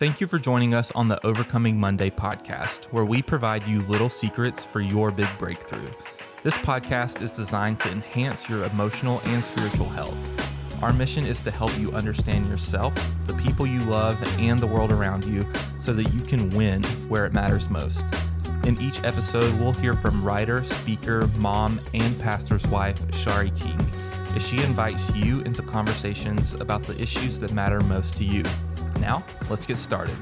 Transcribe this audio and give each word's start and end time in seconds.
Thank 0.00 0.18
you 0.18 0.26
for 0.26 0.38
joining 0.38 0.72
us 0.72 0.90
on 0.92 1.08
the 1.08 1.22
Overcoming 1.26 1.78
Monday 1.78 2.08
podcast, 2.08 2.84
where 2.84 3.04
we 3.04 3.20
provide 3.20 3.68
you 3.68 3.82
little 3.82 4.08
secrets 4.08 4.64
for 4.64 4.80
your 4.80 5.10
big 5.10 5.28
breakthrough. 5.38 5.90
This 6.42 6.56
podcast 6.56 7.20
is 7.20 7.32
designed 7.32 7.80
to 7.80 7.90
enhance 7.90 8.48
your 8.48 8.64
emotional 8.64 9.20
and 9.26 9.44
spiritual 9.44 9.90
health. 9.90 10.16
Our 10.82 10.94
mission 10.94 11.26
is 11.26 11.44
to 11.44 11.50
help 11.50 11.78
you 11.78 11.92
understand 11.92 12.48
yourself, 12.48 12.94
the 13.26 13.34
people 13.34 13.66
you 13.66 13.80
love, 13.80 14.18
and 14.40 14.58
the 14.58 14.66
world 14.66 14.90
around 14.90 15.26
you 15.26 15.46
so 15.78 15.92
that 15.92 16.04
you 16.14 16.22
can 16.22 16.48
win 16.56 16.82
where 17.10 17.26
it 17.26 17.34
matters 17.34 17.68
most. 17.68 18.06
In 18.64 18.80
each 18.80 19.04
episode, 19.04 19.52
we'll 19.60 19.74
hear 19.74 19.92
from 19.92 20.24
writer, 20.24 20.64
speaker, 20.64 21.26
mom, 21.40 21.78
and 21.92 22.18
pastor's 22.18 22.66
wife, 22.68 22.98
Sharie 23.08 23.54
King, 23.60 23.78
as 24.34 24.46
she 24.46 24.62
invites 24.62 25.14
you 25.14 25.40
into 25.40 25.60
conversations 25.60 26.54
about 26.54 26.84
the 26.84 26.98
issues 27.02 27.38
that 27.40 27.52
matter 27.52 27.80
most 27.80 28.16
to 28.16 28.24
you. 28.24 28.44
Now, 29.00 29.24
let's 29.48 29.64
get 29.64 29.78
started. 29.78 30.16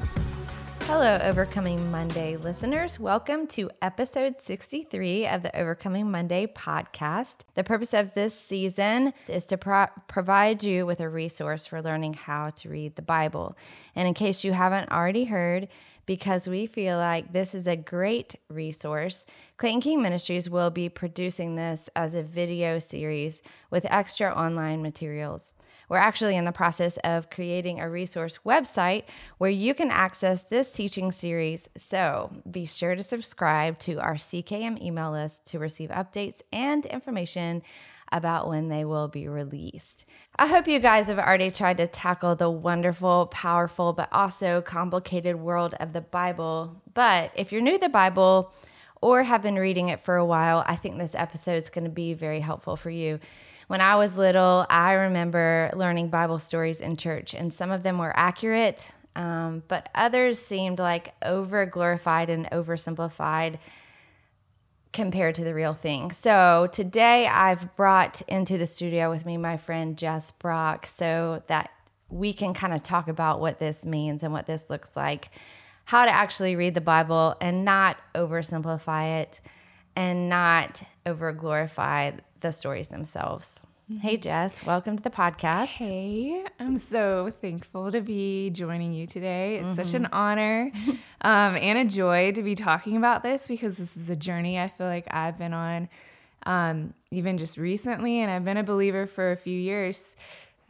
Hello, 0.82 1.18
Overcoming 1.22 1.90
Monday 1.90 2.36
listeners. 2.36 2.98
Welcome 2.98 3.46
to 3.48 3.70
episode 3.82 4.40
63 4.40 5.26
of 5.26 5.42
the 5.42 5.54
Overcoming 5.54 6.10
Monday 6.10 6.46
podcast. 6.46 7.40
The 7.56 7.64
purpose 7.64 7.92
of 7.92 8.14
this 8.14 8.38
season 8.38 9.12
is 9.28 9.44
to 9.46 9.58
pro- 9.58 9.88
provide 10.06 10.62
you 10.62 10.86
with 10.86 11.00
a 11.00 11.08
resource 11.08 11.66
for 11.66 11.82
learning 11.82 12.14
how 12.14 12.50
to 12.50 12.70
read 12.70 12.94
the 12.96 13.02
Bible. 13.02 13.56
And 13.96 14.06
in 14.06 14.14
case 14.14 14.44
you 14.44 14.52
haven't 14.52 14.90
already 14.90 15.24
heard, 15.24 15.68
because 16.06 16.48
we 16.48 16.66
feel 16.66 16.96
like 16.96 17.34
this 17.34 17.54
is 17.54 17.66
a 17.66 17.76
great 17.76 18.36
resource, 18.48 19.26
Clayton 19.58 19.82
King 19.82 20.00
Ministries 20.00 20.48
will 20.48 20.70
be 20.70 20.88
producing 20.88 21.56
this 21.56 21.90
as 21.94 22.14
a 22.14 22.22
video 22.22 22.78
series 22.78 23.42
with 23.70 23.84
extra 23.90 24.30
online 24.30 24.80
materials. 24.80 25.54
We're 25.88 25.98
actually 25.98 26.36
in 26.36 26.44
the 26.44 26.52
process 26.52 26.96
of 26.98 27.30
creating 27.30 27.80
a 27.80 27.88
resource 27.88 28.38
website 28.44 29.04
where 29.38 29.50
you 29.50 29.74
can 29.74 29.90
access 29.90 30.42
this 30.42 30.70
teaching 30.70 31.12
series. 31.12 31.68
So 31.76 32.30
be 32.50 32.66
sure 32.66 32.94
to 32.94 33.02
subscribe 33.02 33.78
to 33.80 34.00
our 34.00 34.14
CKM 34.14 34.82
email 34.82 35.12
list 35.12 35.46
to 35.46 35.58
receive 35.58 35.90
updates 35.90 36.42
and 36.52 36.84
information 36.86 37.62
about 38.10 38.48
when 38.48 38.68
they 38.68 38.84
will 38.84 39.08
be 39.08 39.28
released. 39.28 40.06
I 40.36 40.46
hope 40.46 40.66
you 40.66 40.78
guys 40.78 41.08
have 41.08 41.18
already 41.18 41.50
tried 41.50 41.76
to 41.78 41.86
tackle 41.86 42.36
the 42.36 42.50
wonderful, 42.50 43.26
powerful, 43.26 43.92
but 43.92 44.08
also 44.12 44.62
complicated 44.62 45.36
world 45.36 45.74
of 45.78 45.92
the 45.92 46.00
Bible. 46.00 46.80
But 46.94 47.32
if 47.34 47.52
you're 47.52 47.60
new 47.60 47.72
to 47.72 47.78
the 47.78 47.88
Bible, 47.88 48.54
or 49.00 49.22
have 49.22 49.42
been 49.42 49.56
reading 49.56 49.88
it 49.88 50.04
for 50.04 50.16
a 50.16 50.24
while, 50.24 50.64
I 50.66 50.76
think 50.76 50.98
this 50.98 51.14
episode 51.14 51.62
is 51.62 51.70
going 51.70 51.84
to 51.84 51.90
be 51.90 52.14
very 52.14 52.40
helpful 52.40 52.76
for 52.76 52.90
you. 52.90 53.20
When 53.68 53.82
I 53.82 53.96
was 53.96 54.16
little, 54.16 54.64
I 54.70 54.94
remember 54.94 55.70
learning 55.76 56.08
Bible 56.08 56.38
stories 56.38 56.80
in 56.80 56.96
church, 56.96 57.34
and 57.34 57.52
some 57.52 57.70
of 57.70 57.82
them 57.82 57.98
were 57.98 58.16
accurate, 58.16 58.90
um, 59.14 59.62
but 59.68 59.90
others 59.94 60.38
seemed 60.38 60.78
like 60.78 61.14
over 61.22 61.66
glorified 61.66 62.30
and 62.30 62.48
oversimplified 62.50 63.58
compared 64.94 65.34
to 65.34 65.44
the 65.44 65.52
real 65.52 65.74
thing. 65.74 66.12
So 66.12 66.70
today 66.72 67.26
I've 67.26 67.76
brought 67.76 68.22
into 68.22 68.56
the 68.56 68.64
studio 68.64 69.10
with 69.10 69.26
me 69.26 69.36
my 69.36 69.58
friend 69.58 69.98
Jess 69.98 70.32
Brock 70.32 70.86
so 70.86 71.42
that 71.48 71.70
we 72.08 72.32
can 72.32 72.54
kind 72.54 72.72
of 72.72 72.82
talk 72.82 73.06
about 73.06 73.38
what 73.38 73.58
this 73.58 73.84
means 73.84 74.22
and 74.22 74.32
what 74.32 74.46
this 74.46 74.70
looks 74.70 74.96
like, 74.96 75.28
how 75.84 76.06
to 76.06 76.10
actually 76.10 76.56
read 76.56 76.72
the 76.72 76.80
Bible 76.80 77.36
and 77.38 77.66
not 77.66 77.98
oversimplify 78.14 79.20
it 79.20 79.42
and 79.94 80.30
not 80.30 80.82
over 81.04 81.32
glorify 81.32 82.12
the 82.40 82.52
stories 82.52 82.88
themselves. 82.88 83.62
Hey, 84.00 84.18
Jess, 84.18 84.66
welcome 84.66 84.98
to 84.98 85.02
the 85.02 85.10
podcast. 85.10 85.78
Hey, 85.78 86.44
I'm 86.60 86.76
so 86.76 87.30
thankful 87.30 87.90
to 87.90 88.02
be 88.02 88.50
joining 88.50 88.92
you 88.92 89.06
today. 89.06 89.56
It's 89.56 89.64
mm-hmm. 89.64 89.74
such 89.74 89.94
an 89.94 90.08
honor 90.12 90.70
um, 91.22 91.56
and 91.56 91.78
a 91.78 91.84
joy 91.86 92.32
to 92.32 92.42
be 92.42 92.54
talking 92.54 92.98
about 92.98 93.22
this 93.22 93.48
because 93.48 93.78
this 93.78 93.96
is 93.96 94.10
a 94.10 94.16
journey 94.16 94.60
I 94.60 94.68
feel 94.68 94.86
like 94.86 95.06
I've 95.10 95.38
been 95.38 95.54
on 95.54 95.88
um, 96.44 96.92
even 97.10 97.38
just 97.38 97.56
recently, 97.56 98.20
and 98.20 98.30
I've 98.30 98.44
been 98.44 98.58
a 98.58 98.62
believer 98.62 99.06
for 99.06 99.32
a 99.32 99.36
few 99.36 99.58
years. 99.58 100.16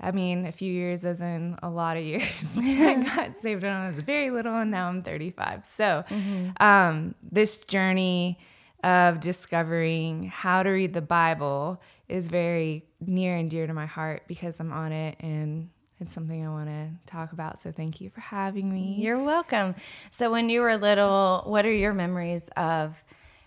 I 0.00 0.12
mean, 0.12 0.46
a 0.46 0.52
few 0.52 0.72
years 0.72 1.04
as 1.04 1.20
in 1.20 1.58
a 1.60 1.68
lot 1.68 1.96
of 1.96 2.04
years. 2.04 2.24
I 2.56 3.02
got 3.16 3.36
saved 3.36 3.64
when 3.64 3.72
I 3.72 3.88
was 3.88 3.98
very 3.98 4.30
little, 4.30 4.54
and 4.54 4.70
now 4.70 4.88
I'm 4.88 5.02
35. 5.02 5.64
So, 5.64 6.04
mm-hmm. 6.08 6.62
um, 6.62 7.14
this 7.20 7.56
journey 7.58 8.38
of 8.84 9.20
discovering 9.20 10.24
how 10.24 10.62
to 10.62 10.70
read 10.70 10.92
the 10.92 11.02
Bible 11.02 11.80
is 12.08 12.28
very 12.28 12.84
near 13.00 13.36
and 13.36 13.50
dear 13.50 13.66
to 13.66 13.74
my 13.74 13.86
heart 13.86 14.22
because 14.26 14.60
I'm 14.60 14.72
on 14.72 14.92
it 14.92 15.16
and 15.20 15.70
it's 16.00 16.14
something 16.14 16.46
I 16.46 16.50
want 16.50 16.68
to 16.68 16.90
talk 17.06 17.32
about. 17.32 17.58
So 17.60 17.72
thank 17.72 18.00
you 18.00 18.10
for 18.10 18.20
having 18.20 18.72
me. 18.72 18.96
You're 18.98 19.22
welcome. 19.22 19.74
So 20.10 20.30
when 20.30 20.48
you 20.48 20.60
were 20.60 20.76
little, 20.76 21.42
what 21.46 21.66
are 21.66 21.72
your 21.72 21.92
memories 21.92 22.48
of 22.56 23.02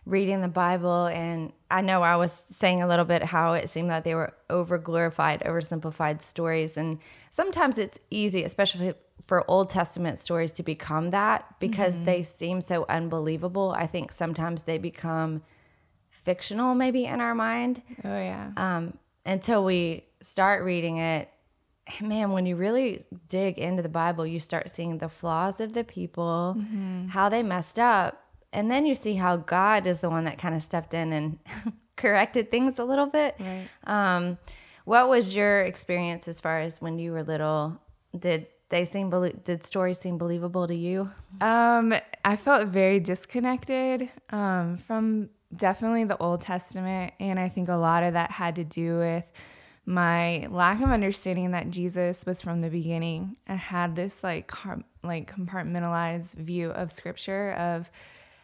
reading 0.06 0.41
the 0.41 0.47
Bible? 0.47 1.06
And 1.06 1.53
I 1.69 1.81
know 1.81 2.01
I 2.01 2.16
was 2.16 2.45
saying 2.50 2.81
a 2.81 2.88
little 2.88 3.06
bit 3.06 3.23
how 3.23 3.53
it 3.53 3.69
seemed 3.69 3.89
that 3.89 4.03
they 4.03 4.16
were 4.16 4.34
over 4.50 4.78
glorified, 4.78 5.41
oversimplified 5.41 6.22
stories. 6.22 6.78
And 6.78 7.00
sometimes 7.29 7.78
it's 7.78 8.00
easy, 8.09 8.44
especially 8.44 8.94
for 9.28 9.50
Old 9.50 9.69
Testament 9.69 10.19
stories, 10.19 10.51
to 10.53 10.63
become 10.63 11.12
that 11.12 11.59
because 11.59 11.95
mm-hmm. 11.95 12.06
they 12.06 12.22
seem 12.23 12.62
so 12.62 12.85
unbelievable. 12.89 13.73
I 13.78 13.88
think 13.88 14.12
sometimes 14.12 14.63
they 14.63 14.78
become 14.78 15.44
fictional 16.09 16.75
maybe 16.75 17.06
in 17.06 17.22
our 17.22 17.33
mind. 17.33 17.81
Oh 18.03 18.09
yeah. 18.09 18.51
Um, 18.57 18.97
until 19.25 19.63
we 19.63 20.06
start 20.22 20.63
reading 20.63 20.97
it, 20.97 21.29
man, 22.01 22.31
when 22.31 22.45
you 22.45 22.56
really 22.56 23.03
dig 23.28 23.57
into 23.57 23.81
the 23.81 23.89
Bible, 23.89 24.25
you 24.25 24.39
start 24.39 24.69
seeing 24.69 25.00
the 25.00 25.09
flaws 25.09 25.59
of 25.59 25.73
the 25.73 25.83
people, 25.83 26.56
mm-hmm. 26.57 27.07
how 27.07 27.29
they 27.29 27.44
messed 27.44 27.79
up, 27.79 28.23
and 28.53 28.69
then 28.69 28.85
you 28.85 28.95
see 28.95 29.16
how 29.16 29.38
God 29.38 29.88
is 29.88 30.00
the 30.00 30.09
one 30.09 30.25
that 30.25 30.38
kind 30.38 30.56
of 30.56 30.62
stepped 30.62 30.94
in 30.94 31.13
and 31.13 31.39
corrected 31.95 32.51
things 32.51 32.79
a 32.79 32.84
little 32.84 33.06
bit. 33.06 33.35
Right. 33.39 33.67
Um, 33.85 34.38
what 34.85 35.09
was 35.09 35.35
your 35.35 35.62
experience 35.62 36.28
as 36.28 36.41
far 36.41 36.59
as 36.59 36.81
when 36.81 37.00
you 37.00 37.12
were 37.12 37.23
little? 37.23 37.79
Did 38.17 38.47
they 38.69 38.85
seem 38.85 39.09
did 39.44 39.63
stories 39.63 40.00
seem 40.00 40.17
believable 40.17 40.67
to 40.67 40.75
you? 40.75 41.12
Um, 41.39 41.94
I 42.25 42.35
felt 42.35 42.67
very 42.67 43.00
disconnected 43.00 44.09
um, 44.31 44.78
from 44.78 45.29
definitely 45.56 46.06
the 46.06 46.18
Old 46.18 46.41
Testament. 46.41 47.13
And 47.19 47.39
I 47.39 47.50
think 47.50 47.69
a 47.69 47.75
lot 47.75 48.03
of 48.03 48.13
that 48.13 48.31
had 48.31 48.56
to 48.56 48.63
do 48.63 48.97
with 48.97 49.31
my 49.85 50.47
lack 50.50 50.81
of 50.81 50.89
understanding 50.89 51.51
that 51.51 51.69
Jesus 51.69 52.25
was 52.25 52.41
from 52.41 52.62
the 52.62 52.69
beginning. 52.69 53.35
I 53.47 53.56
had 53.56 53.95
this 53.95 54.23
like 54.23 54.47
car- 54.47 54.83
like 55.03 55.33
compartmentalized 55.33 56.35
view 56.35 56.72
of 56.72 56.91
scripture 56.91 57.51
of 57.53 57.89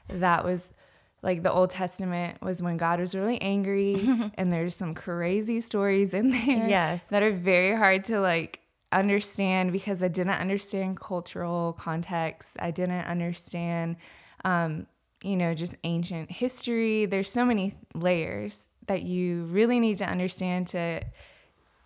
that 0.10 0.44
was 0.44 0.74
like 1.22 1.44
the 1.44 1.52
Old 1.52 1.70
Testament 1.70 2.42
was 2.42 2.62
when 2.62 2.78
God 2.78 3.00
was 3.00 3.16
really 3.16 3.42
angry 3.42 4.32
and 4.36 4.52
there's 4.52 4.76
some 4.76 4.94
crazy 4.94 5.62
stories 5.62 6.14
in 6.14 6.30
there 6.30 6.70
yes. 6.70 7.10
that 7.10 7.24
are 7.24 7.34
very 7.34 7.76
hard 7.76 8.04
to 8.06 8.20
like 8.20 8.62
understand 8.92 9.72
because 9.74 10.02
I 10.02 10.08
didn't 10.08 10.34
understand 10.34 11.00
cultural 11.00 11.74
context. 11.74 12.58
I 12.60 12.72
didn't 12.72 13.06
understand 13.06 13.98
um, 14.46 14.88
you 15.24 15.36
know, 15.36 15.54
just 15.54 15.76
ancient 15.84 16.32
history. 16.32 17.06
There's 17.06 17.30
so 17.30 17.44
many 17.46 17.74
layers 17.94 18.70
that 18.88 19.04
you 19.04 19.46
really 19.46 19.80
need 19.80 19.98
to 19.98 20.06
understand 20.06 20.68
to 20.68 21.02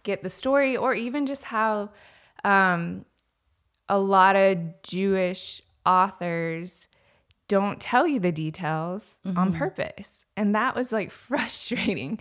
get 0.03 0.24
the 0.24 0.30
story, 0.30 0.76
or 0.76 0.94
even 0.94 1.26
just 1.26 1.46
how 1.46 1.90
um, 2.44 3.06
a 3.88 3.98
lot 3.98 4.36
of 4.36 4.82
Jewish 4.84 5.62
authors 5.86 6.88
don't 7.52 7.82
tell 7.82 8.08
you 8.08 8.18
the 8.18 8.32
details 8.32 9.20
mm-hmm. 9.28 9.38
on 9.38 9.52
purpose. 9.52 10.24
And 10.38 10.56
that 10.56 10.74
was 10.74 10.94
like 10.94 11.12
frustrating. 11.28 12.18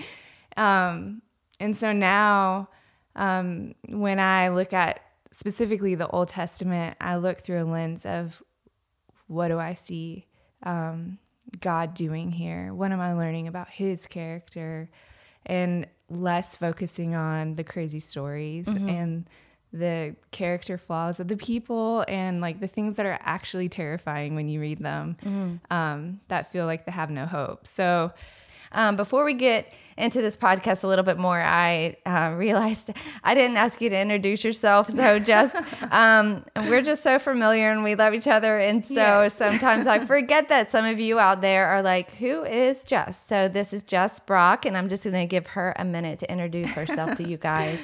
Um, 0.57 1.23
and 1.61 1.77
so 1.77 1.93
now, 1.93 2.69
um, 3.15 3.77
when 3.89 4.19
I 4.19 4.49
look 4.49 4.73
at 4.73 4.99
specifically 5.31 5.95
the 5.95 6.09
Old 6.09 6.27
Testament, 6.27 6.97
I 7.01 7.15
look 7.15 7.39
through 7.39 7.62
a 7.62 7.65
lens 7.65 8.05
of 8.05 8.43
what 9.29 9.49
do 9.49 9.61
I 9.61 9.75
see 9.75 10.27
um, 10.65 11.19
God 11.61 11.94
doing 11.94 12.33
here? 12.33 12.75
What 12.75 12.91
am 12.91 13.00
I 13.00 13.12
learning 13.12 13.47
about 13.47 13.69
his 13.69 14.09
character? 14.09 14.91
And 15.47 15.87
less 16.09 16.56
focusing 16.56 17.15
on 17.15 17.55
the 17.55 17.62
crazy 17.62 18.00
stories 18.00 18.67
mm-hmm. 18.67 18.88
and 18.88 19.31
the 19.72 20.17
character 20.32 20.76
flaws 20.76 21.20
of 21.20 21.28
the 21.28 21.37
people 21.37 22.05
and 22.08 22.40
like 22.40 22.61
the 22.61 22.67
things 22.67 22.96
that 22.96 23.06
are 23.06 23.19
actually 23.22 23.69
terrifying 23.69 24.34
when 24.34 24.49
you 24.49 24.61
read 24.61 24.78
them 24.81 25.17
mm-hmm. 25.22 25.72
um, 25.72 26.20
that 26.28 26.50
feel 26.50 26.67
like 26.67 26.87
they 26.87 26.93
have 26.93 27.11
no 27.11 27.26
hope. 27.26 27.67
So, 27.67 28.12
um, 28.72 28.94
before 28.94 29.25
we 29.25 29.34
get 29.34 29.72
into 29.96 30.22
this 30.22 30.37
podcast 30.37 30.84
a 30.84 30.87
little 30.87 31.05
bit 31.05 31.19
more, 31.19 31.40
I 31.40 31.96
uh, 32.06 32.34
realized 32.37 32.90
I 33.25 33.34
didn't 33.34 33.56
ask 33.56 33.81
you 33.81 33.90
to 33.90 33.99
introduce 33.99 34.44
yourself. 34.44 34.88
So, 34.90 35.19
Jess, 35.19 35.61
um, 35.90 36.44
we're 36.56 36.82
just 36.82 37.02
so 37.02 37.19
familiar 37.19 37.70
and 37.70 37.82
we 37.82 37.96
love 37.96 38.14
each 38.14 38.28
other. 38.28 38.58
And 38.58 38.84
so 38.84 39.23
yes. 39.23 39.34
sometimes 39.38 39.87
I 39.87 40.05
forget 40.05 40.49
that 40.49 40.70
some 40.70 40.84
of 40.84 41.00
you 41.00 41.19
out 41.19 41.40
there 41.40 41.66
are 41.66 41.82
like, 41.82 42.12
who 42.12 42.44
is 42.44 42.84
Jess? 42.84 43.20
So, 43.25 43.49
this 43.49 43.73
is 43.73 43.82
Jess 43.82 44.20
Brock, 44.20 44.64
and 44.64 44.76
I'm 44.76 44.88
just 44.88 45.05
going 45.05 45.14
to 45.14 45.26
give 45.26 45.49
her 45.49 45.75
a 45.76 45.84
minute 45.84 46.20
to 46.20 46.31
introduce 46.31 46.75
herself 46.75 47.16
to 47.16 47.28
you 47.28 47.37
guys. 47.37 47.81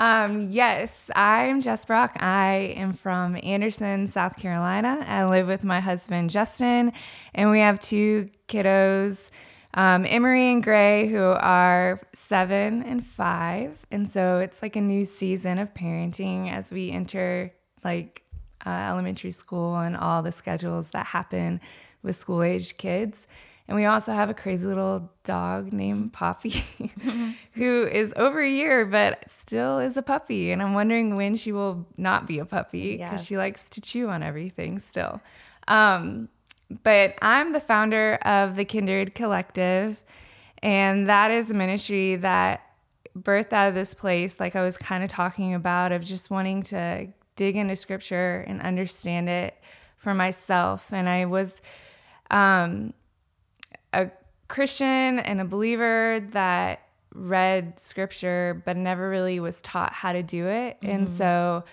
Um, 0.00 0.48
yes, 0.48 1.10
I'm 1.14 1.60
Jess 1.60 1.84
Brock. 1.84 2.16
I 2.20 2.72
am 2.74 2.94
from 2.94 3.38
Anderson, 3.42 4.06
South 4.06 4.38
Carolina. 4.38 5.04
I 5.06 5.26
live 5.26 5.46
with 5.46 5.62
my 5.62 5.78
husband, 5.80 6.30
Justin, 6.30 6.94
and 7.34 7.50
we 7.50 7.60
have 7.60 7.78
two 7.78 8.30
kiddos, 8.48 9.30
um, 9.74 10.06
Emery 10.08 10.52
and 10.52 10.64
Gray, 10.64 11.06
who 11.08 11.22
are 11.22 12.00
seven 12.14 12.82
and 12.82 13.04
five. 13.04 13.84
And 13.90 14.08
so 14.08 14.38
it's 14.38 14.62
like 14.62 14.74
a 14.74 14.80
new 14.80 15.04
season 15.04 15.58
of 15.58 15.74
parenting 15.74 16.50
as 16.50 16.72
we 16.72 16.90
enter 16.90 17.52
like 17.84 18.22
uh, 18.64 18.70
elementary 18.70 19.32
school 19.32 19.76
and 19.76 19.98
all 19.98 20.22
the 20.22 20.32
schedules 20.32 20.88
that 20.90 21.08
happen 21.08 21.60
with 22.02 22.16
school 22.16 22.42
age 22.42 22.78
kids. 22.78 23.28
And 23.70 23.76
we 23.76 23.84
also 23.84 24.12
have 24.12 24.28
a 24.28 24.34
crazy 24.34 24.66
little 24.66 25.12
dog 25.22 25.72
named 25.72 26.12
Poppy 26.20 26.64
who 27.52 27.86
is 27.86 28.12
over 28.16 28.42
a 28.42 28.50
year 28.50 28.84
but 28.84 29.30
still 29.30 29.78
is 29.78 29.96
a 29.96 30.02
puppy. 30.02 30.50
And 30.50 30.60
I'm 30.60 30.74
wondering 30.74 31.14
when 31.14 31.36
she 31.36 31.52
will 31.52 31.86
not 31.96 32.26
be 32.26 32.40
a 32.40 32.44
puppy 32.44 32.96
because 32.96 33.20
Yes. 33.20 33.26
she 33.26 33.38
likes 33.38 33.68
to 33.70 33.80
chew 33.80 34.08
on 34.08 34.24
everything 34.24 34.80
still. 34.80 35.20
Um, 35.68 36.28
but 36.82 37.14
I'm 37.22 37.52
the 37.52 37.60
founder 37.60 38.14
of 38.22 38.56
the 38.56 38.64
Kindred 38.64 39.14
Collective, 39.14 40.02
and 40.62 41.08
that 41.08 41.30
is 41.30 41.48
a 41.48 41.54
ministry 41.54 42.16
that 42.16 42.62
birthed 43.16 43.52
out 43.52 43.68
of 43.68 43.74
this 43.74 43.94
place, 43.94 44.40
like 44.40 44.56
I 44.56 44.62
was 44.62 44.76
kind 44.76 45.04
of 45.04 45.10
talking 45.10 45.54
about, 45.54 45.92
of 45.92 46.04
just 46.04 46.28
wanting 46.28 46.62
to 46.64 47.06
dig 47.36 47.56
into 47.56 47.76
scripture 47.76 48.44
and 48.48 48.60
understand 48.62 49.28
it 49.28 49.54
for 49.96 50.12
myself. 50.14 50.92
And 50.92 51.08
I 51.08 51.24
was 51.26 51.60
um, 52.30 52.94
a 53.92 54.10
Christian 54.48 55.18
and 55.20 55.40
a 55.40 55.44
believer 55.44 56.20
that 56.30 56.82
read 57.14 57.78
scripture, 57.78 58.62
but 58.64 58.76
never 58.76 59.08
really 59.08 59.40
was 59.40 59.60
taught 59.62 59.92
how 59.92 60.12
to 60.12 60.22
do 60.22 60.46
it. 60.46 60.78
And 60.82 61.08
so 61.08 61.64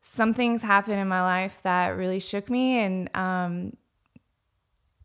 some 0.00 0.32
things 0.32 0.62
happened 0.62 1.00
in 1.00 1.08
my 1.08 1.22
life 1.22 1.60
that 1.62 1.88
really 1.88 2.20
shook 2.20 2.48
me, 2.48 2.78
and 2.78 3.14
um, 3.14 3.76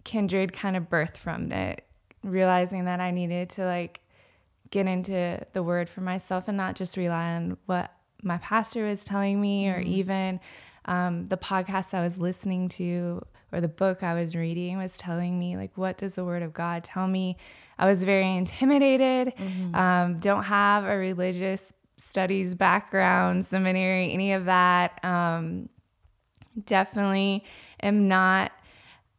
Kindred 0.03 0.53
kind 0.53 0.77
of 0.77 0.89
birthed 0.89 1.17
from 1.17 1.51
it, 1.51 1.85
realizing 2.23 2.85
that 2.85 2.99
I 2.99 3.11
needed 3.11 3.49
to 3.51 3.65
like 3.65 4.01
get 4.69 4.87
into 4.87 5.45
the 5.53 5.63
word 5.63 5.89
for 5.89 6.01
myself 6.01 6.47
and 6.47 6.55
not 6.55 6.75
just 6.75 6.97
rely 6.97 7.33
on 7.33 7.57
what 7.65 7.91
my 8.23 8.37
pastor 8.37 8.85
was 8.85 9.03
telling 9.03 9.41
me 9.41 9.69
or 9.69 9.79
even 9.79 10.39
um, 10.85 11.27
the 11.27 11.37
podcast 11.37 11.93
I 11.93 12.03
was 12.03 12.17
listening 12.17 12.69
to 12.69 13.25
or 13.51 13.62
the 13.62 13.68
book 13.68 14.03
I 14.03 14.13
was 14.13 14.36
reading 14.36 14.77
was 14.77 14.98
telling 14.98 15.38
me, 15.38 15.57
like, 15.57 15.77
what 15.77 15.98
does 15.98 16.15
the 16.15 16.24
word 16.25 16.42
of 16.44 16.53
God 16.53 16.83
tell 16.83 17.07
me? 17.07 17.38
I 17.77 17.88
was 17.88 18.03
very 18.03 18.36
intimidated, 18.36 19.33
um, 19.74 20.19
don't 20.19 20.44
have 20.44 20.86
a 20.86 20.98
religious 20.98 21.74
studies 21.98 22.56
background, 22.56 23.45
seminary, 23.45 24.12
any 24.12 24.33
of 24.33 24.45
that. 24.45 25.03
Um, 25.03 25.69
definitely 26.65 27.44
am 27.81 28.07
not 28.07 28.51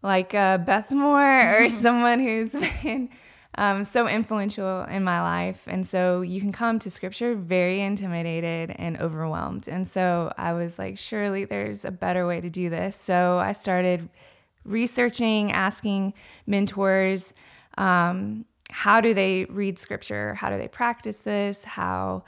like 0.02 0.34
uh, 0.34 0.58
Beth 0.58 0.90
Moore 0.90 1.64
or 1.64 1.70
someone 1.84 2.20
who's 2.20 2.50
been 2.82 3.08
um, 3.56 3.84
so 3.84 4.08
influential 4.08 4.84
in 4.84 5.04
my 5.04 5.20
life. 5.20 5.64
And 5.66 5.86
so 5.86 6.22
you 6.22 6.40
can 6.40 6.52
come 6.52 6.78
to 6.80 6.90
scripture 6.90 7.34
very 7.34 7.80
intimidated 7.80 8.74
and 8.78 8.98
overwhelmed. 8.98 9.68
And 9.68 9.86
so 9.86 10.32
I 10.38 10.54
was 10.54 10.78
like, 10.78 10.96
surely 10.96 11.44
there's 11.44 11.84
a 11.84 11.90
better 11.90 12.26
way 12.26 12.40
to 12.40 12.48
do 12.48 12.70
this. 12.70 12.96
So 12.96 13.38
I 13.38 13.52
started 13.52 14.08
researching, 14.64 15.52
asking 15.52 16.14
mentors, 16.46 17.34
um, 17.76 18.46
how 18.70 19.02
do 19.02 19.12
they 19.12 19.44
read 19.46 19.78
scripture? 19.78 20.34
How 20.34 20.48
do 20.48 20.56
they 20.56 20.68
practice 20.68 21.20
this? 21.20 21.64
How 21.64 22.24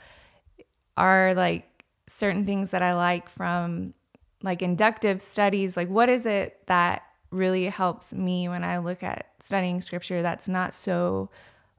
are 0.95 1.33
like 1.33 1.83
certain 2.07 2.45
things 2.45 2.69
that 2.69 2.83
I 2.83 2.93
like 2.93 3.29
from 3.29 3.95
like 4.43 4.61
inductive 4.61 5.21
studies? 5.21 5.75
Like, 5.75 5.89
what 5.89 6.07
is 6.07 6.27
it 6.27 6.59
that 6.67 7.01
really 7.35 7.65
helps 7.65 8.13
me 8.13 8.47
when 8.49 8.63
I 8.63 8.77
look 8.79 9.03
at 9.03 9.27
studying 9.39 9.81
scripture 9.81 10.21
that's 10.21 10.47
not 10.49 10.73
so 10.73 11.29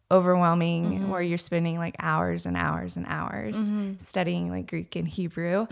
overwhelming 0.08 0.84
where 1.10 1.20
you're 1.20 1.36
spending 1.36 1.78
like 1.78 1.96
hours 1.98 2.46
and 2.46 2.56
hours 2.56 2.96
and 2.96 3.04
hours 3.08 3.56
studying 3.98 4.50
like 4.50 4.68
Greek 4.70 4.94
and 4.94 5.08
Hebrew. 5.08 5.66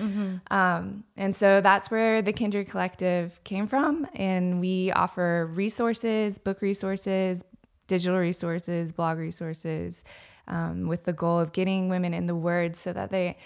Um, 0.51 1.05
and 1.17 1.37
so 1.37 1.61
that's 1.61 1.89
where 1.89 2.21
the 2.21 2.33
Kindred 2.33 2.69
Collective 2.69 3.39
came 3.45 3.69
from. 3.69 4.09
And 4.15 4.59
we 4.61 4.91
offer 4.91 5.49
resources, 5.55 6.39
book 6.39 6.63
resources, 6.63 7.45
digital 7.87 8.19
resources, 8.19 8.91
blog 8.93 9.19
resources, 9.19 10.03
um, 10.49 10.89
with 10.89 11.05
the 11.05 11.13
goal 11.13 11.39
of 11.39 11.53
getting 11.53 11.89
women 11.89 12.13
in 12.13 12.27
the 12.27 12.35
Word 12.35 12.75
so 12.75 12.93
that 12.93 13.11
they 13.11 13.37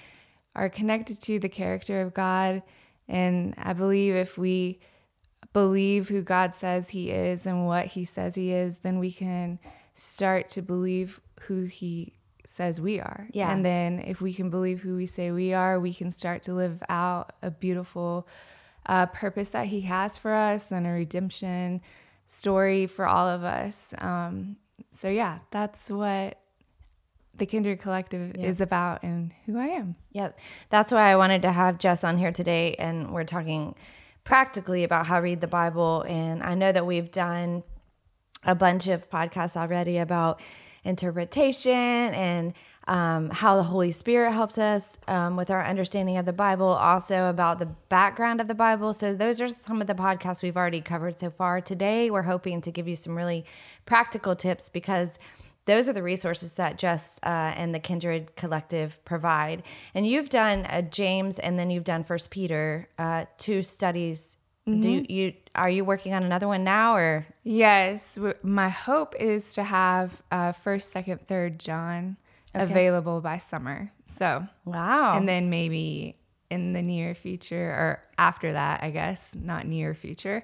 are 0.56 0.70
connected 0.70 1.20
to 1.22 1.38
the 1.38 1.50
character 1.50 2.00
of 2.00 2.14
God. 2.14 2.62
And 3.08 3.54
I 3.58 3.74
believe 3.74 4.14
if 4.14 4.38
we 4.38 4.80
believe 5.52 6.08
who 6.08 6.22
God 6.22 6.54
says 6.54 6.90
He 6.90 7.10
is 7.10 7.46
and 7.46 7.66
what 7.66 7.86
He 7.86 8.04
says 8.04 8.34
He 8.34 8.52
is, 8.52 8.78
then 8.78 8.98
we 8.98 9.12
can 9.12 9.58
start 9.94 10.48
to 10.48 10.62
believe 10.62 11.20
who 11.42 11.64
He 11.64 12.14
says 12.44 12.80
we 12.80 12.98
are. 12.98 13.28
Yeah. 13.32 13.52
And 13.52 13.64
then 13.64 14.00
if 14.00 14.20
we 14.20 14.32
can 14.32 14.50
believe 14.50 14.80
who 14.80 14.96
we 14.96 15.06
say 15.06 15.30
we 15.30 15.52
are, 15.52 15.78
we 15.78 15.92
can 15.92 16.10
start 16.10 16.42
to 16.44 16.54
live 16.54 16.82
out 16.88 17.32
a 17.42 17.50
beautiful 17.50 18.26
uh, 18.86 19.06
purpose 19.06 19.50
that 19.50 19.66
He 19.66 19.82
has 19.82 20.16
for 20.16 20.32
us 20.34 20.70
and 20.70 20.86
a 20.86 20.90
redemption 20.90 21.82
story 22.26 22.86
for 22.86 23.06
all 23.06 23.28
of 23.28 23.44
us. 23.44 23.94
Um, 23.98 24.56
so, 24.90 25.08
yeah, 25.08 25.40
that's 25.50 25.90
what 25.90 26.38
the 27.36 27.46
Kindred 27.46 27.80
Collective 27.80 28.36
is 28.36 28.60
about 28.60 29.02
and 29.02 29.32
who 29.46 29.58
I 29.58 29.66
am. 29.66 29.96
Yep. 30.12 30.38
That's 30.70 30.92
why 30.92 31.10
I 31.10 31.16
wanted 31.16 31.42
to 31.42 31.52
have 31.52 31.78
Jess 31.78 32.02
on 32.02 32.18
here 32.18 32.32
today. 32.32 32.74
And 32.78 33.12
we're 33.12 33.24
talking 33.24 33.76
practically 34.28 34.84
about 34.84 35.06
how 35.06 35.16
to 35.16 35.22
read 35.22 35.40
the 35.40 35.48
Bible. 35.48 36.02
And 36.06 36.42
I 36.42 36.54
know 36.54 36.70
that 36.70 36.84
we've 36.84 37.10
done 37.10 37.62
a 38.44 38.54
bunch 38.54 38.86
of 38.86 39.08
podcasts 39.08 39.56
already 39.56 39.96
about 39.96 40.42
interpretation 40.84 41.72
and 41.72 42.52
um, 42.86 43.30
how 43.30 43.56
the 43.56 43.62
Holy 43.62 43.90
Spirit 43.90 44.32
helps 44.32 44.58
us 44.58 44.98
um, 45.08 45.36
with 45.36 45.50
our 45.50 45.64
understanding 45.64 46.18
of 46.18 46.26
the 46.26 46.34
Bible, 46.34 46.66
also 46.66 47.30
about 47.30 47.58
the 47.58 47.70
background 47.88 48.42
of 48.42 48.48
the 48.48 48.54
Bible. 48.54 48.92
So, 48.92 49.14
those 49.14 49.40
are 49.40 49.48
some 49.48 49.80
of 49.80 49.86
the 49.86 49.94
podcasts 49.94 50.42
we've 50.42 50.56
already 50.58 50.82
covered 50.82 51.18
so 51.18 51.30
far. 51.30 51.62
Today, 51.62 52.10
we're 52.10 52.22
hoping 52.22 52.60
to 52.60 52.70
give 52.70 52.86
you 52.86 52.96
some 52.96 53.16
really 53.16 53.46
practical 53.86 54.36
tips 54.36 54.68
because 54.68 55.18
those 55.68 55.86
are 55.86 55.92
the 55.92 56.02
resources 56.02 56.54
that 56.54 56.78
Jess 56.78 57.20
uh, 57.22 57.28
and 57.28 57.74
the 57.74 57.78
Kindred 57.78 58.34
Collective 58.36 59.04
provide. 59.04 59.62
And 59.94 60.06
you've 60.06 60.30
done 60.30 60.64
uh, 60.64 60.80
James, 60.80 61.38
and 61.38 61.58
then 61.58 61.68
you've 61.68 61.84
done 61.84 62.04
First 62.04 62.30
Peter, 62.30 62.88
uh, 62.98 63.26
two 63.36 63.60
studies. 63.60 64.38
Do 64.66 65.04
you 65.08 65.32
are 65.54 65.70
you 65.70 65.84
working 65.84 66.12
on 66.12 66.22
another 66.22 66.46
one 66.46 66.62
now, 66.64 66.94
or 66.94 67.26
Yes, 67.42 68.16
w- 68.16 68.34
my 68.42 68.68
hope 68.68 69.14
is 69.18 69.54
to 69.54 69.62
have 69.62 70.22
uh, 70.30 70.52
first, 70.52 70.90
second, 70.90 71.26
third 71.26 71.58
John 71.58 72.16
available 72.54 73.20
by 73.20 73.36
summer. 73.38 73.92
So, 74.06 74.46
wow? 74.64 75.16
and 75.16 75.28
then 75.28 75.48
maybe 75.48 76.16
in 76.50 76.72
the 76.72 76.82
near 76.82 77.14
future 77.14 77.70
or 77.70 78.02
after 78.18 78.52
that, 78.52 78.82
I 78.82 78.90
guess, 78.90 79.34
not 79.34 79.66
near 79.66 79.94
future, 79.94 80.42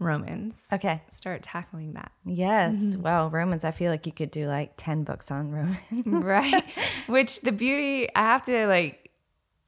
Romans. 0.00 0.66
Okay. 0.72 1.02
Start 1.10 1.42
tackling 1.42 1.92
that. 1.92 2.10
yes, 2.24 2.76
mm-hmm. 2.76 3.02
well, 3.02 3.30
Romans. 3.30 3.64
I 3.64 3.70
feel 3.70 3.90
like 3.92 4.06
you 4.06 4.12
could 4.12 4.30
do 4.30 4.46
like 4.46 4.72
ten 4.76 5.04
books 5.04 5.30
on 5.30 5.52
Romans. 5.52 6.06
right. 6.06 6.64
Which 7.06 7.42
the 7.42 7.52
beauty, 7.52 8.08
I 8.16 8.22
have 8.22 8.42
to 8.44 8.66
like 8.66 9.10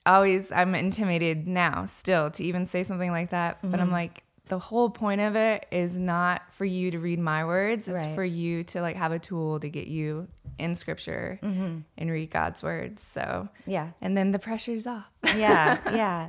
always, 0.04 0.50
I'm 0.50 0.74
intimidated 0.74 1.46
now 1.46 1.86
still 1.86 2.30
to 2.32 2.44
even 2.44 2.66
say 2.66 2.82
something 2.82 3.10
like 3.10 3.30
that. 3.30 3.58
But 3.62 3.78
I'm 3.78 3.86
mm-hmm. 3.86 3.92
like, 3.92 4.24
the 4.48 4.58
whole 4.58 4.90
point 4.90 5.20
of 5.20 5.36
it 5.36 5.66
is 5.70 5.96
not 5.96 6.52
for 6.52 6.64
you 6.64 6.90
to 6.90 6.98
read 6.98 7.18
my 7.18 7.44
words, 7.44 7.88
it's 7.88 8.04
Right. 8.04 8.14
for 8.14 8.24
you 8.24 8.64
to 8.64 8.80
like 8.82 8.96
have 8.96 9.12
a 9.12 9.18
tool 9.18 9.60
to 9.60 9.68
get 9.68 9.86
you 9.86 10.28
in 10.58 10.74
scripture 10.74 11.38
mm-hmm. 11.42 11.78
and 11.96 12.10
read 12.10 12.30
God's 12.30 12.62
words. 12.62 13.02
So, 13.02 13.48
yeah, 13.66 13.90
and 14.00 14.16
then 14.16 14.32
the 14.32 14.38
pressure's 14.38 14.86
off. 14.86 15.10
yeah, 15.36 15.78
yeah. 15.94 16.28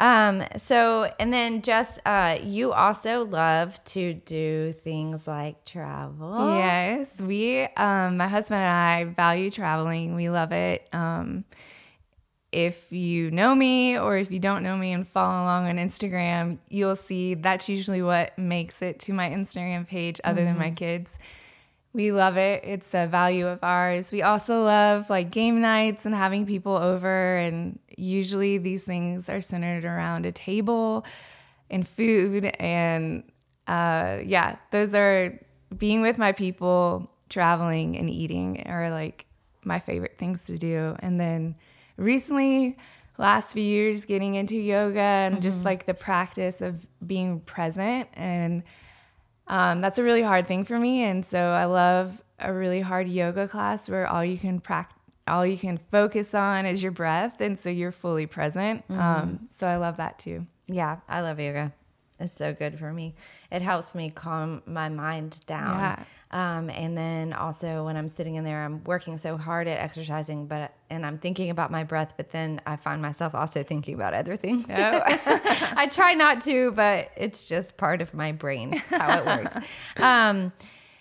Um, 0.00 0.42
so 0.56 1.12
and 1.20 1.30
then 1.30 1.60
Jess, 1.60 1.98
uh, 2.06 2.38
you 2.42 2.72
also 2.72 3.26
love 3.26 3.82
to 3.84 4.14
do 4.14 4.72
things 4.72 5.28
like 5.28 5.64
travel. 5.66 6.56
Yes, 6.56 7.20
we, 7.20 7.64
um, 7.76 8.16
my 8.16 8.26
husband 8.26 8.62
and 8.62 8.70
I 8.70 9.04
value 9.04 9.50
traveling. 9.50 10.14
We 10.14 10.30
love 10.30 10.52
it. 10.52 10.88
Um, 10.94 11.44
if 12.50 12.90
you 12.90 13.30
know 13.30 13.54
me 13.54 13.96
or 13.98 14.16
if 14.16 14.32
you 14.32 14.40
don't 14.40 14.62
know 14.62 14.76
me 14.76 14.92
and 14.92 15.06
follow 15.06 15.44
along 15.44 15.68
on 15.68 15.76
Instagram, 15.76 16.58
you'll 16.68 16.96
see 16.96 17.34
that's 17.34 17.68
usually 17.68 18.02
what 18.02 18.36
makes 18.38 18.82
it 18.82 18.98
to 19.00 19.12
my 19.12 19.28
Instagram 19.28 19.86
page, 19.86 20.18
other 20.24 20.44
than 20.44 20.58
my 20.58 20.70
kids. 20.70 21.18
We 21.92 22.12
love 22.12 22.36
it. 22.36 22.62
It's 22.64 22.94
a 22.94 23.06
value 23.06 23.48
of 23.48 23.64
ours. 23.64 24.12
We 24.12 24.22
also 24.22 24.62
love 24.62 25.10
like 25.10 25.30
game 25.30 25.60
nights 25.60 26.06
and 26.06 26.14
having 26.14 26.46
people 26.46 26.76
over. 26.76 27.36
And 27.36 27.80
usually 27.96 28.58
these 28.58 28.84
things 28.84 29.28
are 29.28 29.40
centered 29.40 29.84
around 29.84 30.24
a 30.24 30.32
table 30.32 31.04
and 31.68 31.86
food. 31.86 32.44
And 32.60 33.24
uh, 33.66 34.18
yeah, 34.24 34.56
those 34.70 34.94
are 34.94 35.40
being 35.76 36.00
with 36.00 36.16
my 36.16 36.32
people, 36.32 37.10
traveling 37.28 37.96
and 37.96 38.08
eating 38.08 38.66
are 38.66 38.90
like 38.90 39.26
my 39.64 39.78
favorite 39.78 40.16
things 40.18 40.44
to 40.44 40.58
do. 40.58 40.96
And 41.00 41.20
then 41.20 41.56
recently, 41.96 42.76
last 43.18 43.52
few 43.52 43.62
years, 43.62 44.04
getting 44.04 44.34
into 44.34 44.56
yoga 44.56 45.00
and 45.00 45.34
mm-hmm. 45.34 45.42
just 45.42 45.64
like 45.64 45.86
the 45.86 45.94
practice 45.94 46.60
of 46.60 46.86
being 47.06 47.40
present. 47.40 48.08
And 48.14 48.62
um, 49.50 49.80
that's 49.80 49.98
a 49.98 50.02
really 50.02 50.22
hard 50.22 50.46
thing 50.46 50.64
for 50.64 50.78
me. 50.78 51.02
And 51.02 51.26
so 51.26 51.38
I 51.38 51.66
love 51.66 52.22
a 52.38 52.52
really 52.54 52.80
hard 52.80 53.08
yoga 53.08 53.46
class 53.48 53.88
where 53.88 54.06
all 54.06 54.24
you 54.24 54.38
can 54.38 54.60
practice 54.60 54.96
all 55.28 55.46
you 55.46 55.58
can 55.58 55.78
focus 55.78 56.34
on 56.34 56.66
is 56.66 56.82
your 56.82 56.90
breath 56.90 57.40
and 57.40 57.56
so 57.56 57.70
you're 57.70 57.92
fully 57.92 58.26
present 58.26 58.82
mm-hmm. 58.88 59.00
um, 59.00 59.48
so 59.54 59.68
i 59.68 59.76
love 59.76 59.98
that 59.98 60.18
too 60.18 60.44
yeah 60.66 60.96
i 61.08 61.20
love 61.20 61.38
yoga 61.38 61.72
it's 62.18 62.32
so 62.32 62.52
good 62.52 62.76
for 62.78 62.92
me 62.92 63.14
it 63.52 63.62
helps 63.62 63.94
me 63.94 64.10
calm 64.10 64.60
my 64.66 64.88
mind 64.88 65.38
down 65.46 65.78
yeah. 65.78 66.04
Um, 66.32 66.70
and 66.70 66.96
then 66.96 67.32
also 67.32 67.84
when 67.84 67.96
I'm 67.96 68.08
sitting 68.08 68.36
in 68.36 68.44
there, 68.44 68.64
I'm 68.64 68.84
working 68.84 69.18
so 69.18 69.36
hard 69.36 69.66
at 69.66 69.80
exercising, 69.80 70.46
but 70.46 70.72
and 70.88 71.04
I'm 71.04 71.18
thinking 71.18 71.50
about 71.50 71.72
my 71.72 71.82
breath, 71.82 72.14
but 72.16 72.30
then 72.30 72.60
I 72.66 72.76
find 72.76 73.02
myself 73.02 73.34
also 73.34 73.64
thinking 73.64 73.94
about 73.94 74.14
other 74.14 74.36
things. 74.36 74.64
Oh. 74.68 75.02
I 75.06 75.88
try 75.90 76.14
not 76.14 76.40
to, 76.42 76.70
but 76.72 77.10
it's 77.16 77.48
just 77.48 77.76
part 77.76 78.00
of 78.00 78.14
my 78.14 78.30
brain. 78.30 78.70
That's 78.70 79.02
how 79.02 79.18
it 79.18 79.26
works. 79.26 79.56
Um, 79.96 80.52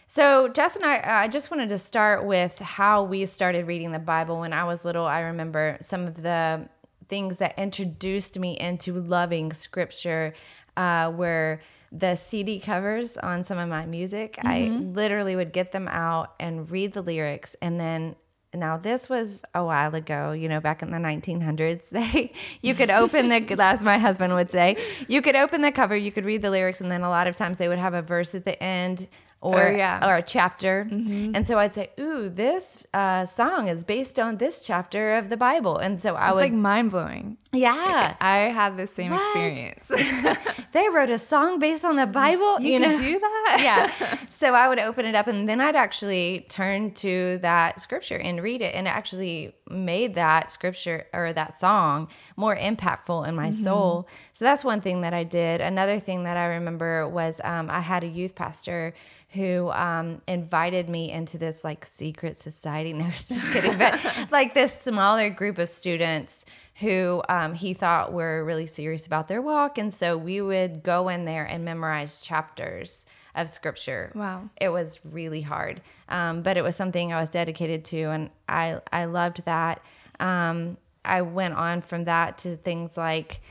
so 0.08 0.48
Jess 0.48 0.76
and 0.76 0.86
I, 0.86 1.24
I 1.24 1.28
just 1.28 1.52
wanted 1.52 1.70
to 1.70 1.78
start 1.78 2.26
with 2.26 2.58
how 2.58 3.04
we 3.04 3.26
started 3.26 3.68
reading 3.68 3.92
the 3.92 4.00
Bible 4.00 4.40
when 4.40 4.54
I 4.54 4.64
was 4.64 4.84
little. 4.84 5.06
I 5.06 5.22
remember 5.22 5.78
some 5.82 6.08
of 6.08 6.22
the 6.22 6.68
things 7.08 7.38
that 7.38 7.58
introduced 7.58 8.40
me 8.40 8.58
into 8.58 9.00
loving 9.00 9.54
Scripture 9.54 10.34
uh, 10.76 11.14
were 11.16 11.62
the 11.92 12.16
CD 12.16 12.60
covers 12.60 13.18
on 13.18 13.44
some 13.44 13.58
of 13.58 13.68
my 13.70 13.86
music. 13.86 14.38
Mm-hmm. 14.38 14.48
I 14.48 14.80
literally 14.94 15.36
would 15.36 15.52
get 15.52 15.72
them 15.72 15.88
out 15.88 16.34
and 16.40 16.70
read 16.70 16.94
the 16.94 17.02
lyrics 17.02 17.56
and 17.62 17.80
then 17.80 18.16
now 18.54 18.78
this 18.78 19.08
was 19.08 19.44
a 19.54 19.64
while 19.64 19.94
ago, 19.94 20.32
you 20.32 20.50
know, 20.50 20.60
back 20.60 20.82
in 20.82 20.90
the 20.90 20.98
1900s. 20.98 21.90
They 21.92 22.32
you 22.62 22.74
could 22.74 22.90
open 22.90 23.30
the 23.30 23.56
as 23.60 23.84
my 23.84 23.98
husband 23.98 24.34
would 24.34 24.52
say, 24.52 24.78
you 25.08 25.22
could 25.22 25.36
open 25.36 25.62
the 25.62 25.72
cover, 25.72 25.96
you 25.96 26.12
could 26.12 26.26
read 26.26 26.42
the 26.42 26.50
lyrics 26.50 26.82
and 26.82 26.90
then 26.90 27.02
a 27.02 27.10
lot 27.10 27.28
of 27.28 27.36
times 27.36 27.58
they 27.58 27.68
would 27.68 27.80
have 27.80 27.94
a 27.94 28.02
verse 28.02 28.34
at 28.34 28.46
the 28.46 28.62
end 28.62 29.08
or 29.42 29.68
oh, 29.68 29.76
yeah. 29.76 30.08
or 30.08 30.18
a 30.18 30.22
chapter. 30.22 30.88
Mm-hmm. 30.90 31.36
And 31.36 31.48
so 31.48 31.58
I'd 31.58 31.74
say, 31.74 31.92
"Ooh, 32.00 32.30
this 32.30 32.86
uh, 32.94 33.26
song 33.26 33.68
is 33.68 33.84
based 33.84 34.20
on 34.20 34.38
this 34.38 34.66
chapter 34.66 35.16
of 35.16 35.30
the 35.30 35.38
Bible." 35.38 35.78
And 35.78 35.98
so 35.98 36.16
I 36.16 36.28
it's 36.28 36.36
would 36.36 36.42
like 36.42 36.54
mind 36.54 36.92
blowing. 36.92 37.38
Yeah, 37.52 38.16
I 38.20 38.38
had 38.38 38.78
the 38.78 38.88
same 38.88 39.12
what? 39.12 39.22
experience. 39.22 39.88
they 40.74 40.90
wrote 40.90 41.10
a 41.10 41.18
song 41.18 41.60
based 41.60 41.86
on 41.86 41.96
the 41.96 42.06
Bible. 42.06 42.60
You, 42.60 42.74
you 42.74 42.80
know? 42.80 42.98
do 42.98 43.20
that? 43.20 43.60
yeah. 43.64 43.92
So 44.30 44.54
I 44.54 44.68
would 44.68 44.80
open 44.80 45.06
it 45.06 45.16
up, 45.16 45.28
and 45.28 45.48
then 45.48 45.62
I'd 45.62 45.76
actually 45.76 46.46
turn 46.50 46.92
to 46.96 47.40
that 47.42 47.80
scripture 47.80 48.18
and 48.18 48.44
read 48.44 48.62
it, 48.62 48.76
and 48.76 48.88
it 48.88 48.92
actually 48.92 49.56
made 49.70 50.16
that 50.16 50.52
scripture 50.52 51.08
or 51.14 51.34
that 51.34 51.54
song 51.54 52.08
more 52.36 52.56
impactful 52.56 53.28
in 53.28 53.36
my 53.36 53.50
mm-hmm. 53.50 53.64
soul. 53.64 54.08
So 54.34 54.46
that's 54.46 54.64
one 54.64 54.82
thing 54.82 55.02
that 55.02 55.14
I 55.14 55.24
did. 55.24 55.62
Another 55.62 56.00
thing 56.00 56.24
that 56.24 56.38
I 56.38 56.46
remember 56.46 57.08
was 57.08 57.42
um, 57.44 57.70
I 57.70 57.80
had 57.82 58.04
a 58.04 58.08
youth 58.08 58.36
pastor 58.36 58.94
who 59.34 59.70
um, 59.72 60.22
invited 60.28 60.90
me 60.90 61.12
into 61.12 61.38
this 61.38 61.64
like 61.64 61.86
secret 61.86 62.38
society. 62.38 62.94
No, 63.00 63.10
just 63.12 63.50
kidding. 63.52 63.78
But 63.78 64.28
like 64.32 64.54
this 64.54 64.74
smaller 64.74 65.30
group 65.30 65.58
of 65.58 65.70
students 65.70 66.44
who 66.80 67.22
um, 67.30 67.54
he 67.54 67.74
thought 67.74 68.12
were 68.12 68.44
really 68.44 68.66
serious 68.66 69.06
about 69.08 69.28
their 69.28 69.42
walk. 69.42 69.78
And 69.78 69.94
so 69.94 70.18
we 70.18 70.42
would 70.42 70.84
go 70.84 71.08
in 71.08 71.24
there 71.24 71.46
and 71.46 71.64
memorize 71.64 72.20
chapters 72.20 73.06
of 73.36 73.50
scripture. 73.50 74.12
Wow. 74.16 74.50
It 74.60 74.70
was 74.70 75.00
really 75.06 75.42
hard. 75.42 75.82
Um, 76.10 76.42
but 76.42 76.58
it 76.58 76.64
was 76.64 76.76
something 76.76 77.14
I 77.14 77.20
was 77.20 77.30
dedicated 77.30 77.86
to. 77.86 78.02
And 78.04 78.30
I, 78.48 78.82
I 78.92 79.06
loved 79.06 79.46
that. 79.46 79.82
Um, 80.20 80.78
I 81.06 81.22
went 81.22 81.54
on 81.54 81.82
from 81.82 82.06
that 82.06 82.40
to 82.40 82.58
things 82.58 82.98
like 82.98 83.42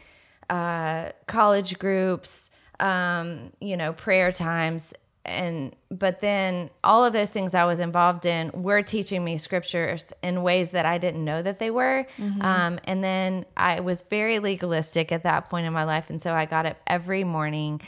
uh, 0.50 1.10
college 1.26 1.78
groups, 1.78 2.50
um, 2.80 3.52
you 3.60 3.76
know, 3.76 3.92
prayer 3.92 4.32
times 4.32 4.92
and 5.28 5.76
but 5.90 6.20
then 6.20 6.70
all 6.82 7.04
of 7.04 7.12
those 7.12 7.30
things 7.30 7.54
I 7.54 7.64
was 7.64 7.80
involved 7.80 8.26
in 8.26 8.50
were 8.54 8.82
teaching 8.82 9.24
me 9.24 9.36
scriptures 9.36 10.12
in 10.22 10.42
ways 10.42 10.70
that 10.72 10.86
I 10.86 10.98
didn't 10.98 11.24
know 11.24 11.42
that 11.42 11.58
they 11.58 11.70
were. 11.70 12.06
Mm-hmm. 12.18 12.42
Um, 12.42 12.80
and 12.84 13.04
then 13.04 13.44
I 13.56 13.80
was 13.80 14.02
very 14.02 14.38
legalistic 14.38 15.12
at 15.12 15.22
that 15.22 15.50
point 15.50 15.66
in 15.66 15.72
my 15.72 15.84
life, 15.84 16.10
and 16.10 16.20
so 16.20 16.32
I 16.32 16.46
got 16.46 16.66
up 16.66 16.78
every 16.86 17.24
morning 17.24 17.80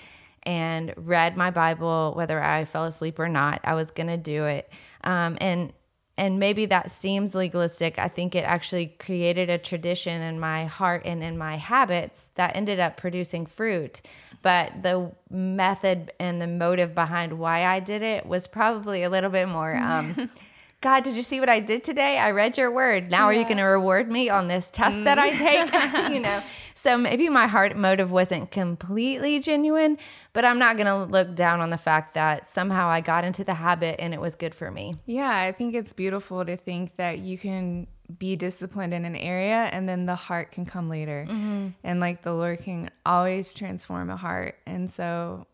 and 0.45 0.93
read 0.97 1.37
my 1.37 1.51
Bible, 1.51 2.13
whether 2.17 2.43
I 2.43 2.65
fell 2.65 2.85
asleep 2.85 3.19
or 3.19 3.29
not. 3.29 3.61
I 3.65 3.75
was 3.75 3.91
gonna 3.91 4.19
do 4.19 4.45
it, 4.45 4.71
um, 5.05 5.37
and 5.41 5.73
and 6.17 6.39
maybe 6.39 6.67
that 6.67 6.91
seems 6.91 7.35
legalistic. 7.35 7.99
I 7.99 8.09
think 8.09 8.35
it 8.35 8.45
actually 8.45 8.89
created 8.99 9.49
a 9.49 9.57
tradition 9.57 10.21
in 10.21 10.39
my 10.39 10.67
heart 10.67 11.03
and 11.07 11.23
in 11.23 11.39
my 11.39 11.57
habits 11.57 12.31
that 12.35 12.57
ended 12.57 12.79
up 12.79 12.97
producing 12.97 13.47
fruit 13.47 14.03
but 14.43 14.83
the 14.83 15.13
method 15.31 16.13
and 16.19 16.41
the 16.41 16.47
motive 16.47 16.95
behind 16.95 17.39
why 17.39 17.65
I 17.65 17.81
did 17.81 18.03
it 18.03 18.27
was 18.27 18.47
probably 18.47 19.03
a 19.03 19.11
little 19.11 19.31
bit 19.31 19.49
more. 19.49 19.77
Um, 19.77 20.31
God, 20.83 21.05
did 21.05 21.15
you 21.15 21.23
see 21.23 21.41
what 21.41 21.51
I 21.51 21.61
did 21.61 21.85
today? 21.85 22.17
I 22.17 22.31
read 22.31 22.57
your 22.57 22.71
word. 22.71 23.11
Now 23.11 23.29
yeah. 23.29 23.37
are 23.37 23.41
you 23.41 23.45
going 23.45 23.59
to 23.59 23.65
reward 23.65 24.11
me 24.11 24.31
on 24.31 24.49
this 24.49 24.71
test 24.71 24.97
mm. 24.97 25.05
that 25.05 25.19
I 25.19 25.31
mm. 25.31 25.37
take? 25.37 26.11
you 26.13 26.21
know, 26.21 26.43
so 26.75 26.97
maybe 26.97 27.29
my 27.29 27.47
heart 27.47 27.77
motive 27.77 28.11
wasn't 28.11 28.51
completely 28.51 29.41
genuine, 29.41 29.99
but 30.33 30.47
I'm 30.47 30.59
not 30.59 30.79
going 30.79 30.87
to 30.87 31.05
look 31.05 31.35
down 31.35 31.61
on 31.61 31.69
the 31.69 31.77
fact 31.77 32.15
that 32.15 32.49
somehow 32.49 32.89
I 32.89 33.03
got 33.03 33.25
into 33.25 33.45
the 33.45 33.55
habit 33.55 33.97
and 33.99 34.15
it 34.15 34.21
was 34.21 34.35
good 34.35 34.55
for 34.55 34.71
me. 34.71 34.95
Yeah, 35.05 35.31
I 35.31 35.53
think 35.53 35.75
it's 35.75 35.93
beautiful 35.93 36.45
to 36.47 36.57
think 36.57 36.97
that 36.97 37.19
you 37.19 37.37
can 37.37 37.87
be 38.19 38.35
disciplined 38.35 38.95
in 38.95 39.05
an 39.05 39.17
area 39.17 39.69
and 39.73 39.87
then 39.87 40.07
the 40.07 40.15
heart 40.15 40.51
can 40.51 40.65
come 40.65 40.89
later. 40.89 41.27
Mm-hmm. 41.29 41.69
And 41.85 42.01
like 42.01 42.23
the 42.23 42.33
Lord 42.33 42.61
can 42.61 42.91
always 43.05 43.53
transform 43.53 44.09
a 44.09 44.17
heart. 44.17 44.57
And 44.67 44.91
so 44.91 45.47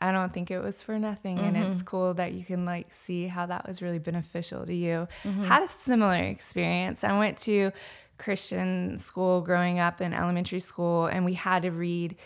I 0.00 0.12
don't 0.12 0.32
think 0.32 0.50
it 0.50 0.60
was 0.60 0.82
for 0.82 0.98
nothing. 0.98 1.36
Mm-hmm. 1.36 1.46
And 1.46 1.56
it's 1.56 1.66
mm-hmm. 1.76 1.86
cool 1.86 2.14
that 2.14 2.32
you 2.32 2.44
can 2.44 2.64
like 2.64 2.92
see 2.92 3.26
how 3.26 3.46
that 3.46 3.66
was 3.66 3.80
really 3.82 3.98
beneficial 3.98 4.66
to 4.66 4.74
you. 4.74 5.08
Mm-hmm. 5.24 5.44
Had 5.44 5.62
a 5.62 5.68
similar 5.68 6.16
experience. 6.16 7.04
I 7.04 7.18
went 7.18 7.38
to 7.38 7.72
Christian 8.18 8.98
school 8.98 9.40
growing 9.40 9.78
up 9.78 10.00
in 10.00 10.12
elementary 10.12 10.60
school 10.60 11.06
and 11.06 11.24
we 11.24 11.34
had 11.34 11.62
to 11.62 11.70
read 11.70 12.16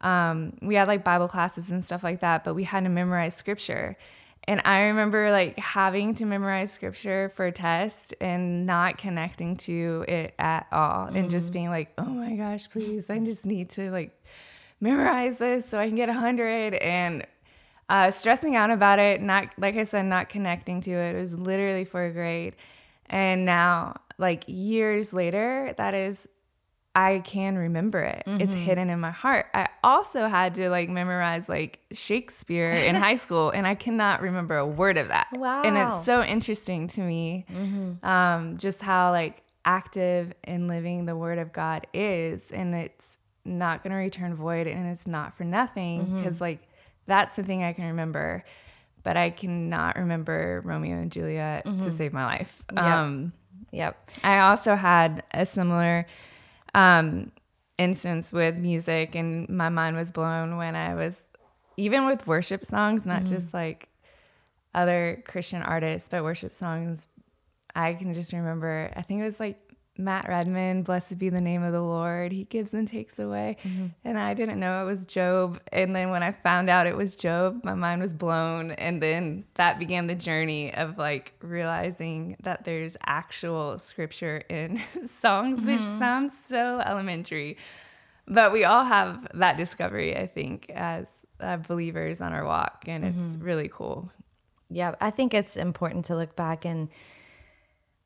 um, 0.00 0.56
we 0.62 0.76
had 0.76 0.86
like 0.86 1.02
Bible 1.02 1.28
classes 1.28 1.70
and 1.72 1.84
stuff 1.84 2.04
like 2.04 2.20
that, 2.20 2.44
but 2.44 2.54
we 2.54 2.64
had 2.64 2.84
to 2.84 2.90
memorize 2.90 3.34
scripture. 3.34 3.96
And 4.46 4.62
I 4.64 4.84
remember 4.84 5.30
like 5.30 5.58
having 5.58 6.14
to 6.16 6.24
memorize 6.24 6.72
scripture 6.72 7.30
for 7.34 7.46
a 7.46 7.52
test 7.52 8.14
and 8.20 8.64
not 8.64 8.96
connecting 8.96 9.56
to 9.58 10.04
it 10.08 10.34
at 10.38 10.66
all 10.72 11.06
mm-hmm. 11.06 11.16
and 11.16 11.30
just 11.30 11.46
mm-hmm. 11.46 11.52
being 11.52 11.70
like, 11.70 11.92
oh 11.98 12.04
my 12.04 12.34
gosh, 12.34 12.70
please, 12.70 13.10
I 13.10 13.18
just 13.18 13.44
need 13.44 13.70
to 13.70 13.90
like 13.90 14.18
memorize 14.80 15.38
this 15.38 15.68
so 15.68 15.78
I 15.78 15.86
can 15.86 15.96
get 15.96 16.08
a 16.08 16.12
100 16.12 16.74
and 16.74 17.26
uh, 17.88 18.10
stressing 18.10 18.54
out 18.54 18.70
about 18.70 18.98
it, 18.98 19.22
not, 19.22 19.48
like 19.58 19.76
I 19.76 19.84
said, 19.84 20.04
not 20.04 20.28
connecting 20.28 20.80
to 20.82 20.90
it. 20.90 21.14
It 21.14 21.18
was 21.18 21.34
literally 21.34 21.84
for 21.84 22.04
a 22.04 22.12
grade. 22.12 22.54
And 23.06 23.44
now, 23.44 24.00
like 24.18 24.44
years 24.46 25.12
later, 25.12 25.74
that 25.78 25.94
is 25.94 26.28
I 26.98 27.20
can 27.20 27.56
remember 27.56 28.00
it. 28.00 28.24
Mm-hmm. 28.26 28.40
It's 28.40 28.54
hidden 28.54 28.90
in 28.90 28.98
my 28.98 29.12
heart. 29.12 29.46
I 29.54 29.68
also 29.84 30.26
had 30.26 30.56
to 30.56 30.68
like 30.68 30.88
memorize 30.88 31.48
like 31.48 31.78
Shakespeare 31.92 32.72
in 32.72 32.96
high 32.96 33.14
school, 33.24 33.50
and 33.50 33.68
I 33.68 33.76
cannot 33.76 34.20
remember 34.20 34.56
a 34.56 34.66
word 34.66 34.96
of 34.96 35.06
that. 35.06 35.28
Wow. 35.32 35.62
And 35.62 35.78
it's 35.78 36.04
so 36.04 36.24
interesting 36.24 36.88
to 36.88 37.00
me 37.00 37.46
mm-hmm. 37.52 38.04
um, 38.04 38.56
just 38.56 38.82
how 38.82 39.12
like 39.12 39.44
active 39.64 40.32
in 40.42 40.66
living 40.66 41.06
the 41.06 41.14
word 41.14 41.38
of 41.38 41.52
God 41.52 41.86
is. 41.94 42.50
And 42.50 42.74
it's 42.74 43.18
not 43.44 43.82
going 43.82 43.92
to 43.92 43.96
return 43.96 44.34
void 44.34 44.66
and 44.66 44.88
it's 44.90 45.06
not 45.06 45.36
for 45.36 45.44
nothing 45.44 46.16
because 46.16 46.34
mm-hmm. 46.34 46.44
like 46.44 46.68
that's 47.06 47.36
the 47.36 47.42
thing 47.42 47.62
I 47.62 47.72
can 47.72 47.86
remember. 47.86 48.44
But 49.02 49.16
I 49.16 49.30
cannot 49.30 49.96
remember 49.96 50.60
Romeo 50.64 50.96
and 50.96 51.10
Juliet 51.10 51.64
to 51.64 51.70
mm-hmm. 51.70 51.90
save 51.90 52.12
my 52.12 52.24
life. 52.24 52.62
Yep. 52.72 52.84
Um, 52.84 53.32
yep. 53.70 54.10
I 54.22 54.40
also 54.40 54.74
had 54.74 55.22
a 55.32 55.46
similar 55.46 56.06
um, 56.74 57.32
instance 57.78 58.32
with 58.32 58.58
music, 58.58 59.14
and 59.14 59.48
my 59.48 59.68
mind 59.68 59.96
was 59.96 60.10
blown 60.10 60.56
when 60.56 60.76
I 60.76 60.94
was 60.94 61.22
even 61.76 62.06
with 62.06 62.26
worship 62.26 62.66
songs, 62.66 63.06
not 63.06 63.22
mm-hmm. 63.22 63.34
just 63.34 63.54
like 63.54 63.88
other 64.74 65.22
Christian 65.26 65.62
artists, 65.62 66.08
but 66.10 66.22
worship 66.22 66.52
songs. 66.54 67.06
I 67.74 67.94
can 67.94 68.12
just 68.12 68.32
remember, 68.32 68.92
I 68.96 69.02
think 69.02 69.20
it 69.20 69.24
was 69.24 69.38
like 69.40 69.67
Matt 69.98 70.28
Redman, 70.28 70.84
blessed 70.84 71.18
be 71.18 71.28
the 71.28 71.40
name 71.40 71.64
of 71.64 71.72
the 71.72 71.82
Lord. 71.82 72.30
He 72.30 72.44
gives 72.44 72.72
and 72.72 72.86
takes 72.86 73.18
away. 73.18 73.56
Mm-hmm. 73.64 73.86
And 74.04 74.16
I 74.16 74.32
didn't 74.32 74.60
know 74.60 74.82
it 74.82 74.86
was 74.86 75.04
Job. 75.04 75.60
And 75.72 75.94
then 75.94 76.10
when 76.10 76.22
I 76.22 76.30
found 76.30 76.70
out 76.70 76.86
it 76.86 76.96
was 76.96 77.16
Job, 77.16 77.64
my 77.64 77.74
mind 77.74 78.00
was 78.00 78.14
blown. 78.14 78.70
And 78.70 79.02
then 79.02 79.44
that 79.54 79.80
began 79.80 80.06
the 80.06 80.14
journey 80.14 80.72
of 80.72 80.98
like 80.98 81.32
realizing 81.42 82.36
that 82.44 82.64
there's 82.64 82.96
actual 83.04 83.80
scripture 83.80 84.44
in 84.48 84.80
songs, 85.08 85.58
mm-hmm. 85.58 85.72
which 85.72 85.82
sounds 85.82 86.38
so 86.38 86.78
elementary. 86.78 87.56
But 88.28 88.52
we 88.52 88.62
all 88.62 88.84
have 88.84 89.26
that 89.34 89.56
discovery, 89.56 90.16
I 90.16 90.28
think, 90.28 90.70
as 90.70 91.10
uh, 91.40 91.56
believers 91.56 92.20
on 92.20 92.32
our 92.32 92.44
walk. 92.44 92.84
And 92.86 93.02
mm-hmm. 93.02 93.26
it's 93.26 93.34
really 93.42 93.68
cool. 93.68 94.12
Yeah, 94.70 94.94
I 95.00 95.10
think 95.10 95.34
it's 95.34 95.56
important 95.56 96.04
to 96.04 96.14
look 96.14 96.36
back 96.36 96.64
and 96.64 96.88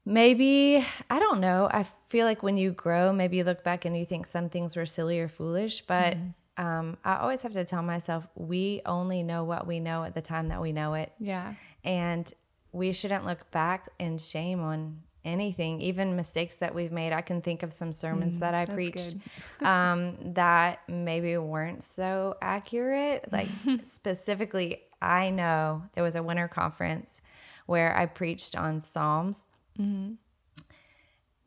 maybe 0.05 0.85
I 1.11 1.19
don't 1.19 1.41
know. 1.41 1.69
I 1.71 1.85
feel 2.09 2.27
like 2.27 2.43
when 2.43 2.57
you 2.57 2.73
grow, 2.73 3.13
maybe 3.13 3.37
you 3.39 3.45
look 3.45 3.63
back 3.65 3.85
and 3.85 3.97
you 3.97 4.05
think 4.05 4.27
some 4.27 4.49
things 4.49 4.77
were 4.77 4.87
silly 4.87 5.21
or 5.21 5.29
foolish, 5.29 5.83
but 5.87 6.15
Mm-hmm. 6.17 6.65
um, 6.65 6.97
I 7.05 7.17
always 7.17 7.43
have 7.43 7.53
to 7.55 7.65
tell 7.65 7.83
myself 7.83 8.27
we 8.35 8.83
only 8.85 9.23
know 9.23 9.45
what 9.45 9.67
we 9.67 9.81
know 9.81 10.05
at 10.05 10.15
the 10.15 10.23
time 10.23 10.49
that 10.49 10.61
we 10.61 10.73
know 10.73 10.95
it, 10.95 11.13
Yeah. 11.19 11.55
and 11.85 12.31
we 12.73 12.93
shouldn't 12.93 13.25
look 13.25 13.51
back 13.51 13.89
in 13.99 14.19
shame 14.19 14.61
on 14.61 15.01
anything, 15.25 15.81
even 15.81 16.17
mistakes 16.17 16.57
that 16.57 16.75
we've 16.75 16.91
made. 16.93 17.13
I 17.13 17.21
can 17.21 17.41
think 17.43 17.63
of 17.63 17.73
some 17.73 17.93
sermons 17.93 18.41
that 18.41 18.55
I 18.55 18.65
Mm, 18.67 18.75
preached 18.75 19.17
um, 19.65 20.35
that 20.35 20.81
maybe 20.89 21.37
weren't 21.39 21.85
so 21.85 22.37
accurate. 22.43 23.29
Like 23.33 23.49
specifically, 23.85 24.81
I 25.01 25.31
know 25.31 25.85
there 25.95 26.03
was 26.05 26.17
a 26.17 26.23
winter 26.23 26.49
conference 26.49 27.23
where 27.67 27.97
I 27.97 28.07
preached 28.07 28.57
on 28.57 28.81
Psalms, 28.81 29.49
Mm-hmm. 29.79 30.13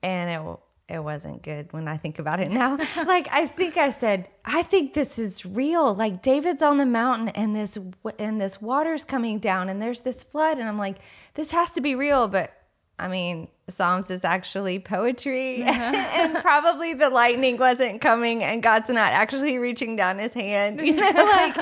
and 0.02 0.30
it 0.30 0.60
it 0.88 1.00
wasn't 1.00 1.42
good 1.42 1.74
when 1.74 1.88
I 1.88 1.98
think 1.98 2.20
about 2.20 2.40
it 2.40 2.52
now. 2.52 2.78
like 3.06 3.28
I 3.32 3.48
think 3.48 3.76
I 3.76 3.90
said, 3.90 4.30
I 4.44 4.62
think 4.62 4.94
this 4.94 5.18
is 5.18 5.46
real. 5.46 5.96
Like 5.96 6.22
David's 6.22 6.62
on 6.62 6.78
the 6.78 6.86
mountain, 6.86 7.30
and 7.30 7.56
this 7.56 7.78
and 8.20 8.40
this 8.40 8.62
water's 8.62 9.04
coming 9.04 9.40
down, 9.40 9.68
and 9.70 9.82
there's 9.82 10.02
this 10.02 10.24
flood, 10.24 10.60
and 10.60 10.68
I'm 10.70 10.78
like, 10.78 10.98
this 11.34 11.52
has 11.52 11.72
to 11.74 11.82
be 11.82 11.96
real, 11.96 12.28
but. 12.28 12.52
I 12.98 13.10
mean, 13.10 13.50
Psalms 13.68 14.10
is 14.10 14.24
actually 14.24 14.80
poetry, 14.80 15.64
and 15.64 16.38
probably 16.38 16.94
the 16.94 17.10
lightning 17.10 17.58
wasn't 17.58 18.00
coming, 18.00 18.42
and 18.42 18.64
God's 18.64 18.90
not 18.90 19.12
actually 19.12 19.58
reaching 19.58 19.98
down 19.98 20.18
His 20.18 20.32
hand, 20.32 20.80
you 20.86 20.94
know, 20.94 21.12
like. 21.12 21.58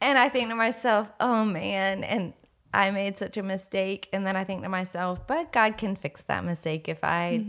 And 0.00 0.16
I 0.18 0.28
think 0.28 0.50
to 0.50 0.54
myself, 0.54 1.08
oh 1.18 1.44
man, 1.44 2.04
and 2.04 2.32
I 2.74 2.90
made 2.90 3.16
such 3.16 3.36
a 3.36 3.42
mistake. 3.42 4.08
And 4.12 4.26
then 4.26 4.36
I 4.36 4.44
think 4.44 4.62
to 4.62 4.68
myself, 4.68 5.26
but 5.26 5.52
God 5.52 5.76
can 5.76 5.94
fix 5.96 6.22
that 6.22 6.44
mistake. 6.44 6.88
If 6.88 7.04
I 7.04 7.44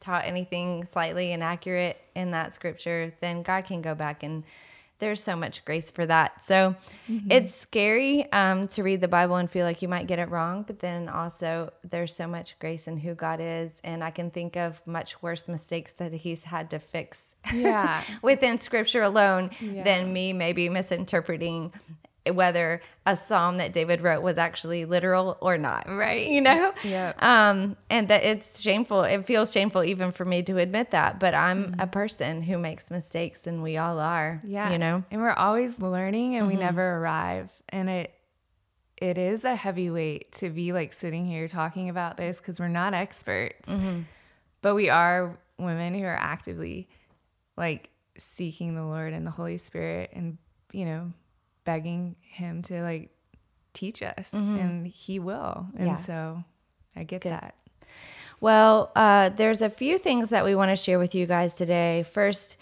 taught 0.00 0.24
anything 0.24 0.84
slightly 0.84 1.32
inaccurate 1.32 2.00
in 2.14 2.30
that 2.32 2.54
scripture, 2.54 3.12
then 3.20 3.42
God 3.42 3.64
can 3.64 3.82
go 3.82 3.94
back 3.94 4.22
and 4.22 4.44
there's 5.00 5.22
so 5.22 5.36
much 5.36 5.64
grace 5.64 5.92
for 5.92 6.04
that. 6.06 6.42
So 6.42 6.74
it's 7.08 7.54
scary 7.54 8.30
um, 8.32 8.66
to 8.68 8.82
read 8.82 9.00
the 9.00 9.06
Bible 9.06 9.36
and 9.36 9.48
feel 9.48 9.64
like 9.64 9.80
you 9.80 9.86
might 9.86 10.08
get 10.08 10.18
it 10.18 10.28
wrong, 10.28 10.64
but 10.66 10.80
then 10.80 11.08
also 11.08 11.72
there's 11.88 12.12
so 12.16 12.26
much 12.26 12.58
grace 12.58 12.88
in 12.88 12.96
who 12.96 13.14
God 13.14 13.38
is. 13.40 13.80
And 13.84 14.02
I 14.02 14.10
can 14.10 14.32
think 14.32 14.56
of 14.56 14.84
much 14.88 15.22
worse 15.22 15.46
mistakes 15.46 15.92
that 15.94 16.12
He's 16.12 16.42
had 16.42 16.70
to 16.70 16.80
fix 16.80 17.36
Yeah. 17.54 18.02
within 18.22 18.58
scripture 18.58 19.02
alone 19.02 19.50
Yeah. 19.60 19.84
than 19.84 20.12
me 20.12 20.32
maybe 20.32 20.68
misinterpreting 20.68 21.72
whether 22.34 22.80
a 23.06 23.16
psalm 23.16 23.56
that 23.58 23.72
David 23.72 24.00
wrote 24.00 24.22
was 24.22 24.38
actually 24.38 24.84
literal 24.84 25.36
or 25.40 25.56
not. 25.58 25.88
Right. 25.88 26.26
You 26.28 26.40
know? 26.40 26.72
Yep. 26.84 27.22
Um, 27.22 27.76
and 27.90 28.08
that 28.08 28.24
it's 28.24 28.60
shameful. 28.60 29.02
It 29.02 29.26
feels 29.26 29.52
shameful 29.52 29.84
even 29.84 30.12
for 30.12 30.24
me 30.24 30.42
to 30.44 30.58
admit 30.58 30.90
that, 30.92 31.18
but 31.20 31.34
I'm 31.34 31.64
Mm-hmm. 31.72 31.80
a 31.80 31.86
person 31.86 32.42
who 32.42 32.58
makes 32.58 32.90
mistakes 32.90 33.46
and 33.46 33.62
we 33.62 33.76
all 33.76 33.98
are. 33.98 34.40
Yeah. 34.44 34.70
You 34.70 34.78
know? 34.78 35.04
And 35.10 35.20
we're 35.20 35.30
always 35.32 35.78
learning 35.78 36.36
and 36.36 36.46
we 36.46 36.54
Mm-hmm. 36.54 36.62
never 36.62 36.96
arrive. 36.98 37.50
And 37.68 37.88
it 37.88 38.14
it 39.00 39.16
is 39.16 39.44
a 39.44 39.54
heavy 39.54 39.90
weight 39.90 40.32
to 40.32 40.50
be 40.50 40.72
like 40.72 40.92
sitting 40.92 41.24
here 41.24 41.46
talking 41.46 41.88
about 41.88 42.16
this 42.16 42.38
because 42.38 42.58
we're 42.58 42.66
not 42.68 42.94
experts. 42.94 43.68
Mm-hmm. 43.68 44.00
But 44.60 44.74
we 44.74 44.90
are 44.90 45.38
women 45.56 45.94
who 45.94 46.04
are 46.04 46.16
actively 46.18 46.88
like 47.56 47.90
seeking 48.16 48.74
the 48.74 48.82
Lord 48.84 49.12
and 49.12 49.24
the 49.24 49.30
Holy 49.30 49.56
Spirit 49.56 50.10
and, 50.12 50.36
you 50.72 50.84
know, 50.84 51.12
begging 51.68 52.16
him 52.22 52.62
to 52.62 52.82
like 52.82 53.10
teach 53.74 54.02
us. 54.02 54.32
And 54.32 54.86
he 54.86 55.18
will. 55.18 55.66
And 55.76 55.80
Mm-hmm. 55.80 55.86
Yeah. 55.88 55.94
so 55.96 56.44
I 56.96 57.04
get 57.04 57.20
that. 57.22 57.54
Well, 58.40 58.90
uh, 58.96 59.28
there's 59.30 59.60
a 59.62 59.68
few 59.68 59.98
things 59.98 60.30
that 60.30 60.44
we 60.46 60.54
want 60.54 60.70
to 60.70 60.76
share 60.76 60.98
with 60.98 61.14
you 61.14 61.26
guys 61.26 61.54
today. 61.54 62.04
First, 62.04 62.56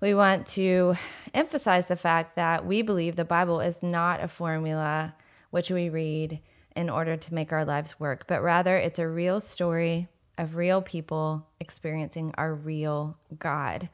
we 0.00 0.12
want 0.14 0.46
to 0.58 0.94
emphasize 1.32 1.86
the 1.86 1.96
fact 1.96 2.36
that 2.36 2.66
we 2.66 2.82
believe 2.82 3.16
the 3.16 3.24
Bible 3.24 3.60
is 3.60 3.82
not 3.82 4.22
a 4.22 4.28
formula 4.28 5.14
which 5.50 5.70
we 5.70 5.88
read 5.88 6.40
in 6.76 6.90
order 6.90 7.16
to 7.16 7.34
make 7.34 7.52
our 7.52 7.64
lives 7.64 7.98
work, 7.98 8.26
but 8.26 8.42
rather 8.42 8.76
it's 8.76 8.98
a 8.98 9.08
real 9.08 9.40
story 9.40 10.08
of 10.38 10.56
real 10.56 10.82
people 10.82 11.46
experiencing 11.60 12.32
our 12.36 12.54
real 12.54 13.16
God. 13.38 13.88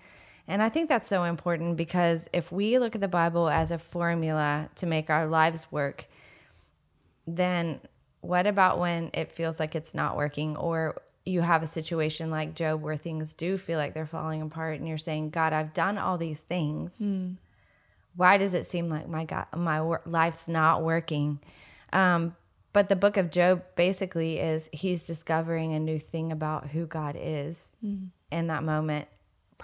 And 0.49 0.63
I 0.63 0.69
think 0.69 0.89
that's 0.89 1.09
so 1.09 1.25
important 1.25 1.77
because 1.77 2.29
if 2.33 2.53
we 2.53 2.79
look 2.79 2.95
at 2.95 3.01
the 3.01 3.09
Bible 3.09 3.49
as 3.49 3.71
a 3.71 3.79
formula 3.79 4.69
to 4.77 4.87
make 4.87 5.11
our 5.11 5.27
lives 5.27 5.71
work, 5.73 6.07
then 7.27 7.81
what 8.21 8.47
about 8.47 8.79
when 8.79 9.11
it 9.13 9.33
feels 9.33 9.59
like 9.59 9.75
it's 9.75 9.95
not 9.95 10.17
working 10.17 10.57
or 10.57 11.03
you 11.25 11.41
have 11.41 11.63
a 11.65 11.67
situation 11.67 12.31
like 12.31 12.55
Job 12.55 12.81
where 12.83 12.97
things 12.97 13.35
do 13.35 13.59
feel 13.59 13.79
like 13.79 13.95
they're 13.95 14.07
falling 14.07 14.41
apart 14.43 14.79
and 14.79 14.89
you're 14.89 14.99
saying, 14.99 15.31
God, 15.31 15.53
I've 15.53 15.75
done 15.75 15.99
all 15.99 16.17
these 16.17 16.41
things. 16.41 17.03
Why 18.15 18.39
does 18.39 18.55
it 18.55 18.65
seem 18.65 18.89
like 18.89 19.09
my 19.09 19.25
God, 19.25 19.47
my 19.55 19.83
wor- 19.83 20.03
life's 20.07 20.47
not 20.47 20.85
working? 20.85 21.41
Um, 21.93 22.37
but 22.73 22.89
the 22.89 22.97
book 22.97 23.17
of 23.17 23.31
Job 23.31 23.65
basically 23.75 24.39
is 24.39 24.71
he's 24.73 25.03
discovering 25.05 25.75
a 25.75 25.81
new 25.81 25.99
thing 25.99 26.31
about 26.31 26.69
who 26.69 26.87
God 26.87 27.17
is 27.19 27.75
in 28.31 28.47
that 28.47 28.63
moment. 28.63 29.09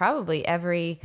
Probably 0.03 0.45
every 0.45 1.01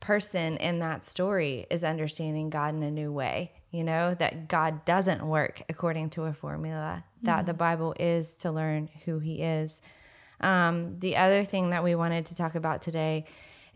person 0.00 0.56
in 0.56 0.80
that 0.80 1.04
story 1.04 1.64
is 1.70 1.84
understanding 1.84 2.50
God 2.50 2.74
in 2.74 2.82
a 2.82 2.90
new 2.90 3.12
way. 3.12 3.52
You 3.70 3.84
know, 3.84 4.14
that 4.14 4.48
God 4.48 4.84
doesn't 4.84 5.24
work 5.24 5.62
according 5.68 6.10
to 6.10 6.24
a 6.24 6.32
formula, 6.32 7.04
that 7.22 7.46
the 7.46 7.54
Bible 7.54 7.94
is 8.00 8.34
to 8.38 8.50
learn 8.50 8.88
who 9.04 9.20
He 9.20 9.42
is. 9.42 9.80
Um, 10.40 10.98
the 10.98 11.18
other 11.18 11.44
thing 11.44 11.70
that 11.70 11.84
we 11.84 11.94
wanted 11.94 12.26
to 12.26 12.34
talk 12.34 12.56
about 12.56 12.82
today 12.82 13.26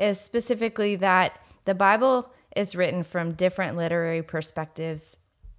is 0.01 0.21
specifically 0.21 0.97
that 0.97 1.41
the 1.65 1.77
Bible 1.77 2.29
is 2.57 2.75
written 2.75 3.05
from 3.05 3.35
different 3.35 3.77
literary 3.77 4.25
perspectives 4.25 5.17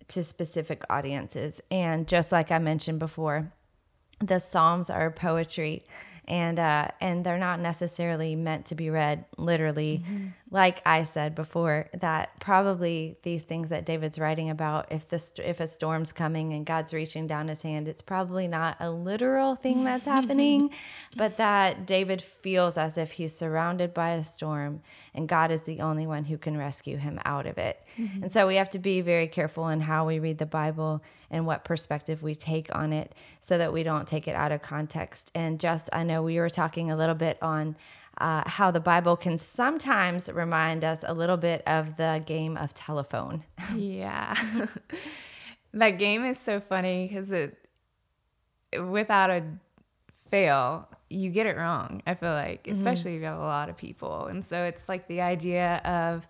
to 0.10 0.22
specific 0.22 0.84
audiences. 0.90 1.62
And 1.72 2.10
just 2.10 2.34
like 2.34 2.52
I 2.52 2.60
mentioned 2.60 3.00
before, 3.00 3.54
the 4.20 4.40
Psalms 4.40 4.90
are 4.90 5.12
poetry 5.12 5.86
and 6.28 6.60
uh, 6.60 6.90
and 7.00 7.26
they're 7.26 7.38
not 7.38 7.60
necessarily 7.60 8.36
meant 8.36 8.66
to 8.68 8.76
be 8.76 8.90
read 8.90 9.26
literally. 9.38 10.04
Like 10.50 10.82
I 10.86 11.04
said 11.04 11.36
before, 11.36 11.90
that 11.94 12.40
probably 12.40 13.18
these 13.24 13.44
things 13.44 13.70
that 13.70 13.86
David's 13.86 14.18
writing 14.18 14.50
about, 14.50 14.92
if 14.92 15.08
the 15.10 15.20
st- 15.20 15.48
if 15.48 15.60
a 15.60 15.68
storm's 15.68 16.14
coming 16.14 16.54
and 16.54 16.66
God's 16.66 16.94
reaching 16.94 17.28
down 17.28 17.50
His 17.50 17.64
hand, 17.64 17.88
it's 17.88 18.02
probably 18.02 18.48
not 18.48 18.78
a 18.80 18.90
literal 18.90 19.56
thing 19.56 19.84
that's 19.84 20.06
happening, 20.18 20.70
but 21.16 21.38
that 21.38 21.86
David 21.86 22.22
feels 22.22 22.78
as 22.78 22.98
if 22.98 23.14
he's 23.14 23.36
surrounded 23.36 23.94
by 23.94 24.12
a 24.12 24.24
storm 24.24 24.82
and 25.14 25.28
God 25.28 25.52
is 25.52 25.64
the 25.64 25.82
only 25.82 26.06
one 26.06 26.26
who 26.26 26.38
can 26.38 26.58
rescue 26.58 26.98
him 26.98 27.20
out 27.26 27.46
of 27.46 27.58
it. 27.58 27.84
Mm-hmm. 27.98 28.24
And 28.24 28.32
so 28.32 28.48
we 28.48 28.56
have 28.56 28.70
to 28.72 28.80
be 28.80 29.02
very 29.02 29.28
careful 29.28 29.68
in 29.68 29.82
how 29.82 30.06
we 30.06 30.20
read 30.20 30.38
the 30.38 30.46
Bible 30.46 31.04
and 31.30 31.46
what 31.46 31.66
perspective 31.66 32.24
we 32.24 32.36
take 32.36 32.74
on 32.76 32.94
it 32.94 33.14
so 33.42 33.58
that 33.58 33.74
we 33.74 33.84
don't 33.84 34.08
take 34.08 34.28
it 34.28 34.36
out 34.36 34.52
of 34.52 34.62
context. 34.62 35.32
And 35.34 35.60
just, 35.60 35.90
I 35.92 36.04
know 36.04 36.22
we 36.22 36.40
were 36.40 36.50
talking 36.50 36.92
a 36.92 36.96
little 36.96 37.16
bit 37.16 37.38
on 37.42 37.76
uh, 38.20 38.44
how 38.48 38.72
the 38.72 38.80
Bible 38.80 39.16
can 39.16 39.38
sometimes 39.38 40.30
remind 40.32 40.84
us 40.84 41.04
a 41.08 41.14
little 41.14 41.38
bit 41.38 41.62
of 41.68 41.98
the 41.98 42.24
game 42.26 42.58
of 42.58 42.74
telephone. 42.74 43.44
Yeah. 43.76 44.36
that 45.74 45.92
game 45.92 46.24
is 46.26 46.40
so 46.40 46.60
funny 46.60 47.08
because 47.08 47.32
it, 47.32 47.58
without 48.80 49.30
a 49.30 49.44
fail, 50.30 50.88
you 51.10 51.30
get 51.30 51.46
it 51.46 51.58
wrong, 51.58 52.02
I 52.06 52.16
feel 52.16 52.32
like, 52.32 52.68
especially 52.68 53.16
if 53.16 53.22
you 53.22 53.28
have 53.28 53.38
a 53.38 53.42
lot 53.42 53.70
of 53.70 53.78
people. 53.78 54.26
And 54.26 54.46
so 54.46 54.64
it's 54.64 54.90
like 54.90 55.08
the 55.08 55.22
idea 55.22 55.78
of 55.86 56.28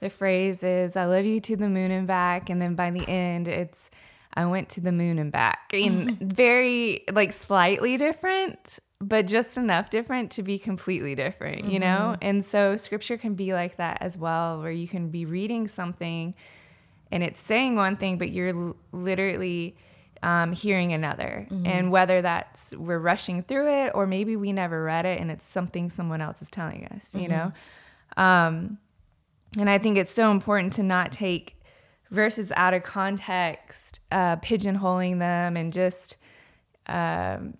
the 0.00 0.10
phrase 0.10 0.62
is, 0.62 0.96
I 0.96 1.06
love 1.06 1.24
you 1.24 1.40
to 1.40 1.56
the 1.56 1.68
moon 1.68 1.90
and 1.90 2.06
back. 2.06 2.50
And 2.50 2.60
then 2.60 2.74
by 2.74 2.90
the 2.90 3.08
end, 3.08 3.48
it's, 3.48 3.90
I 4.34 4.46
went 4.46 4.68
to 4.70 4.80
the 4.80 4.92
moon 4.92 5.18
and 5.18 5.32
back. 5.32 5.70
And 5.72 6.18
very, 6.18 7.04
like, 7.12 7.32
slightly 7.32 7.96
different, 7.96 8.78
but 9.00 9.26
just 9.26 9.56
enough 9.56 9.90
different 9.90 10.30
to 10.32 10.42
be 10.42 10.58
completely 10.58 11.14
different, 11.14 11.64
you 11.64 11.78
know? 11.78 12.16
And 12.20 12.44
so 12.44 12.76
scripture 12.76 13.16
can 13.16 13.34
be 13.34 13.52
like 13.52 13.76
that 13.76 13.98
as 14.00 14.18
well, 14.18 14.60
where 14.60 14.72
you 14.72 14.88
can 14.88 15.08
be 15.10 15.24
reading 15.24 15.68
something 15.68 16.34
and 17.10 17.22
it's 17.22 17.40
saying 17.40 17.76
one 17.76 17.96
thing, 17.96 18.18
but 18.18 18.30
you're 18.30 18.48
l- 18.48 18.76
literally 18.92 19.76
um, 20.22 20.52
hearing 20.52 20.92
another. 20.92 21.46
And 21.64 21.90
whether 21.92 22.20
that's 22.22 22.74
we're 22.76 22.98
rushing 22.98 23.42
through 23.44 23.72
it 23.72 23.92
or 23.94 24.06
maybe 24.06 24.34
we 24.36 24.52
never 24.52 24.82
read 24.82 25.06
it 25.06 25.20
and 25.20 25.30
it's 25.30 25.46
something 25.46 25.90
someone 25.90 26.20
else 26.20 26.42
is 26.42 26.50
telling 26.50 26.86
us, 26.86 27.14
you 27.14 27.28
know? 27.28 27.52
Um, 28.16 28.78
and 29.56 29.70
I 29.70 29.78
think 29.78 29.96
it's 29.96 30.12
so 30.12 30.30
important 30.32 30.72
to 30.74 30.82
not 30.82 31.12
take 31.12 31.54
verses 32.10 32.50
out 32.56 32.74
of 32.74 32.82
context, 32.82 34.00
uh, 34.10 34.36
pigeonholing 34.36 35.18
them 35.20 35.56
and 35.56 35.72
just 35.72 36.16
um, 36.88 37.54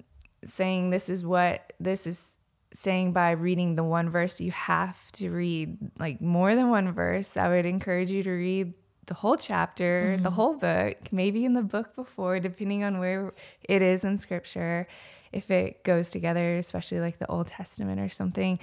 saying 0.45 0.91
this 0.91 1.09
is 1.09 1.25
what 1.25 1.73
this 1.81 2.07
is 2.07 2.37
saying 2.73 3.13
by 3.13 3.33
reading 3.33 3.77
the 3.77 3.85
one 3.85 4.11
verse. 4.11 4.41
You 4.41 4.51
have 4.53 5.11
to 5.13 5.31
read 5.31 5.79
like 5.99 6.21
more 6.21 6.55
than 6.55 6.71
one 6.71 6.93
verse. 6.93 7.37
I 7.37 7.49
would 7.49 7.67
encourage 7.67 8.11
you 8.11 8.23
to 8.23 8.31
read 8.31 8.75
the 9.07 9.15
whole 9.15 9.37
chapter, 9.37 10.19
the 10.19 10.31
whole 10.31 10.55
book, 10.55 10.97
maybe 11.11 11.45
in 11.45 11.55
the 11.55 11.63
book 11.63 11.97
before, 11.97 12.39
depending 12.41 12.85
on 12.85 12.99
where 12.99 13.33
it 13.63 13.81
is 13.81 14.05
in 14.05 14.19
scripture, 14.19 14.87
if 15.33 15.51
it 15.51 15.83
goes 15.83 16.11
together, 16.11 16.57
especially 16.57 17.01
like 17.01 17.19
the 17.19 17.27
Old 17.27 17.49
Testament 17.49 18.01
or 18.01 18.11
something. 18.11 18.59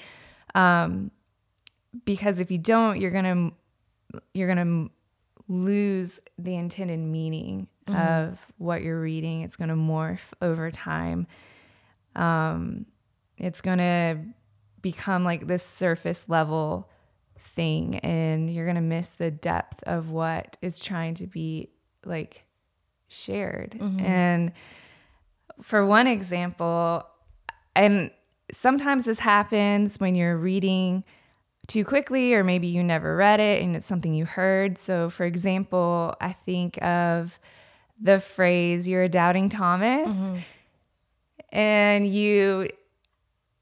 Um, 0.53 1.11
because 2.05 2.39
if 2.39 2.51
you 2.51 2.59
don't, 2.59 2.99
you're 2.99 3.11
gonna 3.11 3.51
you're 4.33 4.47
gonna 4.47 4.89
lose 5.47 6.19
the 6.37 6.55
intended 6.55 6.99
meaning 6.99 7.67
mm-hmm. 7.87 7.99
of 7.99 8.45
what 8.57 8.83
you're 8.83 9.01
reading. 9.01 9.41
It's 9.41 9.55
gonna 9.55 9.75
morph 9.75 10.31
over 10.41 10.69
time. 10.69 11.27
Um, 12.15 12.85
it's 13.37 13.61
gonna 13.61 14.23
become 14.81 15.23
like 15.23 15.47
this 15.47 15.63
surface 15.63 16.29
level 16.29 16.89
thing, 17.39 17.97
and 17.99 18.49
you're 18.49 18.65
gonna 18.65 18.81
miss 18.81 19.11
the 19.11 19.31
depth 19.31 19.83
of 19.83 20.11
what 20.11 20.57
is 20.61 20.79
trying 20.79 21.15
to 21.15 21.27
be 21.27 21.69
like 22.05 22.45
shared. 23.07 23.77
Mm-hmm. 23.79 23.99
And 23.99 24.51
for 25.61 25.85
one 25.85 26.07
example, 26.07 27.05
and 27.75 28.11
sometimes 28.51 29.05
this 29.05 29.19
happens 29.19 29.99
when 29.99 30.15
you're 30.15 30.37
reading 30.37 31.03
too 31.67 31.83
quickly, 31.83 32.33
or 32.33 32.43
maybe 32.43 32.67
you 32.67 32.83
never 32.83 33.15
read 33.15 33.39
it 33.39 33.63
and 33.63 33.75
it's 33.75 33.85
something 33.87 34.13
you 34.13 34.25
heard. 34.25 34.77
So, 34.77 35.09
for 35.09 35.25
example, 35.25 36.15
I 36.21 36.33
think 36.33 36.81
of 36.83 37.39
the 37.99 38.19
phrase, 38.19 38.87
You're 38.87 39.03
a 39.03 39.09
doubting 39.09 39.49
Thomas. 39.49 40.13
Mm-hmm. 40.13 40.37
And 41.55 42.05
you 42.05 42.67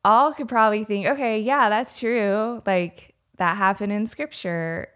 all 0.03 0.33
could 0.33 0.47
probably 0.47 0.83
think, 0.83 1.05
okay, 1.05 1.39
yeah, 1.39 1.69
that's 1.69 1.99
true. 1.99 2.59
Like 2.65 3.13
that 3.37 3.55
happened 3.55 3.91
in 3.91 4.07
scripture. 4.07 4.87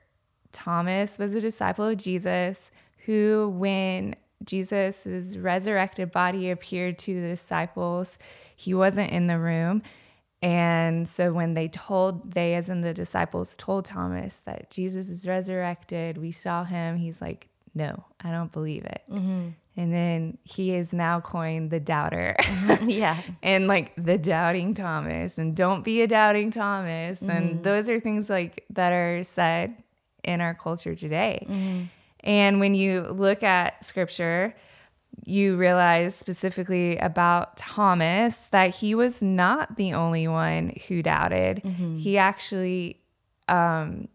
Thomas 0.52 1.20
was 1.20 1.36
a 1.36 1.40
disciple 1.40 1.86
of 1.86 1.98
Jesus 1.98 2.72
who, 3.06 3.54
when 3.56 4.16
Jesus' 4.44 5.38
resurrected 5.38 6.12
body 6.12 6.50
appeared 6.50 6.98
to 7.00 7.22
the 7.22 7.28
disciples, 7.28 8.18
he 8.56 8.74
wasn't 8.74 9.12
in 9.12 9.28
the 9.28 9.38
room. 9.38 9.84
And 10.42 11.08
so 11.08 11.32
when 11.34 11.54
they 11.54 11.68
told, 11.68 12.34
they 12.34 12.56
as 12.56 12.68
in 12.68 12.82
the 12.82 12.96
disciples 12.96 13.56
told 13.58 13.86
Thomas 13.86 14.40
that 14.46 14.72
Jesus 14.72 15.08
is 15.10 15.28
resurrected, 15.28 16.18
we 16.18 16.32
saw 16.32 16.64
him, 16.64 16.98
he's 16.98 17.22
like, 17.22 17.48
no, 17.76 18.06
I 18.20 18.32
don't 18.32 18.52
believe 18.52 18.86
it. 18.86 19.04
Mm-hmm. 19.08 19.50
And 19.78 19.94
then 19.94 20.40
he 20.44 20.74
is 20.74 20.92
now 20.92 21.22
coined 21.22 21.70
the 21.70 21.80
doubter. 21.80 22.36
Mm-hmm. 22.40 22.90
Yeah. 22.98 23.22
and 23.44 23.68
like 23.68 23.94
the 23.96 24.18
doubting 24.18 24.74
Thomas 24.74 25.38
and 25.38 25.56
don't 25.56 25.84
be 25.84 26.02
a 26.02 26.08
doubting 26.08 26.52
Thomas. 26.52 27.22
Mm-hmm. 27.22 27.30
And 27.30 27.64
those 27.64 27.88
are 27.88 28.00
things 28.00 28.30
like 28.30 28.66
that 28.72 28.92
are 28.92 29.24
said 29.24 29.76
in 30.24 30.42
our 30.42 30.56
culture 30.56 30.96
today. 30.96 31.46
Mm-hmm. 31.48 31.84
And 32.22 32.60
when 32.60 32.74
you 32.74 33.02
look 33.04 33.44
at 33.44 33.84
scripture, 33.84 34.56
you 35.26 35.56
realize 35.56 36.16
specifically 36.16 36.98
about 36.98 37.58
Thomas 37.58 38.38
that 38.52 38.76
he 38.76 38.96
was 38.96 39.22
not 39.22 39.78
the 39.78 39.94
only 39.94 40.28
one 40.28 40.74
who 40.88 41.02
doubted. 41.02 41.62
Mm-hmm. 41.64 41.98
He 41.98 42.18
actually 42.18 43.02
um, 43.48 44.08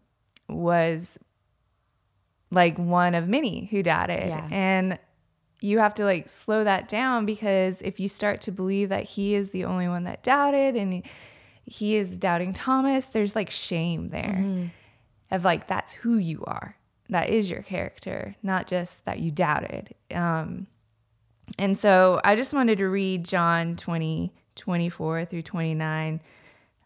was 0.47 1.19
like 2.51 2.77
one 2.77 3.15
of 3.15 3.27
many 3.27 3.65
who 3.65 3.83
doubted. 3.83 4.27
Yeah. 4.27 4.47
And 4.51 4.99
you 5.63 5.79
have 5.79 5.93
to 5.93 6.03
like 6.03 6.27
slow 6.27 6.65
that 6.65 6.89
down 6.89 7.25
because 7.25 7.81
if 7.81 7.97
you 7.97 8.09
start 8.09 8.41
to 8.41 8.51
believe 8.51 8.89
that 8.89 9.05
he 9.05 9.33
is 9.33 9.51
the 9.51 9.63
only 9.63 9.87
one 9.87 10.03
that 10.03 10.21
doubted 10.21 10.75
and 10.75 11.03
he 11.63 11.95
is 11.95 12.17
doubting 12.17 12.51
Thomas, 12.51 13.05
there's 13.05 13.33
like 13.33 13.49
shame 13.49 14.09
there 14.09 14.35
mm-hmm. 14.37 14.65
of 15.31 15.45
like, 15.45 15.67
that's 15.67 15.93
who 15.93 16.17
you 16.17 16.43
are. 16.45 16.75
That 17.07 17.29
is 17.29 17.49
your 17.49 17.61
character, 17.61 18.35
not 18.43 18.67
just 18.67 19.05
that 19.05 19.19
you 19.19 19.31
doubted. 19.31 19.95
Um, 20.13 20.67
and 21.57 21.77
so 21.77 22.19
I 22.25 22.35
just 22.35 22.53
wanted 22.53 22.79
to 22.79 22.89
read 22.89 23.23
John 23.23 23.77
20, 23.77 24.33
24 24.57 25.23
through 25.23 25.43
29. 25.43 26.19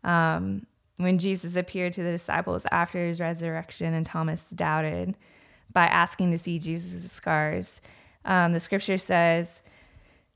Um, 0.03 0.67
when 0.97 1.17
Jesus 1.17 1.55
appeared 1.55 1.93
to 1.93 2.03
the 2.03 2.11
disciples 2.11 2.67
after 2.71 3.07
his 3.07 3.19
resurrection 3.19 3.95
and 3.95 4.05
Thomas 4.05 4.43
doubted 4.51 5.17
by 5.73 5.87
asking 5.87 6.29
to 6.29 6.37
see 6.37 6.59
Jesus' 6.59 7.11
scars. 7.11 7.81
Um, 8.27 8.51
the 8.51 8.59
scripture 8.59 8.97
says, 8.97 9.61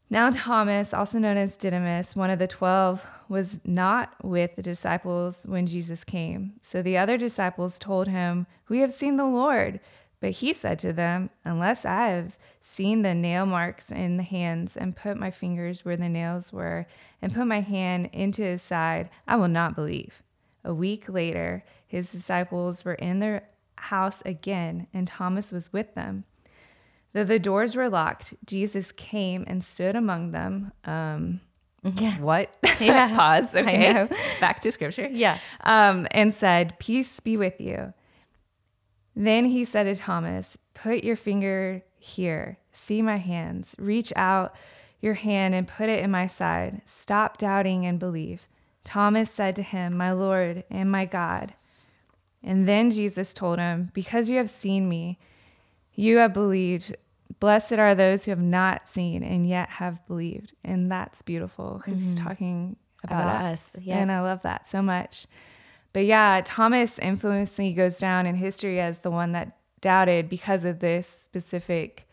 Now 0.09 0.31
Thomas, 0.31 0.93
also 0.93 1.19
known 1.19 1.37
as 1.37 1.57
Didymus, 1.57 2.15
one 2.15 2.29
of 2.29 2.39
the 2.39 2.47
twelve, 2.47 3.05
was 3.27 3.59
not 3.65 4.13
with 4.23 4.55
the 4.55 4.61
disciples 4.61 5.45
when 5.45 5.67
Jesus 5.67 6.03
came. 6.03 6.53
So 6.61 6.81
the 6.81 6.97
other 6.97 7.17
disciples 7.17 7.77
told 7.77 8.07
him, 8.07 8.47
We 8.69 8.79
have 8.79 8.91
seen 8.91 9.17
the 9.17 9.25
Lord. 9.25 9.79
But 10.21 10.31
he 10.31 10.53
said 10.53 10.79
to 10.79 10.93
them, 10.93 11.31
Unless 11.43 11.83
I 11.83 12.07
have 12.07 12.37
seen 12.61 13.01
the 13.01 13.13
nail 13.13 13.45
marks 13.45 13.91
in 13.91 14.17
the 14.17 14.23
hands 14.23 14.77
and 14.77 14.95
put 14.95 15.17
my 15.17 15.31
fingers 15.31 15.83
where 15.83 15.97
the 15.97 16.09
nails 16.09 16.53
were 16.53 16.87
and 17.21 17.33
put 17.33 17.45
my 17.45 17.59
hand 17.59 18.09
into 18.13 18.43
his 18.43 18.61
side, 18.61 19.09
I 19.27 19.35
will 19.35 19.47
not 19.47 19.75
believe. 19.75 20.23
A 20.63 20.73
week 20.73 21.09
later, 21.09 21.63
his 21.87 22.11
disciples 22.11 22.85
were 22.85 22.93
in 22.93 23.19
their 23.19 23.49
house 23.75 24.21
again, 24.21 24.87
and 24.93 25.07
Thomas 25.07 25.51
was 25.51 25.73
with 25.73 25.95
them. 25.95 26.23
Though 27.13 27.23
the 27.23 27.39
doors 27.39 27.75
were 27.75 27.89
locked, 27.89 28.33
Jesus 28.45 28.91
came 28.91 29.43
and 29.47 29.63
stood 29.63 29.95
among 29.95 30.31
them. 30.31 30.71
Um, 30.85 31.41
yeah. 31.83 32.17
What? 32.19 32.55
Yeah. 32.79 33.15
Pause. 33.15 33.57
Okay. 33.57 34.07
Back 34.39 34.59
to 34.61 34.71
scripture. 34.71 35.07
Yeah. 35.11 35.37
Um, 35.61 36.07
and 36.11 36.33
said, 36.33 36.79
Peace 36.79 37.19
be 37.19 37.37
with 37.37 37.61
you. 37.61 37.93
Then 39.15 39.45
he 39.45 39.65
said 39.65 39.83
to 39.83 39.95
Thomas, 39.95 40.57
Put 40.73 41.03
your 41.03 41.15
finger 41.15 41.83
here. 41.99 42.57
See 42.71 43.01
my 43.01 43.17
hands. 43.17 43.75
Reach 43.77 44.11
out 44.15 44.55
your 44.99 45.15
hand 45.15 45.53
and 45.53 45.67
put 45.67 45.89
it 45.89 46.03
in 46.03 46.09
my 46.11 46.27
side. 46.27 46.81
Stop 46.85 47.37
doubting 47.37 47.85
and 47.85 47.99
believe. 47.99 48.47
Thomas 48.83 49.29
said 49.29 49.55
to 49.57 49.63
him, 49.63 49.95
My 49.95 50.11
Lord 50.11 50.63
and 50.69 50.89
my 50.91 51.05
God. 51.05 51.53
And 52.43 52.67
then 52.67 52.89
Jesus 52.89 53.33
told 53.33 53.59
him, 53.59 53.91
Because 53.93 54.29
you 54.29 54.37
have 54.37 54.49
seen 54.49 54.89
me, 54.89 55.19
you 55.93 56.17
have 56.17 56.33
believed. 56.33 56.95
Blessed 57.39 57.73
are 57.73 57.95
those 57.95 58.25
who 58.25 58.31
have 58.31 58.41
not 58.41 58.87
seen 58.87 59.23
and 59.23 59.47
yet 59.47 59.69
have 59.69 60.05
believed. 60.07 60.53
And 60.63 60.91
that's 60.91 61.21
beautiful 61.21 61.81
because 61.83 61.99
mm-hmm. 61.99 62.09
he's 62.09 62.19
talking 62.19 62.75
about, 63.03 63.21
about 63.21 63.45
us. 63.45 63.75
us. 63.75 63.81
Yeah. 63.81 63.97
And 63.97 64.11
I 64.11 64.21
love 64.21 64.41
that 64.43 64.67
so 64.67 64.81
much. 64.81 65.27
But 65.93 66.05
yeah, 66.05 66.41
Thomas 66.43 66.99
infamously 66.99 67.73
goes 67.73 67.97
down 67.97 68.25
in 68.25 68.35
history 68.35 68.79
as 68.79 68.99
the 68.99 69.11
one 69.11 69.33
that 69.33 69.57
doubted 69.81 70.29
because 70.29 70.63
of 70.63 70.79
this 70.79 71.07
specific 71.07 72.07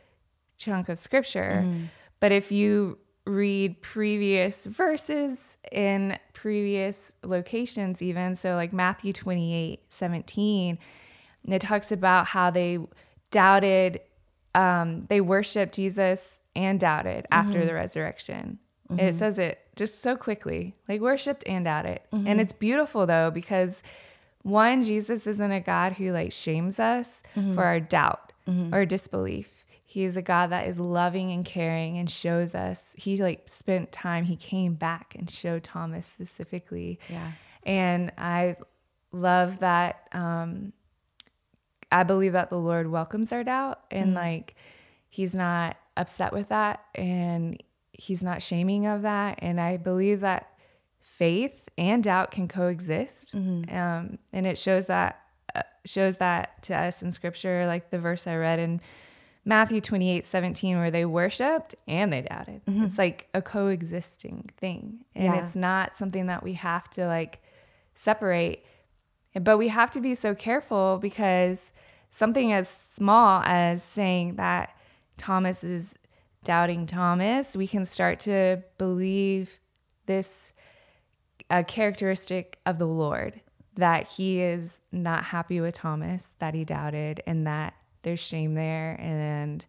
chunk 0.57 0.89
of 0.89 0.99
scripture. 0.99 1.63
Mm-hmm. 1.65 1.85
But 2.21 2.33
if 2.33 2.51
you 2.51 2.99
read 3.25 3.81
previous 3.83 4.65
verses 4.65 5.59
in 5.71 6.19
previous 6.33 7.15
locations, 7.23 8.03
even 8.03 8.35
so, 8.35 8.55
like 8.55 8.73
Matthew 8.73 9.13
28 9.13 9.85
17, 9.89 10.79
it 11.47 11.61
talks 11.61 11.93
about 11.93 12.27
how 12.27 12.51
they 12.51 12.79
doubted, 13.31 14.01
um, 14.55 15.07
they 15.09 15.21
worshiped 15.21 15.75
Jesus 15.75 16.41
and 16.57 16.81
doubted 16.81 17.27
after 17.31 17.59
mm-hmm. 17.59 17.67
the 17.67 17.75
resurrection. 17.75 18.59
Mm-hmm. 18.91 19.01
It 19.01 19.15
says 19.15 19.39
it 19.39 19.61
just 19.77 20.01
so 20.01 20.17
quickly, 20.17 20.75
like 20.89 21.01
worshiped 21.01 21.45
and 21.47 21.65
doubted. 21.65 22.01
Mm-hmm. 22.13 22.27
And 22.27 22.41
it's 22.41 22.53
beautiful 22.53 23.07
though, 23.07 23.31
because 23.31 23.83
one, 24.43 24.83
Jesus 24.83 25.27
isn't 25.27 25.53
a 25.53 25.61
God 25.61 25.95
who 25.95 26.13
like 26.13 26.33
shames 26.33 26.81
us 26.81 27.23
mm-hmm. 27.37 27.55
for 27.55 27.65
our 27.65 27.81
doubt 27.81 28.33
mm-hmm. 28.47 28.75
or 28.75 28.87
disbelief. 28.87 29.65
He 29.85 30.05
is 30.05 30.17
a 30.17 30.23
God 30.23 30.49
that 30.51 30.67
is 30.67 30.79
loving 30.79 31.33
and 31.33 31.45
caring 31.45 31.97
and 31.99 32.11
shows 32.11 32.55
us. 32.55 32.95
He 32.99 33.17
like 33.19 33.49
spent 33.49 33.93
time, 33.93 34.25
he 34.25 34.37
came 34.37 34.75
back 34.75 35.15
and 35.19 35.31
showed 35.31 35.65
Thomas 35.65 36.07
specifically. 36.07 36.99
Yeah. 37.09 37.33
And 37.63 38.13
I 38.19 38.57
love 39.13 39.61
that. 39.61 40.09
Um, 40.13 40.73
I 41.91 42.03
believe 42.03 42.33
that 42.33 42.51
the 42.51 42.59
Lord 42.59 42.91
welcomes 42.91 43.33
our 43.33 43.45
doubt 43.45 43.81
and 43.91 44.13
mm. 44.13 44.17
like 44.17 44.55
he's 45.09 45.35
not 45.35 45.77
upset 45.97 46.33
with 46.33 46.49
that 46.49 46.85
and 46.95 47.63
he's 47.93 48.23
not 48.23 48.43
shaming 48.43 48.87
of 48.87 49.03
that. 49.03 49.39
And 49.43 49.61
I 49.61 49.77
believe 49.77 50.21
that 50.21 50.51
faith 51.01 51.69
and 51.77 52.05
doubt 52.05 52.31
can 52.31 52.49
coexist. 52.49 53.35
Mm-hmm. 53.35 53.77
Um, 53.77 54.19
and 54.33 54.47
it 54.47 54.57
shows 54.57 54.87
that 54.87 55.21
uh, 55.55 55.63
shows 55.85 56.19
that 56.19 56.63
to 56.65 56.77
us 56.77 57.03
in 57.03 57.11
scripture, 57.11 57.67
like 57.67 57.91
the 57.91 57.99
verse 57.99 58.27
I 58.27 58.37
read 58.37 58.59
in 58.59 58.81
Matthew 59.45 59.81
28 59.81 60.25
17, 60.25 60.79
where 60.79 60.91
they 60.91 61.07
worshiped 61.07 61.75
and 61.87 62.13
they 62.13 62.23
doubted. 62.23 62.65
Mm-hmm. 62.67 62.85
It's 62.85 62.99
like 62.99 63.29
a 63.35 63.43
coexisting 63.43 64.51
thing. 64.59 65.05
And 65.15 65.25
yeah. 65.25 65.43
it's 65.43 65.57
not 65.57 65.97
something 65.97 66.27
that 66.27 66.43
we 66.43 66.53
have 66.55 66.89
to 66.91 67.07
like 67.07 67.43
separate. 67.95 68.65
But 69.35 69.59
we 69.59 69.69
have 69.69 69.91
to 69.93 70.01
be 70.01 70.15
so 70.15 70.35
careful 70.35 70.99
because 71.01 71.73
something 72.11 72.53
as 72.53 72.69
small 72.69 73.43
as 73.45 73.83
saying 73.83 74.37
that 74.37 74.77
Thomas 75.17 75.63
is 75.63 75.97
doubting 76.45 76.87
Thomas, 76.87 77.57
we 77.57 77.67
can 77.67 77.85
start 77.85 78.21
to 78.21 78.63
believe 78.79 79.59
this 80.07 80.53
a 81.51 81.65
characteristic 81.65 82.59
of 82.67 82.79
the 82.79 82.87
Lord 82.87 83.41
that 83.75 84.09
he 84.09 84.41
is 84.41 84.81
not 84.91 85.25
happy 85.25 85.61
with 85.61 85.75
Thomas, 85.75 86.31
that 86.41 86.53
he 86.53 86.65
doubted, 86.65 87.23
and 87.27 87.47
that 87.47 87.75
there's 88.03 88.19
shame 88.19 88.55
there. 88.55 88.97
And 89.01 89.65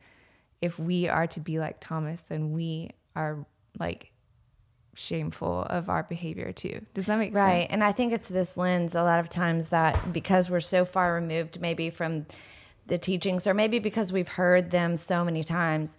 if 0.61 0.79
we 0.79 1.07
are 1.07 1.27
to 1.27 1.39
be 1.39 1.59
like 1.59 1.79
Thomas, 1.79 2.21
then 2.21 2.51
we 2.51 2.89
are 3.15 3.45
like 3.79 4.08
shameful 4.93 5.63
of 5.63 5.89
our 5.89 6.03
behavior 6.03 6.51
too. 6.51 6.85
Does 6.93 7.05
that 7.05 7.17
make 7.17 7.33
right. 7.33 7.41
sense? 7.41 7.59
Right. 7.61 7.67
And 7.69 7.83
I 7.83 7.91
think 7.91 8.13
it's 8.13 8.27
this 8.27 8.57
lens 8.57 8.95
a 8.95 9.03
lot 9.03 9.19
of 9.19 9.29
times 9.29 9.69
that 9.69 10.13
because 10.13 10.49
we're 10.49 10.59
so 10.59 10.85
far 10.85 11.13
removed, 11.13 11.61
maybe 11.61 11.89
from 11.89 12.25
the 12.87 12.97
teachings, 12.97 13.47
or 13.47 13.53
maybe 13.53 13.79
because 13.79 14.11
we've 14.11 14.29
heard 14.29 14.71
them 14.71 14.97
so 14.97 15.23
many 15.23 15.43
times, 15.43 15.97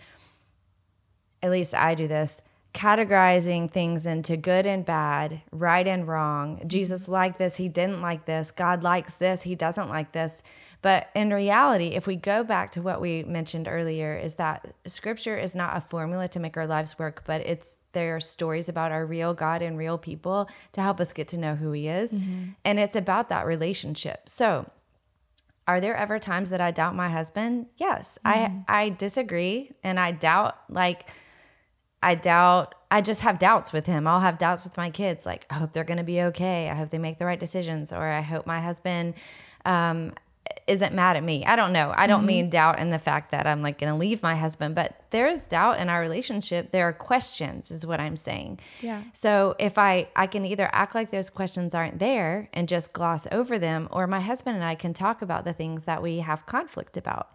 at 1.43 1.51
least 1.51 1.75
I 1.75 1.95
do 1.95 2.09
this, 2.09 2.43
categorizing 2.75 3.71
things 3.71 4.07
into 4.07 4.37
good 4.37 4.65
and 4.67 4.85
bad, 4.85 5.43
right 5.51 5.87
and 5.87 6.07
wrong. 6.07 6.57
Mm-hmm. 6.57 6.69
Jesus 6.69 7.09
liked 7.09 7.39
this, 7.39 7.57
he 7.57 7.69
didn't 7.69 8.01
like 8.01 8.27
this. 8.27 8.51
God 8.51 8.83
likes 8.83 9.17
this, 9.17 9.43
he 9.43 9.55
doesn't 9.55 9.89
like 9.89 10.13
this. 10.13 10.43
But 10.83 11.09
in 11.15 11.33
reality, 11.33 11.89
if 11.89 12.07
we 12.07 12.17
go 12.17 12.45
back 12.45 12.71
to 12.73 12.83
what 12.83 13.01
we 13.01 13.23
mentioned 13.25 13.67
earlier, 13.69 14.17
is 14.17 14.35
that 14.35 14.75
scripture 14.87 15.37
is 15.37 15.55
not 15.55 15.77
a 15.77 15.81
formula 15.81 16.29
to 16.29 16.41
make 16.41 16.57
our 16.57 16.67
lives 16.67 16.99
work, 16.99 17.23
but 17.27 17.41
it's 17.43 17.79
there 17.93 18.17
are 18.17 18.21
stories 18.21 18.69
about 18.69 18.93
our 18.93 19.05
real 19.05 19.35
God 19.35 19.63
and 19.63 19.77
real 19.77 19.99
people 19.99 20.49
to 20.73 20.81
help 20.81 21.01
us 21.01 21.13
get 21.13 21.29
to 21.29 21.37
know 21.39 21.55
who 21.55 21.73
he 21.73 21.89
is. 21.89 22.17
And 22.65 22.79
it's 22.79 22.97
about 22.97 23.29
that 23.29 23.47
relationship. 23.47 24.29
So 24.29 24.71
are 25.67 25.81
there 25.81 25.95
ever 25.97 26.19
times 26.19 26.51
that 26.51 26.61
I 26.61 26.71
doubt 26.71 26.97
my 26.97 27.09
husband? 27.09 27.67
Yes. 27.77 28.19
I 28.25 28.65
I 28.69 28.89
disagree 28.91 29.73
and 29.85 30.01
I 30.01 30.13
doubt 30.13 30.57
like 30.69 31.11
I 32.03 32.15
doubt 32.15 32.75
I 32.91 33.03
just 33.03 33.21
have 33.21 33.39
doubts 33.39 33.73
with 33.73 33.87
him. 33.87 34.07
I'll 34.07 34.21
have 34.21 34.39
doubts 34.39 34.65
with 34.65 34.77
my 34.77 34.91
kids 34.91 35.25
like 35.27 35.47
I 35.51 35.55
hope 35.55 35.73
they're 35.73 35.85
going 35.85 35.99
to 35.99 36.05
be 36.05 36.23
okay. 36.23 36.69
I 36.69 36.75
hope 36.75 36.91
they 36.91 36.99
make 36.99 37.19
the 37.19 37.27
right 37.27 37.39
decisions 37.39 37.93
or 37.93 38.03
I 38.03 38.21
hope 38.21 38.47
my 38.47 38.61
husband 38.61 39.15
um 39.65 40.15
isn't 40.67 40.95
mad 40.95 41.17
at 41.17 41.25
me. 41.25 41.45
I 41.45 41.57
don't 41.57 41.73
know. 41.73 41.93
I 41.97 42.07
don't 42.07 42.21
mm-hmm. 42.21 42.27
mean 42.27 42.51
doubt 42.51 42.79
in 42.79 42.91
the 42.91 42.99
fact 42.99 43.31
that 43.33 43.47
I'm 43.47 43.63
like 43.63 43.79
going 43.79 43.93
to 43.93 43.99
leave 43.99 44.23
my 44.23 44.37
husband, 44.37 44.75
but 44.75 45.05
there 45.11 45.27
is 45.27 45.45
doubt 45.45 45.79
in 45.79 45.89
our 45.89 46.01
relationship. 46.01 46.71
There 46.71 46.87
are 46.89 46.93
questions 46.93 47.71
is 47.71 47.87
what 47.87 48.01
I'm 48.01 48.17
saying. 48.17 48.61
Yeah. 48.81 49.03
So 49.13 49.55
if 49.59 49.79
I 49.79 50.09
I 50.15 50.27
can 50.27 50.45
either 50.45 50.69
act 50.73 50.95
like 50.95 51.11
those 51.11 51.31
questions 51.31 51.75
aren't 51.75 51.99
there 51.99 52.49
and 52.53 52.69
just 52.69 52.93
gloss 52.93 53.27
over 53.33 53.59
them 53.59 53.89
or 53.91 54.07
my 54.07 54.21
husband 54.21 54.57
and 54.57 54.65
I 54.65 54.75
can 54.75 54.95
talk 54.95 55.23
about 55.23 55.45
the 55.45 55.53
things 55.53 55.85
that 55.85 56.03
we 56.03 56.19
have 56.19 56.47
conflict 56.47 56.97
about. 56.97 57.31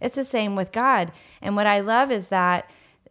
It's 0.00 0.14
the 0.14 0.24
same 0.24 0.56
with 0.56 0.72
God. 0.72 1.12
And 1.42 1.56
what 1.56 1.66
I 1.66 1.80
love 1.80 2.10
is 2.10 2.28
that 2.28 2.70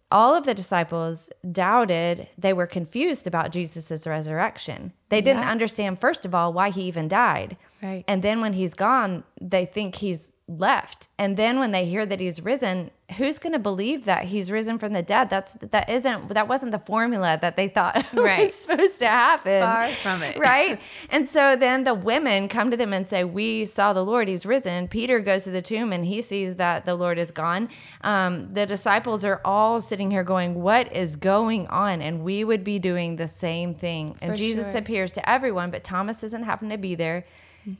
all 0.09 0.35
of 0.35 0.45
the 0.45 0.53
disciples 0.53 1.29
doubted, 1.51 2.29
they 2.37 2.53
were 2.53 2.67
confused 2.67 3.27
about 3.27 3.51
Jesus' 3.51 4.07
resurrection. 4.07 4.93
They 5.09 5.21
didn't 5.21 5.43
Yeah. 5.43 5.51
understand, 5.51 5.99
first 5.99 6.25
of 6.25 6.33
all, 6.33 6.53
why 6.53 6.69
he 6.69 6.83
even 6.83 7.09
died. 7.09 7.57
Right. 7.81 8.03
And 8.07 8.21
then 8.23 8.41
when 8.41 8.53
he's 8.53 8.73
gone, 8.73 9.23
they 9.39 9.65
think 9.65 9.95
he's 9.95 10.33
left. 10.49 11.09
And 11.19 11.35
then 11.35 11.59
when 11.59 11.71
they 11.71 11.85
hear 11.85 12.05
that 12.05 12.19
he's 12.21 12.41
risen, 12.41 12.89
who's 13.17 13.37
going 13.37 13.51
to 13.53 13.59
believe 13.59 14.05
that 14.05 14.23
he's 14.25 14.49
risen 14.49 14.79
from 14.79 14.93
the 14.93 15.03
dead? 15.03 15.29
That's 15.29 15.53
that 15.55 15.89
isn't 15.89 16.29
that 16.33 16.47
wasn't 16.47 16.71
the 16.71 16.79
formula 16.79 17.37
that 17.41 17.55
they 17.57 17.67
thought 17.67 18.05
Right. 18.13 18.45
was 18.45 18.53
supposed 18.55 18.97
to 18.99 19.07
happen. 19.07 19.61
Far 19.61 19.87
from 19.89 20.23
it. 20.23 20.37
right? 20.39 20.79
And 21.09 21.27
so 21.29 21.55
then 21.55 21.83
the 21.83 21.93
women 21.93 22.47
come 22.47 22.71
to 22.71 22.77
them 22.77 22.93
and 22.93 23.07
say, 23.07 23.23
"We 23.25 23.65
saw 23.65 23.91
the 23.93 24.03
Lord; 24.05 24.27
He's 24.29 24.45
risen." 24.45 24.87
Peter 24.87 25.19
goes 25.19 25.43
to 25.43 25.51
the 25.51 25.61
tomb 25.61 25.91
and 25.93 26.05
he 26.05 26.21
sees 26.21 26.55
that 26.55 26.85
the 26.85 26.95
Lord 26.95 27.17
is 27.17 27.31
gone. 27.31 27.67
Um, 28.01 28.53
the 28.53 28.65
disciples 28.65 29.23
are 29.25 29.41
all 29.45 29.79
sitting 29.81 30.09
here 30.11 30.23
going, 30.23 30.55
"What 30.55 30.91
is 30.95 31.15
going 31.17 31.67
on?" 31.67 32.01
And 32.01 32.23
we 32.23 32.43
would 32.45 32.63
be 32.63 32.79
doing 32.79 33.17
the 33.17 33.27
same 33.27 33.75
thing. 33.75 34.15
And 34.21 34.31
For 34.31 34.37
Jesus 34.37 34.71
sure. 34.71 34.79
appears 34.81 35.11
to 35.13 35.29
everyone, 35.29 35.71
but 35.71 35.83
Thomas 35.83 36.21
doesn't 36.21 36.43
happen 36.43 36.69
to 36.69 36.77
be 36.77 36.95
there. 36.95 37.25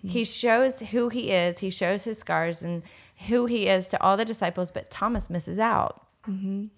He 0.04 0.23
shows 0.23 0.80
who 0.82 1.10
he 1.10 1.32
is. 1.32 1.60
He 1.60 1.69
shows 1.69 2.04
his 2.04 2.17
scars 2.17 2.62
and 2.62 2.84
who 3.28 3.45
he 3.45 3.67
is 3.67 3.88
to 3.89 4.02
all 4.02 4.17
the 4.17 4.26
disciples, 4.26 4.71
but 4.71 4.89
Thomas 4.89 5.30
misses 5.30 5.60
out. 5.60 6.08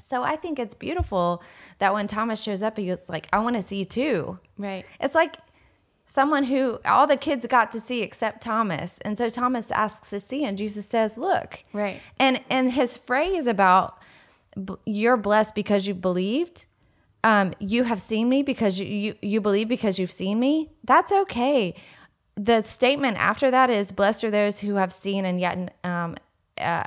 So 0.03 0.21
I 0.21 0.35
think 0.35 0.59
it's 0.59 0.75
beautiful 0.75 1.41
that 1.79 1.91
when 1.93 2.05
Thomas 2.05 2.41
shows 2.41 2.61
up, 2.61 2.77
he's 2.77 3.09
like, 3.09 3.27
"I 3.33 3.39
want 3.39 3.55
to 3.55 3.63
see 3.63 3.83
too." 3.83 4.39
Right. 4.57 4.85
It's 4.99 5.15
like 5.15 5.37
someone 6.05 6.43
who 6.43 6.79
all 6.85 7.07
the 7.07 7.17
kids 7.17 7.47
got 7.47 7.71
to 7.71 7.79
see 7.79 8.01
except 8.01 8.41
Thomas. 8.41 8.99
And 8.99 9.17
so 9.17 9.29
Thomas 9.29 9.71
asks 9.71 10.11
to 10.11 10.19
see 10.19 10.43
and 10.45 10.57
Jesus 10.57 10.85
says, 10.85 11.17
"Look." 11.17 11.63
Right. 11.73 11.99
And 12.19 12.41
and 12.49 12.73
his 12.73 12.95
phrase 12.95 13.47
about 13.47 13.97
you're 14.85 15.17
blessed 15.17 15.55
because 15.55 15.87
you 15.87 15.93
believed, 15.95 16.65
um, 17.23 17.53
you 17.59 17.83
have 17.83 18.01
seen 18.01 18.29
me 18.29 18.43
because 18.43 18.79
you, 18.79 18.85
you 18.85 19.15
you 19.21 19.41
believe 19.41 19.67
because 19.67 19.97
you've 19.97 20.11
seen 20.11 20.39
me. 20.39 20.69
That's 20.83 21.11
okay. 21.11 21.75
The 22.41 22.61
statement 22.61 23.17
after 23.17 23.51
that 23.51 23.69
is 23.69 23.91
blessed 23.91 24.23
are 24.23 24.31
those 24.31 24.61
who 24.61 24.75
have 24.75 24.93
seen 24.93 25.25
and 25.25 25.41
yet 25.41 25.75
um, 25.83 26.15
uh, 26.57 26.83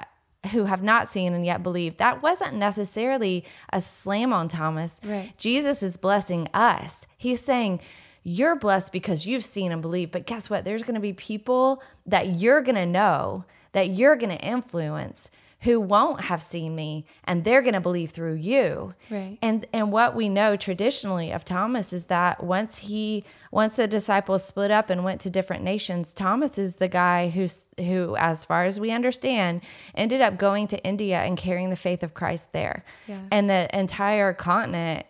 who 0.50 0.64
have 0.64 0.82
not 0.82 1.08
seen 1.08 1.34
and 1.34 1.44
yet 1.44 1.62
believe. 1.62 1.98
That 1.98 2.22
wasn't 2.22 2.54
necessarily 2.54 3.44
a 3.70 3.80
slam 3.82 4.32
on 4.32 4.48
Thomas. 4.48 4.98
Right. 5.04 5.32
Jesus 5.36 5.82
is 5.82 5.98
blessing 5.98 6.48
us. 6.54 7.06
He's 7.18 7.42
saying, 7.42 7.80
You're 8.22 8.56
blessed 8.56 8.92
because 8.92 9.26
you've 9.26 9.44
seen 9.44 9.72
and 9.72 9.82
believed. 9.82 10.10
But 10.10 10.24
guess 10.24 10.48
what? 10.48 10.64
There's 10.64 10.84
going 10.84 10.94
to 10.94 11.00
be 11.00 11.12
people 11.12 11.82
that 12.06 12.40
you're 12.40 12.62
going 12.62 12.76
to 12.76 12.86
know, 12.86 13.44
that 13.72 13.90
you're 13.90 14.16
going 14.16 14.36
to 14.36 14.42
influence 14.42 15.30
who 15.62 15.80
won't 15.80 16.22
have 16.22 16.42
seen 16.42 16.74
me 16.74 17.06
and 17.24 17.44
they're 17.44 17.62
going 17.62 17.74
to 17.74 17.80
believe 17.80 18.10
through 18.10 18.34
you. 18.34 18.94
Right. 19.10 19.38
And 19.40 19.64
and 19.72 19.92
what 19.92 20.14
we 20.14 20.28
know 20.28 20.56
traditionally 20.56 21.30
of 21.30 21.44
Thomas 21.44 21.92
is 21.92 22.04
that 22.04 22.42
once 22.42 22.78
he 22.78 23.24
once 23.50 23.74
the 23.74 23.86
disciples 23.86 24.44
split 24.44 24.70
up 24.70 24.90
and 24.90 25.04
went 25.04 25.20
to 25.22 25.30
different 25.30 25.62
nations, 25.62 26.12
Thomas 26.12 26.58
is 26.58 26.76
the 26.76 26.88
guy 26.88 27.28
who's 27.28 27.68
who 27.78 28.16
as 28.16 28.44
far 28.44 28.64
as 28.64 28.80
we 28.80 28.90
understand 28.90 29.62
ended 29.94 30.20
up 30.20 30.36
going 30.36 30.66
to 30.68 30.84
India 30.84 31.20
and 31.20 31.36
carrying 31.36 31.70
the 31.70 31.76
faith 31.76 32.02
of 32.02 32.12
Christ 32.12 32.52
there. 32.52 32.84
Yeah. 33.06 33.20
And 33.30 33.48
the 33.48 33.68
entire 33.78 34.32
continent 34.32 35.06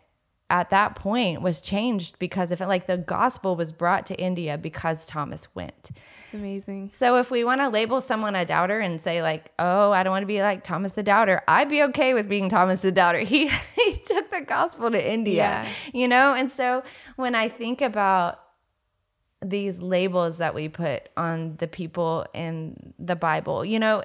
at 0.53 0.69
that 0.71 0.95
point 0.95 1.41
was 1.41 1.63
changed 1.63 2.19
because 2.19 2.53
if 2.53 2.61
it 2.61 2.69
like 2.69 2.87
the 2.87 2.99
gospel 2.99 3.57
was 3.57 3.73
brought 3.73 4.05
to 4.07 4.15
India 4.21 4.59
because 4.59 5.07
Thomas 5.07 5.53
went. 5.55 5.91
It's 6.27 6.35
amazing. 6.35 6.91
So 6.93 7.17
if 7.17 7.31
we 7.31 7.43
want 7.43 7.63
to 7.63 7.71
label 7.71 8.03
someone 8.03 8.37
a 8.37 8.45
doubter 8.45 8.79
and 8.79 9.01
say 9.01 9.23
like, 9.23 9.51
"Oh, 9.59 9.93
I 9.93 10.03
don't 10.03 10.11
want 10.11 10.23
to 10.23 10.27
be 10.27 10.43
like 10.43 10.63
Thomas 10.63 10.93
the 10.93 11.03
doubter," 11.03 11.41
I'd 11.49 11.71
be 11.71 11.83
okay 11.85 12.13
with 12.13 12.29
being 12.29 12.51
Thomas 12.51 12.83
the 12.83 12.93
doubter. 12.93 13.19
He 13.33 13.49
he 13.49 13.97
took 14.05 14.31
the 14.31 14.43
gospel 14.43 14.91
to 14.91 15.13
India, 15.13 15.37
Yeah. 15.37 15.69
you 15.95 16.07
know. 16.07 16.35
And 16.35 16.51
so 16.51 16.83
when 17.17 17.35
I 17.35 17.49
think 17.49 17.81
about 17.81 18.39
these 19.41 19.81
labels 19.81 20.37
that 20.37 20.55
we 20.55 20.69
put 20.69 21.09
on 21.17 21.57
the 21.57 21.67
people 21.67 22.27
in 22.35 22.93
the 22.99 23.17
Bible, 23.17 23.65
you 23.65 23.79
know, 23.79 24.03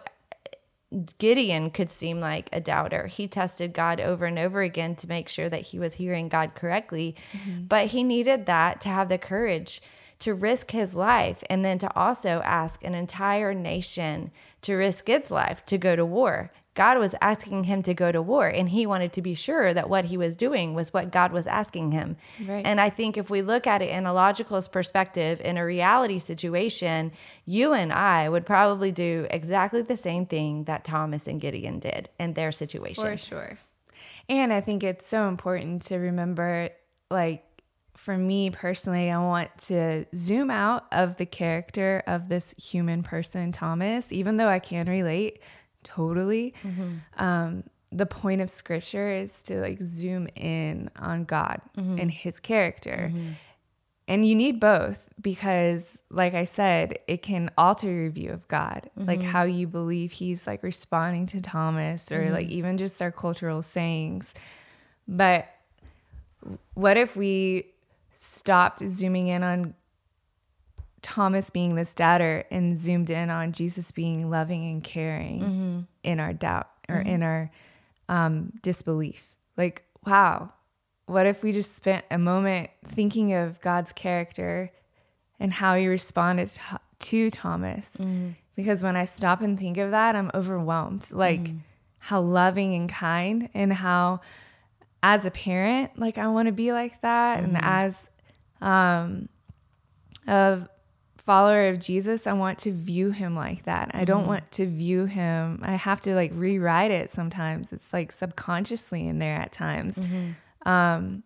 Gideon 1.17 1.69
could 1.69 1.89
seem 1.89 2.19
like 2.19 2.49
a 2.53 2.61
doubter. 2.61 3.07
He 3.07 3.27
tested 3.27 3.73
God 3.73 3.99
over 3.99 4.25
and 4.25 4.39
over 4.39 4.61
again 4.61 4.95
to 4.97 5.09
make 5.09 5.27
sure 5.27 5.49
that 5.49 5.67
he 5.67 5.79
was 5.79 5.95
hearing 5.95 6.29
God 6.29 6.55
correctly. 6.55 7.15
Mm-hmm. 7.33 7.65
But 7.65 7.87
he 7.87 8.03
needed 8.03 8.45
that 8.45 8.79
to 8.81 8.89
have 8.89 9.09
the 9.09 9.17
courage 9.17 9.81
to 10.19 10.33
risk 10.33 10.71
his 10.71 10.95
life 10.95 11.43
and 11.49 11.63
then 11.63 11.77
to 11.79 11.95
also 11.95 12.41
ask 12.43 12.83
an 12.83 12.95
entire 12.95 13.53
nation 13.53 14.31
to 14.61 14.75
risk 14.75 15.09
its 15.09 15.29
life 15.29 15.65
to 15.65 15.77
go 15.77 15.95
to 15.95 16.05
war. 16.05 16.51
God 16.77 16.99
was 16.99 17.15
asking 17.21 17.63
him 17.63 17.81
to 17.81 17.95
go 17.95 18.11
to 18.11 18.21
war, 18.21 18.47
and 18.47 18.69
he 18.69 18.85
wanted 18.85 19.11
to 19.13 19.21
be 19.23 19.33
sure 19.33 19.73
that 19.73 19.89
what 19.89 20.05
he 20.05 20.15
was 20.15 20.37
doing 20.37 20.75
was 20.75 20.93
what 20.93 21.11
God 21.11 21.31
was 21.31 21.47
asking 21.47 21.91
him. 21.91 22.17
Right. 22.45 22.63
And 22.63 22.79
I 22.79 22.91
think 22.91 23.17
if 23.17 23.31
we 23.31 23.41
look 23.41 23.65
at 23.65 23.81
it 23.81 23.89
in 23.89 24.05
a 24.05 24.13
logical 24.13 24.61
perspective, 24.61 25.41
in 25.41 25.57
a 25.57 25.65
reality 25.65 26.19
situation, 26.19 27.13
you 27.45 27.73
and 27.73 27.91
I 27.91 28.29
would 28.29 28.45
probably 28.45 28.91
do 28.91 29.25
exactly 29.31 29.81
the 29.81 29.95
same 29.95 30.27
thing 30.27 30.65
that 30.65 30.83
Thomas 30.83 31.25
and 31.25 31.41
Gideon 31.41 31.79
did 31.79 32.09
in 32.19 32.33
their 32.33 32.51
situation. 32.51 33.03
For 33.03 33.17
sure. 33.17 33.57
And 34.29 34.53
I 34.53 34.61
think 34.61 34.83
it's 34.83 35.07
so 35.07 35.27
important 35.27 35.81
to 35.85 35.97
remember, 35.97 36.69
like, 37.09 37.43
for 37.95 38.15
me 38.15 38.51
personally, 38.51 39.09
I 39.09 39.17
want 39.17 39.49
to 39.69 40.05
zoom 40.13 40.51
out 40.51 40.85
of 40.91 41.17
the 41.17 41.25
character 41.25 42.03
of 42.05 42.29
this 42.29 42.53
human 42.53 43.01
person, 43.01 43.51
Thomas, 43.51 44.13
even 44.13 44.37
though 44.37 44.49
I 44.49 44.59
can 44.59 44.85
relate 44.85 45.41
totally. 45.87 46.53
Mm-hmm. 46.63 47.23
Um, 47.23 47.63
the 47.91 48.05
point 48.05 48.41
of 48.41 48.49
scripture 48.49 49.09
is 49.09 49.41
to 49.43 49.61
like 49.61 49.81
zoom 49.81 50.27
in 50.35 50.89
on 50.99 51.23
God 51.23 51.61
mm-hmm. 51.77 51.99
and 51.99 52.11
his 52.11 52.39
character. 52.39 53.11
Mm-hmm. 53.11 53.31
And 54.09 54.25
you 54.25 54.35
need 54.35 54.61
both 54.61 55.09
because, 55.19 56.01
like 56.09 56.33
I 56.33 56.45
said, 56.45 56.99
it 57.07 57.21
can 57.21 57.51
alter 57.57 57.91
your 57.91 58.09
view 58.09 58.31
of 58.31 58.47
God, 58.47 58.89
like 58.95 59.21
how 59.21 59.43
you 59.43 59.67
believe 59.67 60.13
He's 60.13 60.47
like 60.47 60.63
responding 60.63 61.25
to 61.27 61.41
Thomas 61.41 62.09
or 62.09 62.29
like 62.31 62.47
even 62.47 62.77
just 62.77 63.01
our 63.01 63.11
cultural 63.11 63.61
sayings. 63.61 64.33
But 65.09 65.49
what 66.73 66.95
if 66.95 67.17
we 67.17 67.65
stopped 68.13 68.79
zooming 68.79 69.27
in 69.27 69.43
on 69.43 69.73
Thomas 71.01 71.49
being 71.49 71.75
this 71.75 71.93
doubter 71.93 72.45
and 72.49 72.77
zoomed 72.77 73.09
in 73.09 73.29
on 73.29 73.51
Jesus 73.51 73.91
being 73.91 74.29
loving 74.29 74.69
and 74.69 74.83
caring 74.83 75.39
mm-hmm. 75.39 75.79
in 76.03 76.19
our 76.19 76.33
doubt 76.33 76.69
or 76.89 76.97
in 76.97 77.21
mm-hmm. 77.21 77.23
our 77.23 77.51
um, 78.09 78.53
disbelief? 78.61 79.35
Like, 79.55 79.83
wow, 80.05 80.53
what 81.05 81.25
if 81.25 81.43
we 81.43 81.51
just 81.51 81.75
spent 81.75 82.05
a 82.11 82.17
moment 82.17 82.69
thinking 82.85 83.33
of 83.33 83.61
God's 83.61 83.93
character 83.93 84.71
and 85.39 85.53
how 85.53 85.75
he 85.75 85.87
responded 85.87 86.47
to, 86.49 86.79
to 86.99 87.29
Thomas? 87.29 87.91
Mm-hmm. 87.97 88.31
Because 88.55 88.83
when 88.83 88.95
I 88.95 89.05
stop 89.05 89.41
and 89.41 89.57
think 89.57 89.77
of 89.77 89.91
that, 89.91 90.15
I'm 90.15 90.31
overwhelmed. 90.33 91.11
Like 91.11 91.51
how 91.99 92.21
loving 92.21 92.73
and 92.73 92.89
kind 92.89 93.49
and 93.53 93.71
how 93.71 94.21
as 95.03 95.25
a 95.25 95.31
parent, 95.31 95.97
like 95.99 96.17
I 96.17 96.27
want 96.27 96.47
to 96.47 96.51
be 96.51 96.71
like 96.71 96.99
that. 97.01 97.43
And 97.43 97.57
as 97.61 98.09
um, 98.61 99.29
a 100.25 100.67
follower 101.27 101.67
of 101.67 101.79
Jesus, 101.79 102.25
I 102.25 102.31
want 102.31 102.57
to 102.59 102.71
view 102.71 103.11
him 103.11 103.35
like 103.35 103.63
that. 103.63 103.91
I 103.93 104.05
don't 104.05 104.21
mm-hmm. 104.21 104.29
want 104.29 104.51
to 104.53 104.65
view 104.65 105.05
him. 105.05 105.59
I 105.61 105.73
have 105.73 105.99
to 106.01 106.15
like 106.15 106.31
rewrite 106.33 106.89
it 106.89 107.09
sometimes. 107.09 107.73
It's 107.73 107.91
like 107.91 108.13
subconsciously 108.13 109.05
in 109.05 109.19
there 109.19 109.35
at 109.35 109.51
times. 109.51 109.97
Mm-hmm. 109.97 110.69
Um, 110.69 111.23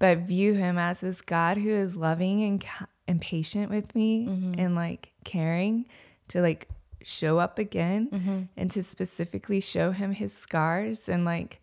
but 0.00 0.18
view 0.18 0.54
him 0.54 0.76
as 0.76 1.02
this 1.02 1.20
God 1.20 1.56
who 1.56 1.70
is 1.70 1.96
loving 1.96 2.42
and, 2.42 2.64
and 3.06 3.20
patient 3.20 3.70
with 3.70 3.94
me 3.94 4.26
mm-hmm. 4.26 4.54
and 4.58 4.74
like 4.74 5.12
caring 5.24 5.86
to 6.28 6.40
like 6.40 6.68
show 7.04 7.38
up 7.38 7.60
again 7.60 8.48
and 8.56 8.70
to 8.72 8.82
specifically 8.82 9.60
show 9.60 9.92
him 9.92 10.12
his 10.12 10.32
scars 10.32 11.08
and 11.08 11.24
like 11.24 11.60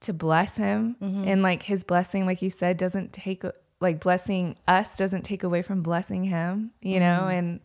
to 0.00 0.12
bless 0.12 0.56
him 0.56 0.96
and 1.00 1.42
like 1.42 1.62
his 1.62 1.84
blessing 1.84 2.26
like 2.26 2.42
you 2.42 2.50
said 2.50 2.76
doesn't 2.76 3.12
take 3.12 3.44
like 3.80 4.00
blessing 4.00 4.56
us 4.66 4.96
doesn't 4.96 5.22
take 5.22 5.42
away 5.42 5.62
from 5.62 5.82
blessing 5.82 6.24
him 6.24 6.70
you 6.80 6.98
know 6.98 7.20
mm-hmm. 7.22 7.30
and 7.30 7.60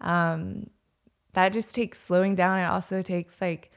um 0.00 0.70
that 1.32 1.52
just 1.52 1.74
takes 1.74 1.98
slowing 1.98 2.34
down 2.34 2.58
it 2.58 2.64
also 2.64 3.02
takes 3.02 3.40
like 3.40 3.70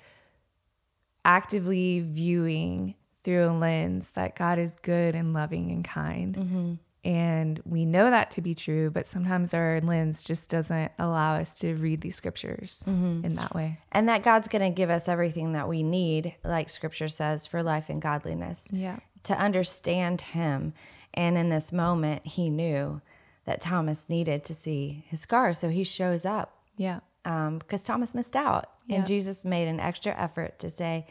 actively 1.25 1.99
viewing 1.99 2.95
through 3.23 3.45
a 3.45 3.51
lens 3.51 4.11
that 4.11 4.35
God 4.35 4.59
is 4.59 4.75
good 4.81 5.15
and 5.15 5.33
loving 5.33 5.71
and 5.71 5.83
kind. 5.83 6.35
Mm-hmm. 6.35 6.73
And 7.05 7.61
we 7.63 7.85
know 7.85 8.09
that 8.09 8.31
to 8.31 8.41
be 8.41 8.53
true, 8.53 8.89
but 8.89 9.05
sometimes 9.05 9.53
our 9.53 9.79
lens 9.81 10.23
just 10.23 10.49
doesn't 10.49 10.91
allow 10.99 11.35
us 11.35 11.57
to 11.59 11.75
read 11.75 12.01
these 12.01 12.15
scriptures 12.15 12.83
mm-hmm. 12.87 13.23
in 13.23 13.35
that 13.35 13.55
way. 13.55 13.79
And 13.91 14.09
that 14.09 14.21
God's 14.23 14.49
going 14.49 14.63
to 14.63 14.75
give 14.75 14.89
us 14.89 15.07
everything 15.07 15.53
that 15.53 15.69
we 15.69 15.81
need, 15.81 16.35
like 16.43 16.69
scripture 16.69 17.07
says, 17.07 17.47
for 17.47 17.63
life 17.63 17.89
and 17.89 18.01
godliness. 18.01 18.67
Yeah. 18.73 18.99
To 19.23 19.37
understand 19.37 20.21
Him. 20.21 20.73
And 21.13 21.37
in 21.37 21.49
this 21.49 21.71
moment, 21.71 22.25
He 22.25 22.49
knew 22.49 23.01
that 23.45 23.61
Thomas 23.61 24.09
needed 24.09 24.43
to 24.45 24.53
see 24.53 25.03
his 25.07 25.21
scars. 25.21 25.59
So 25.59 25.69
He 25.69 25.83
shows 25.83 26.25
up 26.25 26.57
Yeah. 26.77 26.99
um, 27.25 27.57
because 27.59 27.83
Thomas 27.83 28.13
missed 28.13 28.35
out. 28.35 28.69
Yeah. 28.87 28.97
And 28.97 29.07
Jesus 29.07 29.43
made 29.45 29.67
an 29.67 29.79
extra 29.79 30.13
effort 30.19 30.59
to 30.59 30.69
say, 30.69 31.07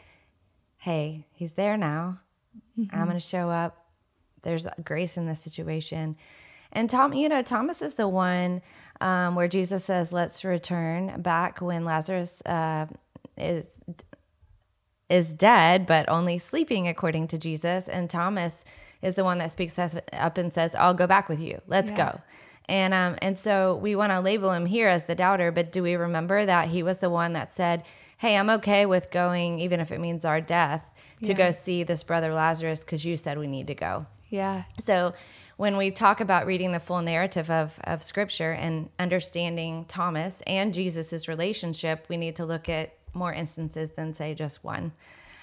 Hey, 0.77 1.25
He's 1.31 1.53
there 1.53 1.77
now. 1.77 2.19
I'm 2.93 3.05
going 3.05 3.17
to 3.17 3.19
show 3.19 3.49
up. 3.49 3.85
There's 4.43 4.65
grace 4.85 5.17
in 5.17 5.25
this 5.27 5.41
situation. 5.41 6.15
And 6.71 6.89
Tom, 6.89 7.13
you 7.13 7.27
know, 7.27 7.41
Thomas 7.41 7.81
is 7.81 7.95
the 7.95 8.07
one 8.07 8.61
um, 9.01 9.35
where 9.35 9.47
Jesus 9.49 9.83
says, 9.83 10.13
"Let's 10.13 10.45
return 10.45 11.21
back 11.21 11.61
when 11.61 11.83
Lazarus 11.83 12.41
uh, 12.45 12.85
is 13.37 13.81
is 15.09 15.33
dead, 15.33 15.87
but 15.87 16.07
only 16.07 16.37
sleeping, 16.37 16.87
according 16.87 17.27
to 17.29 17.37
Jesus." 17.37 17.87
And 17.89 18.09
Thomas 18.09 18.63
is 19.01 19.15
the 19.15 19.23
one 19.23 19.37
that 19.39 19.51
speaks 19.51 19.77
up 19.79 20.37
and 20.37 20.51
says, 20.51 20.75
"I'll 20.75 20.93
go 20.93 21.07
back 21.07 21.29
with 21.29 21.39
you. 21.39 21.61
Let's 21.67 21.91
Yeah. 21.91 21.97
go." 22.13 22.21
And 22.67 22.93
um, 22.93 23.15
and 23.21 23.37
so 23.37 23.75
we 23.77 23.95
want 23.95 24.11
to 24.11 24.19
label 24.19 24.51
him 24.51 24.65
here 24.67 24.87
as 24.87 25.05
the 25.05 25.15
doubter, 25.15 25.51
but 25.51 25.71
do 25.71 25.81
we 25.81 25.95
remember 25.95 26.45
that 26.45 26.67
he 26.69 26.83
was 26.83 26.99
the 26.99 27.09
one 27.09 27.33
that 27.33 27.51
said, 27.51 27.83
"Hey, 28.17 28.37
I'm 28.37 28.49
okay 28.51 28.85
with 28.85 29.09
going, 29.11 29.59
even 29.59 29.79
if 29.79 29.91
it 29.91 29.99
means 29.99 30.23
our 30.25 30.39
death, 30.41 30.91
to 31.23 31.31
Yeah. 31.31 31.37
go 31.37 31.51
see 31.51 31.83
this 31.83 32.03
brother 32.03 32.31
Lazarus 32.33 32.81
because 32.81 33.03
you 33.05 33.17
said 33.17 33.39
we 33.39 33.47
need 33.47 33.67
to 33.67 33.75
go." 33.75 34.05
Yeah. 34.29 34.63
So 34.77 35.13
when 35.57 35.75
we 35.77 35.89
talk 35.89 36.21
about 36.21 36.45
reading 36.45 36.71
the 36.71 36.79
full 36.79 37.01
narrative 37.01 37.49
of, 37.49 37.79
of 37.83 38.03
scripture 38.03 38.51
and 38.51 38.89
understanding 38.99 39.85
Thomas 39.87 40.43
and 40.45 40.71
Jesus's 40.71 41.27
relationship, 41.27 42.05
we 42.09 42.15
need 42.17 42.35
to 42.35 42.45
look 42.45 42.69
at 42.69 42.93
more 43.13 43.33
instances 43.33 43.93
than 43.93 44.13
say 44.13 44.35
just 44.35 44.63
one. 44.63 44.91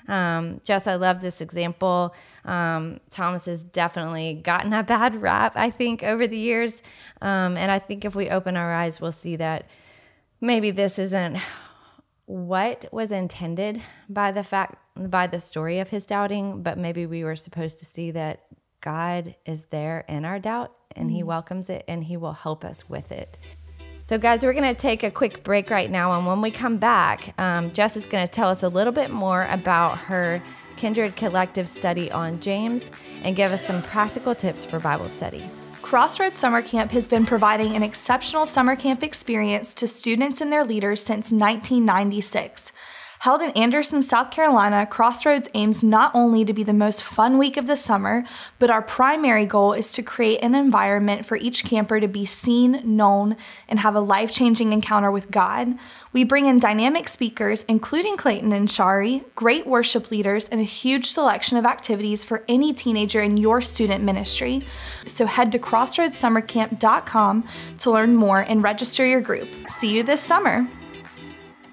Um, 0.09 0.61
Jess, 0.65 0.87
I 0.87 0.95
love 0.95 1.21
this 1.21 1.41
example. 1.41 2.15
Um, 2.45 3.01
Thomas 3.11 3.47
has 3.47 3.63
definitely 3.63 4.35
gotten 4.35 4.73
a 4.73 4.83
bad 4.83 5.21
rap, 5.21 5.53
I 5.57 5.71
think, 5.71 6.03
over 6.03 6.27
the 6.27 6.39
years. 6.39 6.83
Um, 7.21 7.57
and 7.57 7.71
I 7.71 7.79
think 7.79 8.05
if 8.05 8.15
we 8.15 8.31
open 8.31 8.57
our 8.57 8.73
eyes, 8.73 9.01
we'll 9.01 9.13
see 9.13 9.37
that 9.37 9.69
maybe 10.41 10.71
this 10.71 10.99
isn't 10.99 11.39
what 12.27 12.87
was 12.93 13.13
intended 13.13 13.81
by 14.09 14.33
the 14.33 14.43
fact 14.43 14.83
by 14.97 15.27
the 15.27 15.41
story 15.41 15.79
of 15.79 15.91
his 15.91 16.07
doubting, 16.07 16.63
but 16.63 16.79
maybe 16.79 17.07
we 17.07 17.23
were 17.23 17.37
supposed 17.37 17.79
to 17.79 17.85
see 17.85 18.11
that 18.13 18.41
God 18.81 19.35
is 19.45 19.67
there 19.67 20.05
in 20.09 20.25
our 20.25 20.39
doubt 20.39 20.75
and 20.95 21.11
he 21.11 21.23
welcomes 21.23 21.69
it 21.69 21.85
and 21.87 22.05
he 22.05 22.17
will 22.17 22.33
help 22.33 22.65
us 22.65 22.89
with 22.89 23.13
it. 23.13 23.39
So, 24.07 24.19
guys, 24.19 24.45
we're 24.45 24.53
going 24.53 24.73
to 24.73 24.81
take 24.81 25.03
a 25.03 25.11
quick 25.11 25.43
break 25.43 25.69
right 25.69 25.91
now. 25.91 26.13
And 26.13 26.29
when 26.29 26.41
we 26.41 26.53
come 26.53 26.77
back, 26.77 27.35
um, 27.41 27.73
Jess 27.73 27.97
is 27.97 28.07
going 28.07 28.25
to 28.25 28.33
tell 28.33 28.49
us 28.49 28.63
a 28.63 28.69
little 28.69 28.93
bit 28.93 29.11
more 29.11 29.49
about 29.51 29.99
her 29.99 30.41
Kindred 30.77 31.17
Collective 31.17 31.69
study 31.69 32.13
on 32.13 32.39
James 32.39 32.93
and 33.25 33.35
give 33.35 33.51
us 33.51 33.67
some 33.67 33.83
practical 33.83 34.33
tips 34.33 34.65
for 34.65 34.79
Bible 34.79 35.09
study. 35.09 35.51
Crossroads 35.83 36.39
Summer 36.39 36.63
Camp 36.63 36.93
has 36.93 37.09
been 37.09 37.27
providing 37.27 37.75
an 37.75 37.83
exceptional 37.83 38.47
summer 38.47 38.77
camp 38.77 39.03
experience 39.03 39.75
to 39.75 39.89
students 39.89 40.41
and 40.41 40.53
their 40.53 40.65
leaders 40.65 41.03
since 41.03 41.33
1996. 41.33 42.71
Held 43.21 43.41
in 43.41 43.51
Anderson, 43.53 44.03
South 44.03 44.31
Carolina, 44.31 44.87
Crossroads 44.87 45.49
aims 45.55 45.83
not 45.83 46.11
only 46.15 46.45
to 46.45 46.53
be 46.53 46.63
the 46.63 46.73
most 46.73 47.03
fun 47.03 47.39
week 47.39 47.57
of 47.57 47.67
the 47.67 47.77
summer, 47.77 48.25
but 48.59 48.71
our 48.71 48.83
primary 48.83 49.47
goal 49.47 49.73
is 49.73 49.93
to 49.95 50.03
create 50.03 50.41
an 50.43 50.55
environment 50.55 51.25
for 51.25 51.37
each 51.37 51.65
camper 51.65 51.99
to 51.99 52.09
be 52.09 52.27
seen, 52.27 52.83
known, 52.85 53.37
and 53.69 53.81
have 53.81 53.95
a 53.95 54.01
life 54.01 54.31
changing 54.31 54.73
encounter 54.73 55.11
with 55.11 55.31
God. 55.31 55.79
We 56.13 56.25
bring 56.25 56.47
in 56.47 56.59
dynamic 56.59 57.09
speakers, 57.09 57.65
including 57.65 58.17
Clayton 58.17 58.53
and 58.53 58.69
Sharie, 58.69 59.25
great 59.35 59.67
worship 59.67 60.11
leaders, 60.11 60.49
and 60.49 60.61
a 60.61 60.65
huge 60.65 61.07
selection 61.07 61.59
of 61.59 61.67
activities 61.67 62.25
for 62.25 62.45
any 62.49 62.73
teenager 62.73 63.21
in 63.21 63.37
your 63.37 63.61
student 63.61 64.05
ministry. 64.05 64.63
So 65.07 65.27
head 65.27 65.53
to 65.53 65.59
crossroadssummercamp.com 65.59 67.45
to 67.79 67.91
learn 67.91 68.15
more 68.15 68.41
and 68.41 68.63
register 68.63 69.05
your 69.05 69.21
group. 69.21 69.49
See 69.69 69.95
you 69.95 70.03
this 70.03 70.23
summer. 70.23 70.67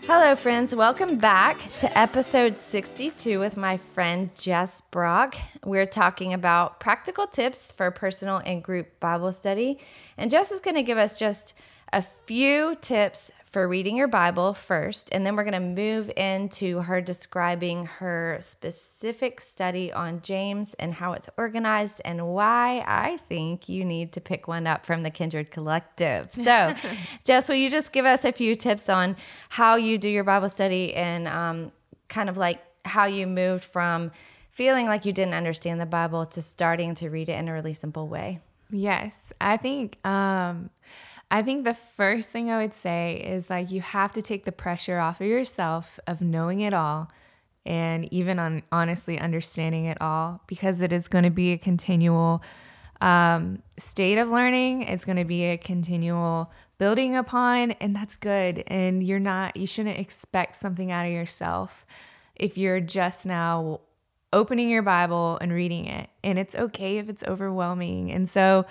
Hello, 0.06 0.36
friends. 0.36 0.76
Welcome 0.76 1.18
back 1.18 1.74
to 1.78 1.98
episode 1.98 2.60
62 2.60 3.40
with 3.40 3.56
my 3.56 3.78
friend 3.78 4.32
Jess 4.36 4.82
Brock. 4.92 5.36
We're 5.64 5.86
talking 5.86 6.34
about 6.34 6.82
practical 6.82 7.26
tips 7.26 7.72
for 7.72 7.90
personal 7.90 8.42
and 8.46 8.62
group 8.62 9.00
Bible 9.00 9.32
study. 9.32 9.80
And 10.18 10.30
Jess 10.30 10.52
is 10.52 10.60
going 10.60 10.76
to 10.76 10.84
give 10.84 10.98
us 10.98 11.18
just 11.18 11.54
a 11.94 12.02
few 12.02 12.76
tips 12.82 13.32
for 13.54 13.68
reading 13.68 13.96
your 13.96 14.08
Bible 14.08 14.56
first, 14.56 15.10
and 15.12 15.24
then 15.24 15.36
we're 15.36 15.44
going 15.44 15.54
to 15.54 15.60
move 15.60 16.12
into 16.18 16.80
her 16.80 17.02
describing 17.02 17.86
her 17.86 18.38
specific 18.40 19.40
study 19.40 19.94
on 19.94 20.24
James 20.24 20.74
and 20.74 20.96
how 20.96 21.14
it's 21.14 21.30
organized 21.38 22.02
and 22.04 22.30
why 22.30 22.84
I 22.88 23.20
think 23.30 23.70
you 23.70 23.86
need 23.86 24.12
to 24.14 24.22
pick 24.22 24.48
one 24.48 24.66
up 24.66 24.88
from 24.88 25.04
the 25.04 25.12
Kindred 25.12 25.52
Collective. 25.52 26.32
So, 26.44 26.74
Jess, 27.24 27.48
will 27.48 27.56
you 27.56 27.70
just 27.70 27.94
give 27.94 28.06
us 28.06 28.26
a 28.26 28.32
few 28.32 28.56
tips 28.56 28.90
on 28.90 29.16
how 29.50 29.76
you 29.76 29.98
do 29.98 30.10
your 30.10 30.24
Bible 30.24 30.50
study 30.50 30.94
and 30.94 31.28
um, 31.28 31.72
kind 32.10 32.30
of 32.30 32.38
like 32.38 32.60
how 32.84 33.06
you 33.06 33.28
moved 33.28 33.64
from 33.64 34.12
feeling 34.50 34.88
like 34.88 35.06
you 35.06 35.14
didn't 35.14 35.36
understand 35.36 35.80
the 35.80 35.86
Bible 35.86 36.26
to 36.26 36.42
starting 36.42 36.96
to 36.96 37.10
read 37.10 37.30
it 37.30 37.34
in 37.34 37.48
a 37.48 37.54
really 37.54 37.74
simple 37.74 38.08
way? 38.08 38.40
Yes, 38.72 39.32
I 39.40 39.58
think 39.58 40.04
um 40.06 40.72
I 41.34 41.42
think 41.42 41.64
the 41.64 41.74
first 41.74 42.30
thing 42.30 42.52
I 42.52 42.62
would 42.62 42.76
say 42.76 43.16
is 43.26 43.50
like 43.50 43.72
you 43.72 43.82
have 43.82 44.14
to 44.14 44.22
take 44.22 44.46
the 44.46 44.52
pressure 44.52 45.00
off 45.00 45.20
of 45.20 45.26
yourself 45.26 46.00
of 46.06 46.22
knowing 46.22 46.60
it 46.60 46.76
all 46.76 47.10
and 47.66 48.08
even 48.14 48.38
on 48.38 48.62
honestly 48.72 49.18
understanding 49.18 49.86
it 49.86 50.00
all 50.00 50.42
because 50.46 50.84
it 50.84 50.94
is 50.94 51.08
going 51.08 51.24
to 51.24 51.32
be 51.32 51.52
a 51.52 51.58
continual 51.58 52.44
um, 53.02 53.64
state 53.78 54.20
of 54.20 54.30
learning. 54.30 54.84
It's 54.84 55.06
going 55.06 55.18
to 55.18 55.26
be 55.26 55.46
a 55.46 55.58
continual 55.58 56.52
building 56.78 57.16
upon, 57.16 57.72
and 57.72 57.96
that's 57.96 58.16
good. 58.16 58.64
And 58.68 59.02
you're 59.02 59.18
not, 59.18 59.58
you 59.58 59.66
shouldn't 59.66 59.98
expect 59.98 60.56
something 60.56 60.92
out 60.92 61.08
of 61.08 61.12
yourself 61.12 61.84
if 62.36 62.60
you're 62.60 62.80
just 62.80 63.26
now 63.26 63.80
opening 64.32 64.70
your 64.70 64.84
Bible 64.84 65.40
and 65.42 65.52
reading 65.52 65.88
it. 65.88 66.12
And 66.24 66.38
it's 66.38 66.54
okay 66.54 67.00
if 67.00 67.10
it's 67.10 67.24
overwhelming. 67.24 68.12
And 68.12 68.30
so 68.30 68.66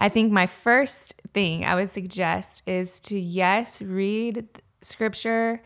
I 0.00 0.08
think 0.08 0.32
my 0.32 0.46
first 0.46 1.14
thing 1.34 1.64
I 1.64 1.74
would 1.74 1.90
suggest 1.90 2.62
is 2.66 2.98
to, 3.00 3.18
yes, 3.18 3.82
read 3.82 4.48
scripture 4.80 5.62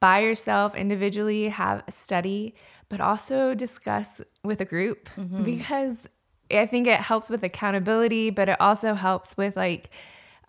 by 0.00 0.20
yourself 0.20 0.74
individually, 0.74 1.48
have 1.48 1.82
a 1.86 1.92
study, 1.92 2.54
but 2.88 3.00
also 3.00 3.54
discuss 3.54 4.20
with 4.42 4.60
a 4.60 4.64
group 4.64 5.08
because 5.44 6.02
I 6.50 6.66
think 6.66 6.86
it 6.86 6.98
helps 6.98 7.30
with 7.30 7.42
accountability, 7.42 8.30
but 8.30 8.48
it 8.48 8.60
also 8.60 8.94
helps 8.94 9.36
with 9.36 9.56
like 9.56 9.90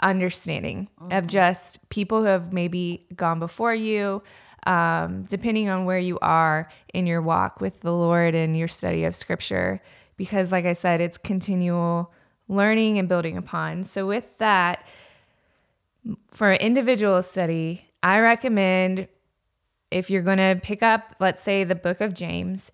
understanding 0.01 0.87
of 1.11 1.27
just 1.27 1.89
people 1.89 2.19
who 2.19 2.25
have 2.25 2.53
maybe 2.53 3.05
gone 3.15 3.39
before 3.39 3.75
you, 3.75 4.23
um, 4.65 5.23
depending 5.23 5.67
on 5.69 5.85
where 5.85 5.99
you 5.99 6.17
are 6.21 6.69
in 6.93 7.05
your 7.05 7.21
walk 7.21 7.59
with 7.59 7.81
the 7.81 7.91
Lord 7.93 8.33
and 8.33 8.57
your 8.57 8.67
study 8.67 9.03
of 9.03 9.15
scripture. 9.15 9.81
Because, 10.15 10.51
like 10.51 10.65
I 10.65 10.73
said, 10.73 11.01
it's 11.01 11.17
continual 11.17 12.13
learning 12.49 12.99
and 12.99 13.07
building 13.07 13.37
upon. 13.37 13.85
So, 13.85 14.05
with 14.05 14.37
that, 14.39 14.85
for 16.31 16.51
an 16.51 16.59
individual 16.59 17.21
study, 17.21 17.85
I 18.03 18.19
recommend 18.19 19.07
if 19.91 20.09
you're 20.09 20.21
going 20.21 20.37
to 20.37 20.59
pick 20.61 20.83
up, 20.83 21.15
let's 21.19 21.41
say, 21.41 21.63
the 21.63 21.75
book 21.75 22.01
of 22.01 22.13
James, 22.13 22.71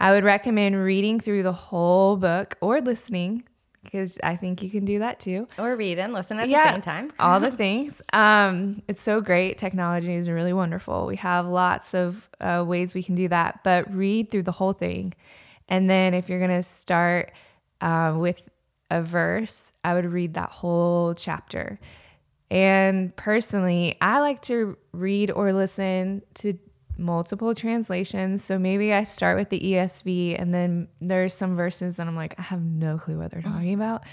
I 0.00 0.12
would 0.12 0.24
recommend 0.24 0.82
reading 0.82 1.20
through 1.20 1.42
the 1.42 1.52
whole 1.52 2.16
book 2.16 2.56
or 2.60 2.80
listening 2.80 3.44
because 3.84 4.18
I 4.22 4.36
think 4.36 4.62
you 4.62 4.70
can 4.70 4.84
do 4.84 5.00
that 5.00 5.18
too. 5.18 5.48
Or 5.58 5.74
read 5.76 5.98
and 5.98 6.12
listen 6.12 6.38
at 6.38 6.48
the 6.48 6.56
same 6.56 6.80
time. 6.80 7.12
all 7.18 7.40
the 7.40 7.50
things. 7.56 8.00
Um, 8.12 8.82
it's 8.86 9.02
so 9.02 9.20
great. 9.20 9.58
Technology 9.58 10.14
is 10.14 10.30
really 10.30 10.52
wonderful. 10.52 11.06
We 11.06 11.16
have 11.16 11.46
lots 11.46 11.94
of 11.94 12.28
uh, 12.40 12.64
ways 12.66 12.94
we 12.94 13.02
can 13.02 13.14
do 13.14 13.28
that, 13.28 13.60
but 13.64 13.92
read 13.92 14.30
through 14.30 14.44
the 14.44 14.52
whole 14.52 14.72
thing. 14.72 15.14
And 15.68 15.90
then 15.90 16.14
if 16.14 16.28
you're 16.28 16.38
going 16.38 16.50
to 16.50 16.62
start 16.62 17.32
uh, 17.80 18.14
with 18.16 18.48
a 18.92 19.02
verse, 19.02 19.72
I 19.82 19.94
would 19.94 20.04
read 20.04 20.34
that 20.34 20.50
whole 20.50 21.14
chapter. 21.14 21.80
And 22.50 23.16
personally, 23.16 23.96
I 24.02 24.20
like 24.20 24.42
to 24.42 24.76
read 24.92 25.30
or 25.30 25.54
listen 25.54 26.22
to 26.34 26.58
multiple 26.98 27.54
translations. 27.54 28.44
So 28.44 28.58
maybe 28.58 28.92
I 28.92 29.04
start 29.04 29.38
with 29.38 29.48
the 29.48 29.58
ESV 29.58 30.38
and 30.38 30.52
then 30.52 30.88
there's 31.00 31.32
some 31.32 31.56
verses 31.56 31.96
that 31.96 32.06
I'm 32.06 32.16
like, 32.16 32.38
I 32.38 32.42
have 32.42 32.62
no 32.62 32.98
clue 32.98 33.18
what 33.18 33.30
they're 33.30 33.40
talking 33.40 33.72
about. 33.72 34.04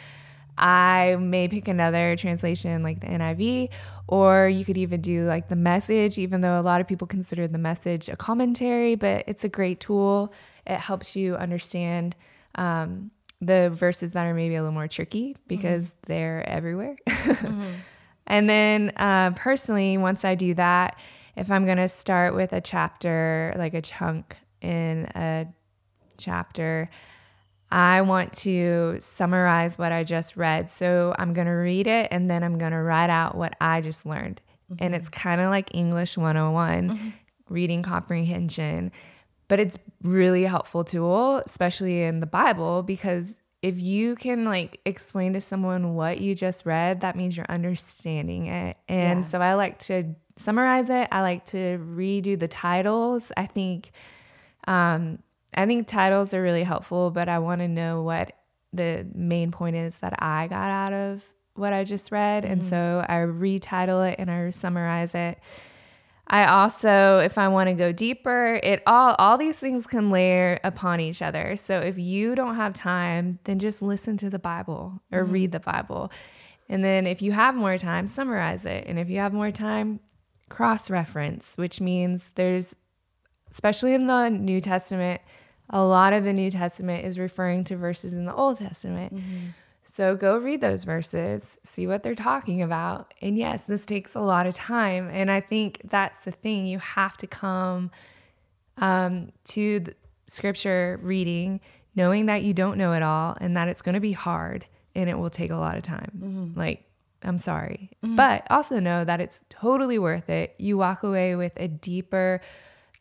I 0.57 1.17
may 1.19 1.49
pick 1.49 1.67
another 1.67 2.15
translation 2.15 2.81
like 2.81 3.01
the 3.01 3.07
NIV, 3.07 3.69
or 4.07 4.47
you 4.47 4.65
could 4.65 4.77
even 4.77 4.99
do 4.99 5.25
like 5.25 5.47
the 5.47 5.55
message, 5.55 6.17
even 6.17 6.41
though 6.41 6.59
a 6.59 6.63
lot 6.63 6.81
of 6.81 6.87
people 6.87 7.07
consider 7.07 7.47
the 7.47 7.57
message 7.57 8.09
a 8.09 8.17
commentary, 8.17 8.95
but 8.95 9.23
it's 9.27 9.45
a 9.45 9.49
great 9.49 9.79
tool. 9.79 10.33
It 10.65 10.77
helps 10.77 11.15
you 11.15 11.35
understand 11.35 12.15
um, 12.55 13.11
the 13.41 13.69
verses 13.73 14.11
that 14.13 14.25
are 14.25 14.33
maybe 14.33 14.55
a 14.55 14.61
little 14.61 14.73
more 14.73 14.87
tricky 14.87 15.35
because 15.47 15.91
mm-hmm. 15.91 15.99
they're 16.07 16.49
everywhere. 16.49 16.97
mm-hmm. 17.07 17.71
And 18.27 18.49
then 18.49 18.91
uh, 18.95 19.31
personally, 19.31 19.97
once 19.97 20.23
I 20.23 20.35
do 20.35 20.53
that, 20.55 20.97
if 21.35 21.49
I'm 21.49 21.65
going 21.65 21.77
to 21.77 21.87
start 21.87 22.35
with 22.35 22.53
a 22.53 22.61
chapter, 22.61 23.53
like 23.57 23.73
a 23.73 23.81
chunk 23.81 24.37
in 24.61 25.09
a 25.15 25.47
chapter, 26.17 26.89
I 27.71 28.01
want 28.01 28.33
to 28.33 28.97
summarize 28.99 29.77
what 29.77 29.91
I 29.91 30.03
just 30.03 30.35
read. 30.35 30.69
So 30.69 31.15
I'm 31.17 31.33
going 31.33 31.47
to 31.47 31.53
read 31.53 31.87
it 31.87 32.09
and 32.11 32.29
then 32.29 32.43
I'm 32.43 32.57
going 32.57 32.71
to 32.71 32.81
write 32.81 33.09
out 33.09 33.35
what 33.35 33.55
I 33.61 33.81
just 33.81 34.05
learned. 34.05 34.41
Mm-hmm. 34.71 34.83
And 34.83 34.95
it's 34.95 35.09
kind 35.09 35.39
of 35.39 35.49
like 35.49 35.73
English 35.73 36.17
101, 36.17 36.89
mm-hmm. 36.89 37.09
reading 37.47 37.83
comprehension. 37.83 38.91
But 39.49 39.59
it's 39.59 39.77
really 40.01 40.45
a 40.45 40.49
helpful 40.49 40.85
tool, 40.85 41.41
especially 41.45 42.03
in 42.03 42.21
the 42.21 42.25
Bible, 42.25 42.81
because 42.81 43.39
if 43.61 43.77
you 43.81 44.15
can 44.15 44.45
like 44.45 44.79
explain 44.85 45.33
to 45.33 45.41
someone 45.41 45.95
what 45.95 46.21
you 46.21 46.33
just 46.33 46.65
read, 46.65 47.01
that 47.01 47.17
means 47.17 47.35
you're 47.35 47.45
understanding 47.49 48.45
it. 48.45 48.77
And 48.87 49.19
yeah. 49.19 49.23
so 49.25 49.41
I 49.41 49.55
like 49.55 49.79
to 49.79 50.15
summarize 50.37 50.89
it. 50.89 51.09
I 51.11 51.21
like 51.21 51.45
to 51.47 51.77
redo 51.77 52.39
the 52.39 52.47
titles. 52.47 53.33
I 53.35 53.45
think 53.45 53.91
um, 54.65 55.19
I 55.53 55.65
think 55.65 55.87
titles 55.87 56.33
are 56.33 56.41
really 56.41 56.63
helpful, 56.63 57.11
but 57.11 57.27
I 57.27 57.39
want 57.39 57.59
to 57.61 57.67
know 57.67 58.01
what 58.01 58.33
the 58.71 59.05
main 59.13 59.51
point 59.51 59.75
is 59.75 59.97
that 59.97 60.21
I 60.21 60.47
got 60.47 60.69
out 60.69 60.93
of 60.93 61.23
what 61.55 61.73
I 61.73 61.83
just 61.83 62.11
read. 62.11 62.43
Mm-hmm. 62.43 62.53
And 62.53 62.65
so 62.65 63.05
I 63.07 63.15
retitle 63.15 64.09
it 64.09 64.19
and 64.19 64.29
I 64.29 64.51
summarize 64.51 65.15
it. 65.15 65.39
I 66.31 66.45
also, 66.45 67.19
if 67.19 67.39
I 67.39 67.47
want 67.47 67.69
to 67.69 67.73
go 67.73 67.91
deeper, 67.91 68.59
it 68.61 68.83
all 68.85 69.15
all 69.17 69.37
these 69.37 69.59
things 69.59 69.87
can 69.87 70.11
layer 70.11 70.59
upon 70.63 70.99
each 70.99 71.21
other. 71.21 71.55
So 71.55 71.79
if 71.79 71.97
you 71.97 72.35
don't 72.35 72.55
have 72.55 72.73
time, 72.73 73.39
then 73.45 73.57
just 73.57 73.81
listen 73.81 74.15
to 74.17 74.29
the 74.29 74.37
Bible 74.37 75.01
or 75.11 75.23
mm-hmm. 75.23 75.33
read 75.33 75.51
the 75.51 75.59
Bible. 75.59 76.11
And 76.69 76.83
then 76.83 77.07
if 77.07 77.23
you 77.23 77.31
have 77.31 77.55
more 77.55 77.79
time, 77.79 78.05
summarize 78.05 78.65
it. 78.65 78.85
And 78.85 78.99
if 78.99 79.09
you 79.09 79.17
have 79.17 79.33
more 79.33 79.49
time, 79.49 80.01
cross 80.49 80.91
reference, 80.91 81.55
which 81.57 81.81
means 81.81 82.31
there's, 82.35 82.75
especially 83.49 83.95
in 83.95 84.05
the 84.05 84.29
New 84.29 84.61
Testament, 84.61 85.21
a 85.71 85.81
lot 85.81 86.13
of 86.13 86.23
the 86.23 86.33
New 86.33 86.51
Testament 86.51 87.05
is 87.05 87.17
referring 87.17 87.63
to 87.65 87.75
verses 87.75 88.13
in 88.13 88.25
the 88.25 88.33
Old 88.33 88.57
Testament. 88.57 89.15
Mm-hmm. 89.15 89.47
So 89.91 90.15
go 90.15 90.37
read 90.37 90.61
those 90.61 90.83
verses, 90.83 91.57
see 91.63 91.87
what 91.87 92.03
they're 92.03 92.13
talking 92.13 92.61
about. 92.61 93.11
And 93.21 93.37
yes, 93.37 93.63
this 93.63 93.87
takes 93.87 94.13
a 94.13 94.21
lot 94.21 94.45
of 94.45 94.53
time. 94.53 95.09
And 95.11 95.31
I 95.31 95.41
think 95.41 95.81
that's 95.85 96.19
the 96.21 96.31
thing. 96.31 96.67
You 96.67 96.77
have 96.77 97.17
to 97.17 97.27
come 97.27 97.89
um, 98.77 99.31
to 99.45 99.79
the 99.79 99.95
scripture 100.27 100.99
reading 101.01 101.59
knowing 101.95 102.27
that 102.27 102.43
you 102.43 102.53
don't 102.53 102.77
know 102.77 102.93
it 102.93 103.01
all 103.01 103.35
and 103.41 103.57
that 103.57 103.67
it's 103.67 103.81
going 103.81 103.95
to 103.95 103.99
be 103.99 104.11
hard 104.11 104.65
and 104.93 105.09
it 105.09 105.17
will 105.17 105.31
take 105.31 105.49
a 105.49 105.55
lot 105.55 105.75
of 105.75 105.83
time. 105.83 106.11
Mm-hmm. 106.17 106.59
Like, 106.59 106.85
I'm 107.23 107.39
sorry. 107.39 107.89
Mm-hmm. 108.03 108.15
But 108.15 108.45
also 108.49 108.79
know 108.79 109.03
that 109.03 109.19
it's 109.19 109.41
totally 109.49 109.97
worth 109.97 110.29
it. 110.29 110.53
You 110.59 110.77
walk 110.77 111.01
away 111.03 111.35
with 111.35 111.53
a 111.57 111.67
deeper 111.67 112.41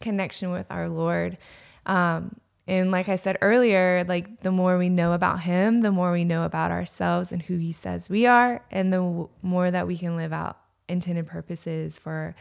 connection 0.00 0.50
with 0.50 0.66
our 0.70 0.88
Lord. 0.88 1.36
Um, 1.84 2.40
and 2.68 2.90
like 2.90 3.08
I 3.08 3.16
said 3.16 3.38
earlier, 3.40 4.04
like 4.06 4.40
the 4.40 4.50
more 4.50 4.76
we 4.76 4.90
know 4.90 5.14
about 5.14 5.40
him, 5.40 5.80
the 5.80 5.90
more 5.90 6.12
we 6.12 6.24
know 6.24 6.44
about 6.44 6.70
ourselves 6.70 7.32
and 7.32 7.40
who 7.40 7.56
he 7.56 7.72
says 7.72 8.10
we 8.10 8.26
are, 8.26 8.62
and 8.70 8.92
the 8.92 8.98
w- 8.98 9.28
more 9.40 9.70
that 9.70 9.86
we 9.86 9.96
can 9.96 10.16
live 10.16 10.34
out 10.34 10.58
intended 10.86 11.26
purposes 11.26 11.98
for 11.98 12.34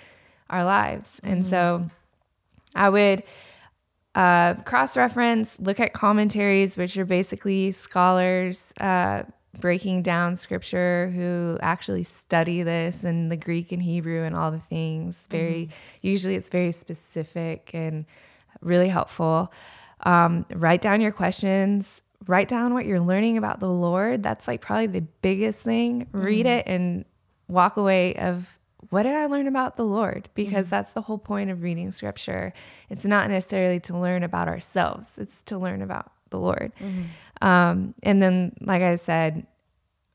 our 0.49 0.65
lives. 0.65 1.21
Mm-hmm. 1.21 1.33
And 1.33 1.45
so 1.45 1.89
I 2.75 2.89
would 2.89 3.23
uh, 4.15 4.55
cross 4.55 4.97
reference, 4.97 5.61
look 5.61 5.79
at 5.79 5.93
commentaries, 5.93 6.75
which 6.75 6.97
are 6.97 7.05
basically 7.05 7.71
scholars 7.71 8.73
uh, 8.81 9.23
breaking 9.61 10.01
down 10.01 10.35
scripture 10.35 11.09
who 11.15 11.57
actually 11.61 12.03
study 12.03 12.63
this 12.63 13.05
and 13.05 13.31
the 13.31 13.37
Greek 13.37 13.71
and 13.71 13.81
Hebrew 13.81 14.23
and 14.23 14.35
all 14.35 14.51
the 14.51 14.59
things. 14.59 15.25
Very, 15.31 15.67
mm-hmm. 15.67 16.07
usually 16.07 16.35
it's 16.35 16.49
very 16.49 16.73
specific 16.73 17.71
and 17.73 18.05
really 18.59 18.89
helpful. 18.89 19.53
Um, 20.03 20.45
write 20.53 20.81
down 20.81 21.01
your 21.01 21.11
questions, 21.11 22.01
write 22.27 22.47
down 22.47 22.73
what 22.73 22.85
you're 22.85 22.99
learning 22.99 23.37
about 23.37 23.59
the 23.59 23.69
Lord. 23.69 24.23
That's 24.23 24.47
like 24.47 24.61
probably 24.61 24.87
the 24.87 25.01
biggest 25.01 25.63
thing. 25.63 26.05
Mm-hmm. 26.05 26.21
Read 26.21 26.45
it 26.45 26.67
and 26.67 27.05
walk 27.47 27.77
away 27.77 28.15
of 28.15 28.59
what 28.89 29.03
did 29.03 29.15
I 29.15 29.25
learn 29.25 29.47
about 29.47 29.75
the 29.75 29.85
Lord? 29.85 30.29
Because 30.33 30.67
mm-hmm. 30.67 30.75
that's 30.75 30.93
the 30.93 31.01
whole 31.01 31.17
point 31.17 31.49
of 31.49 31.63
reading 31.63 31.91
scripture. 31.91 32.53
It's 32.89 33.05
not 33.05 33.29
necessarily 33.29 33.79
to 33.81 33.97
learn 33.97 34.23
about 34.23 34.47
ourselves, 34.47 35.17
it's 35.17 35.43
to 35.43 35.57
learn 35.57 35.81
about 35.81 36.11
the 36.29 36.39
Lord. 36.39 36.73
Mm-hmm. 36.79 37.47
Um, 37.47 37.93
and 38.03 38.21
then, 38.21 38.53
like 38.61 38.81
I 38.81 38.95
said, 38.95 39.45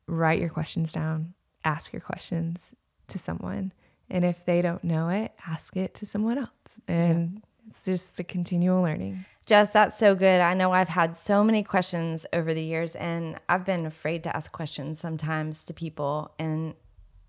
write 0.06 0.40
your 0.40 0.48
questions 0.48 0.92
down, 0.92 1.34
ask 1.64 1.92
your 1.92 2.00
questions 2.00 2.74
to 3.08 3.18
someone. 3.18 3.72
And 4.10 4.24
if 4.24 4.44
they 4.44 4.60
don't 4.60 4.84
know 4.84 5.08
it, 5.08 5.32
ask 5.46 5.76
it 5.76 5.94
to 5.94 6.06
someone 6.06 6.38
else. 6.38 6.80
And 6.86 7.34
yeah. 7.34 7.40
It's 7.68 7.84
just 7.84 8.18
a 8.18 8.24
continual 8.24 8.82
learning. 8.82 9.24
Jess, 9.44 9.70
that's 9.70 9.98
so 9.98 10.14
good. 10.14 10.40
I 10.40 10.54
know 10.54 10.72
I've 10.72 10.88
had 10.88 11.16
so 11.16 11.42
many 11.42 11.62
questions 11.62 12.26
over 12.32 12.54
the 12.54 12.62
years, 12.62 12.94
and 12.94 13.40
I've 13.48 13.64
been 13.64 13.86
afraid 13.86 14.22
to 14.24 14.36
ask 14.36 14.52
questions 14.52 15.00
sometimes 15.00 15.64
to 15.64 15.74
people. 15.74 16.32
And 16.38 16.74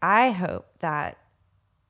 I 0.02 0.32
hope 0.32 0.68
that 0.80 1.18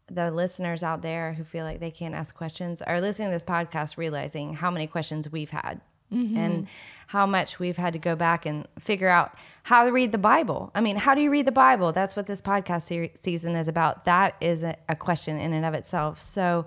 the 0.09 0.31
listeners 0.31 0.83
out 0.83 1.01
there 1.01 1.33
who 1.33 1.43
feel 1.43 1.65
like 1.65 1.79
they 1.79 1.91
can't 1.91 2.15
ask 2.15 2.35
questions 2.35 2.81
are 2.81 3.01
listening 3.01 3.29
to 3.29 3.33
this 3.33 3.43
podcast, 3.43 3.97
realizing 3.97 4.53
how 4.53 4.71
many 4.71 4.87
questions 4.87 5.31
we've 5.31 5.49
had 5.49 5.81
mm-hmm. 6.13 6.37
and 6.37 6.67
how 7.07 7.25
much 7.25 7.59
we've 7.59 7.77
had 7.77 7.93
to 7.93 7.99
go 7.99 8.15
back 8.15 8.45
and 8.45 8.67
figure 8.79 9.09
out 9.09 9.35
how 9.63 9.85
to 9.85 9.91
read 9.91 10.11
the 10.11 10.17
Bible. 10.17 10.71
I 10.75 10.81
mean, 10.81 10.95
how 10.95 11.15
do 11.15 11.21
you 11.21 11.31
read 11.31 11.45
the 11.45 11.51
Bible? 11.51 11.91
That's 11.91 12.15
what 12.15 12.27
this 12.27 12.41
podcast 12.41 12.83
se- 12.83 13.13
season 13.15 13.55
is 13.55 13.67
about. 13.67 14.05
That 14.05 14.35
is 14.41 14.63
a, 14.63 14.77
a 14.89 14.95
question 14.95 15.39
in 15.39 15.53
and 15.53 15.65
of 15.65 15.73
itself. 15.73 16.21
So, 16.21 16.65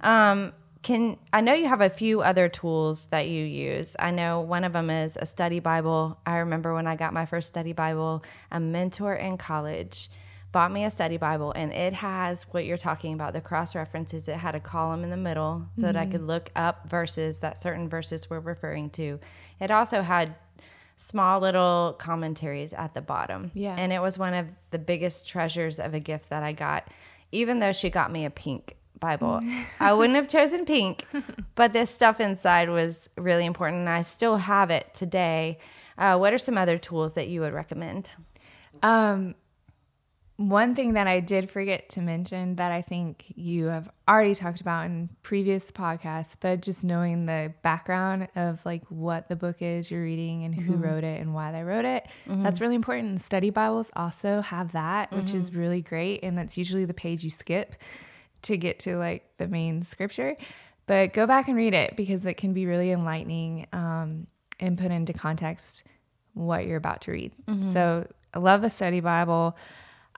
um, 0.00 0.52
can 0.86 1.16
I 1.32 1.40
know 1.40 1.52
you 1.52 1.66
have 1.66 1.80
a 1.80 1.90
few 1.90 2.20
other 2.20 2.48
tools 2.48 3.06
that 3.06 3.26
you 3.26 3.44
use? 3.44 3.96
I 3.98 4.12
know 4.12 4.40
one 4.40 4.62
of 4.62 4.72
them 4.72 4.88
is 4.88 5.18
a 5.20 5.26
study 5.26 5.58
Bible. 5.58 6.16
I 6.24 6.36
remember 6.36 6.72
when 6.74 6.86
I 6.86 6.94
got 6.94 7.12
my 7.12 7.26
first 7.26 7.48
study 7.48 7.72
Bible, 7.72 8.22
a 8.52 8.60
mentor 8.60 9.16
in 9.16 9.36
college 9.36 10.08
bought 10.52 10.70
me 10.70 10.84
a 10.84 10.90
study 10.90 11.16
Bible 11.16 11.50
and 11.56 11.72
it 11.72 11.92
has 11.92 12.44
what 12.52 12.64
you're 12.64 12.76
talking 12.76 13.14
about 13.14 13.32
the 13.32 13.40
cross 13.40 13.74
references. 13.74 14.28
It 14.28 14.36
had 14.36 14.54
a 14.54 14.60
column 14.60 15.02
in 15.02 15.10
the 15.10 15.16
middle 15.16 15.66
so 15.74 15.82
mm-hmm. 15.82 15.82
that 15.86 15.96
I 15.96 16.06
could 16.06 16.20
mm-hmm. 16.20 16.28
look 16.28 16.50
up 16.54 16.88
verses 16.88 17.40
that 17.40 17.58
certain 17.58 17.88
verses 17.88 18.30
were 18.30 18.38
referring 18.38 18.90
to. 18.90 19.18
It 19.58 19.72
also 19.72 20.02
had 20.02 20.36
small 20.96 21.40
little 21.40 21.96
commentaries 21.98 22.72
at 22.72 22.94
the 22.94 23.02
bottom. 23.02 23.50
Yeah. 23.54 23.74
And 23.76 23.92
it 23.92 24.00
was 24.00 24.18
one 24.18 24.34
of 24.34 24.46
the 24.70 24.78
biggest 24.78 25.28
treasures 25.28 25.80
of 25.80 25.94
a 25.94 26.00
gift 26.00 26.30
that 26.30 26.44
I 26.44 26.52
got, 26.52 26.86
even 27.32 27.58
though 27.58 27.72
she 27.72 27.90
got 27.90 28.12
me 28.12 28.24
a 28.24 28.30
pink 28.30 28.76
Bible. 29.00 29.40
I 29.80 29.92
wouldn't 29.92 30.16
have 30.16 30.28
chosen 30.28 30.64
pink, 30.64 31.06
but 31.54 31.72
this 31.72 31.90
stuff 31.90 32.20
inside 32.20 32.70
was 32.70 33.08
really 33.16 33.46
important, 33.46 33.80
and 33.80 33.88
I 33.88 34.02
still 34.02 34.36
have 34.36 34.70
it 34.70 34.94
today. 34.94 35.58
Uh, 35.98 36.18
what 36.18 36.32
are 36.32 36.38
some 36.38 36.58
other 36.58 36.78
tools 36.78 37.14
that 37.14 37.28
you 37.28 37.40
would 37.40 37.52
recommend? 37.52 38.10
Um, 38.82 39.34
one 40.36 40.74
thing 40.74 40.94
that 40.94 41.06
I 41.06 41.20
did 41.20 41.48
forget 41.48 41.88
to 41.90 42.02
mention 42.02 42.56
that 42.56 42.70
I 42.70 42.82
think 42.82 43.24
you 43.34 43.66
have 43.66 43.90
already 44.06 44.34
talked 44.34 44.60
about 44.60 44.84
in 44.84 45.08
previous 45.22 45.70
podcasts, 45.72 46.36
but 46.38 46.60
just 46.60 46.84
knowing 46.84 47.24
the 47.24 47.54
background 47.62 48.28
of 48.36 48.64
like 48.66 48.84
what 48.90 49.28
the 49.28 49.36
book 49.36 49.62
is 49.62 49.90
you're 49.90 50.02
reading 50.02 50.44
and 50.44 50.54
who 50.54 50.74
mm-hmm. 50.74 50.82
wrote 50.82 51.04
it 51.04 51.22
and 51.22 51.32
why 51.32 51.52
they 51.52 51.62
wrote 51.62 51.86
it, 51.86 52.06
mm-hmm. 52.28 52.42
that's 52.42 52.60
really 52.60 52.74
important. 52.74 53.22
Study 53.22 53.48
Bibles 53.48 53.90
also 53.96 54.42
have 54.42 54.72
that, 54.72 55.10
which 55.10 55.26
mm-hmm. 55.26 55.38
is 55.38 55.54
really 55.54 55.80
great. 55.80 56.22
And 56.22 56.36
that's 56.36 56.58
usually 56.58 56.84
the 56.84 56.94
page 56.94 57.24
you 57.24 57.30
skip 57.30 57.74
to 58.46 58.56
get 58.56 58.78
to 58.80 58.96
like 58.96 59.22
the 59.38 59.46
main 59.48 59.82
scripture. 59.82 60.36
but 60.86 61.12
go 61.12 61.26
back 61.26 61.48
and 61.48 61.56
read 61.56 61.74
it 61.74 61.96
because 61.96 62.24
it 62.26 62.34
can 62.34 62.52
be 62.52 62.64
really 62.66 62.90
enlightening 62.92 63.66
um, 63.72 64.26
and 64.60 64.78
put 64.78 64.90
into 64.90 65.12
context 65.12 65.82
what 66.34 66.66
you're 66.66 66.76
about 66.76 67.00
to 67.02 67.10
read. 67.12 67.32
So 67.72 68.06
I 68.34 68.38
love 68.38 68.60
the 68.62 68.70
study 68.70 69.00
Bible. 69.00 69.56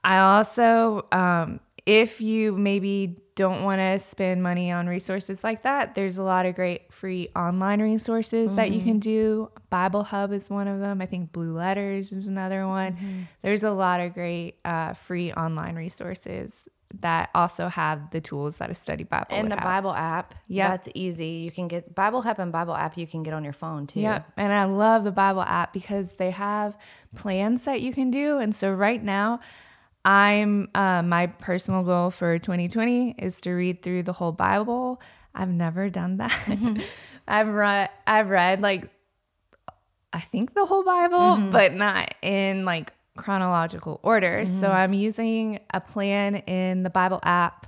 I 0.03 0.19
also, 0.19 1.05
um, 1.11 1.59
if 1.85 2.21
you 2.21 2.51
maybe 2.51 3.17
don't 3.35 3.63
want 3.63 3.79
to 3.79 3.97
spend 3.99 4.43
money 4.43 4.69
on 4.71 4.85
resources 4.87 5.43
like 5.43 5.63
that, 5.63 5.95
there's 5.95 6.17
a 6.17 6.23
lot 6.23 6.45
of 6.45 6.53
great 6.55 6.91
free 6.91 7.29
online 7.35 7.81
resources 7.81 8.53
that 8.55 8.69
you 8.71 8.83
can 8.83 8.99
do. 8.99 9.49
Bible 9.69 10.03
Hub 10.03 10.31
is 10.33 10.49
one 10.49 10.67
of 10.67 10.79
them. 10.79 11.01
I 11.01 11.05
think 11.07 11.31
Blue 11.31 11.53
Letters 11.53 12.11
is 12.11 12.27
another 12.27 12.67
one. 12.67 13.27
There's 13.41 13.63
a 13.63 13.71
lot 13.71 14.01
of 14.01 14.13
great 14.13 14.55
uh, 14.65 14.93
free 14.93 15.31
online 15.33 15.75
resources 15.75 16.53
that 17.01 17.29
also 17.35 17.67
have 17.67 18.09
the 18.11 18.19
tools 18.19 18.57
that 18.57 18.69
a 18.69 18.73
study 18.73 19.03
Bible 19.03 19.27
And 19.29 19.51
the 19.51 19.55
have. 19.55 19.63
Bible 19.63 19.93
app. 19.93 20.33
Yeah, 20.47 20.69
That's 20.69 20.89
easy. 20.95 21.27
You 21.27 21.51
can 21.51 21.67
get 21.67 21.93
Bible 21.93 22.21
Hub 22.23 22.39
and 22.39 22.51
Bible 22.51 22.73
app 22.75 22.97
you 22.97 23.05
can 23.05 23.21
get 23.23 23.33
on 23.33 23.43
your 23.43 23.53
phone 23.53 23.85
too. 23.85 23.99
Yeah, 23.99 24.23
and 24.37 24.51
I 24.51 24.63
love 24.65 25.03
the 25.03 25.11
Bible 25.11 25.41
app 25.43 25.71
because 25.71 26.13
they 26.13 26.31
have 26.31 26.75
plans 27.15 27.65
that 27.65 27.81
you 27.81 27.93
can 27.93 28.09
do. 28.09 28.39
And 28.39 28.55
so 28.55 28.71
right 28.71 29.03
now, 29.03 29.39
I'm 30.03 30.69
uh, 30.73 31.03
my 31.03 31.27
personal 31.27 31.83
goal 31.83 32.09
for 32.09 32.39
2020 32.39 33.15
is 33.19 33.39
to 33.41 33.51
read 33.51 33.83
through 33.83 34.03
the 34.03 34.13
whole 34.13 34.31
Bible. 34.31 34.99
I've 35.35 35.49
never 35.49 35.89
done 35.89 36.17
that. 36.17 36.33
I've 37.27 37.47
read 37.49 37.89
I've 38.07 38.29
read 38.29 38.61
like 38.61 38.89
I 40.11 40.21
think 40.21 40.55
the 40.55 40.65
whole 40.65 40.83
Bible, 40.83 41.51
but 41.51 41.73
not 41.73 42.15
in 42.23 42.65
like 42.65 42.93
chronological 43.19 43.99
order. 44.01 44.45
So 44.45 44.67
mm-hmm. 44.67 44.75
I'm 44.75 44.93
using 44.93 45.59
a 45.73 45.81
plan 45.81 46.35
in 46.35 46.83
the 46.83 46.89
Bible 46.89 47.19
app. 47.23 47.67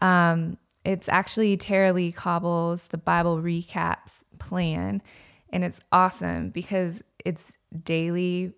Um, 0.00 0.58
it's 0.84 1.08
actually 1.08 1.56
Tara-Leigh 1.56 2.12
Cobble's 2.12 2.88
The 2.88 2.98
Bible 2.98 3.38
Recaps 3.38 4.12
plan. 4.38 5.02
And 5.50 5.64
it's 5.64 5.80
awesome 5.90 6.50
because 6.50 7.02
it's 7.24 7.56
daily 7.84 8.52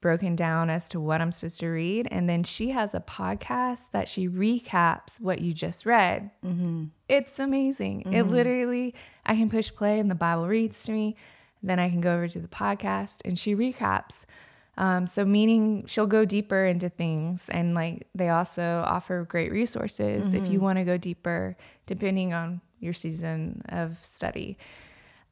broken 0.00 0.36
down 0.36 0.68
as 0.68 0.88
to 0.90 1.00
what 1.00 1.22
I'm 1.22 1.32
supposed 1.32 1.60
to 1.60 1.68
read. 1.68 2.08
And 2.10 2.28
then 2.28 2.44
she 2.44 2.70
has 2.70 2.92
a 2.92 3.00
podcast 3.00 3.92
that 3.92 4.08
she 4.08 4.28
recaps 4.28 5.20
what 5.20 5.40
you 5.40 5.54
just 5.54 5.86
read. 5.86 6.30
Mm-hmm. 6.44 6.86
It's 7.08 7.38
amazing. 7.38 8.02
It 8.02 8.24
mm-hmm. 8.24 8.30
literally, 8.30 8.94
I 9.24 9.36
can 9.36 9.48
push 9.48 9.72
play 9.72 9.98
and 9.98 10.10
the 10.10 10.14
Bible 10.14 10.46
reads 10.46 10.84
to 10.84 10.92
me. 10.92 11.16
Then 11.62 11.78
I 11.78 11.88
can 11.88 12.02
go 12.02 12.14
over 12.14 12.28
to 12.28 12.40
the 12.40 12.48
podcast 12.48 13.22
and 13.24 13.38
she 13.38 13.56
recaps. 13.56 14.26
Um, 14.76 15.06
so, 15.06 15.24
meaning 15.24 15.86
she'll 15.86 16.06
go 16.06 16.24
deeper 16.24 16.64
into 16.64 16.88
things. 16.88 17.48
And 17.48 17.74
like 17.74 18.08
they 18.14 18.28
also 18.28 18.82
offer 18.86 19.24
great 19.24 19.52
resources 19.52 20.34
if 20.34 20.48
you 20.48 20.60
want 20.60 20.78
to 20.78 20.84
go 20.84 20.96
deeper, 20.96 21.56
depending 21.86 22.32
on 22.32 22.60
your 22.80 22.92
season 22.92 23.62
of 23.68 24.04
study. 24.04 24.58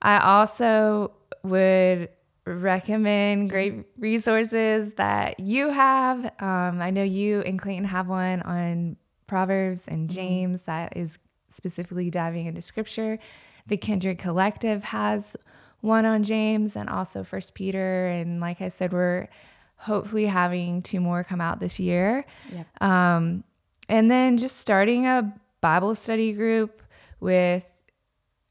I 0.01 0.19
also 0.19 1.13
would 1.43 2.09
recommend 2.45 3.51
great 3.51 3.87
resources 3.99 4.95
that 4.95 5.39
you 5.39 5.71
have. 5.71 6.25
Um, 6.41 6.81
I 6.81 6.91
know 6.91 7.05
you 7.05 7.41
and 7.43 7.59
Clayton 7.59 7.85
have 7.85 8.09
one 8.09 8.43
on 8.43 8.97
Proverbs 9.27 9.83
and 9.87 10.11
James 10.11 10.63
that 10.63 10.97
is 10.97 11.19
specifically 11.49 12.11
diving 12.11 12.47
into 12.47 12.63
scripture. 12.63 13.19
The 13.67 13.77
Kindred 13.77 14.19
Collective 14.19 14.85
has 14.85 15.37
one 15.83 16.07
on 16.07 16.23
James 16.23 16.75
and 16.75 16.89
also 16.89 17.23
First 17.23 17.55
Peter. 17.55 18.07
And 18.07 18.41
like 18.41 18.63
I 18.63 18.69
said, 18.69 18.93
we're 18.93 19.29
hopefully 19.77 20.27
having 20.27 20.81
two 20.81 21.01
more 21.01 21.23
come 21.23 21.41
out 21.41 21.61
this 21.61 21.79
year. 21.79 22.25
Yep. 22.51 22.83
Um, 22.83 23.45
and 23.89 24.11
then 24.11 24.39
just 24.39 24.57
starting 24.57 25.07
a 25.07 25.35
Bible 25.61 25.95
study 25.95 26.33
group 26.33 26.83
with 27.21 27.65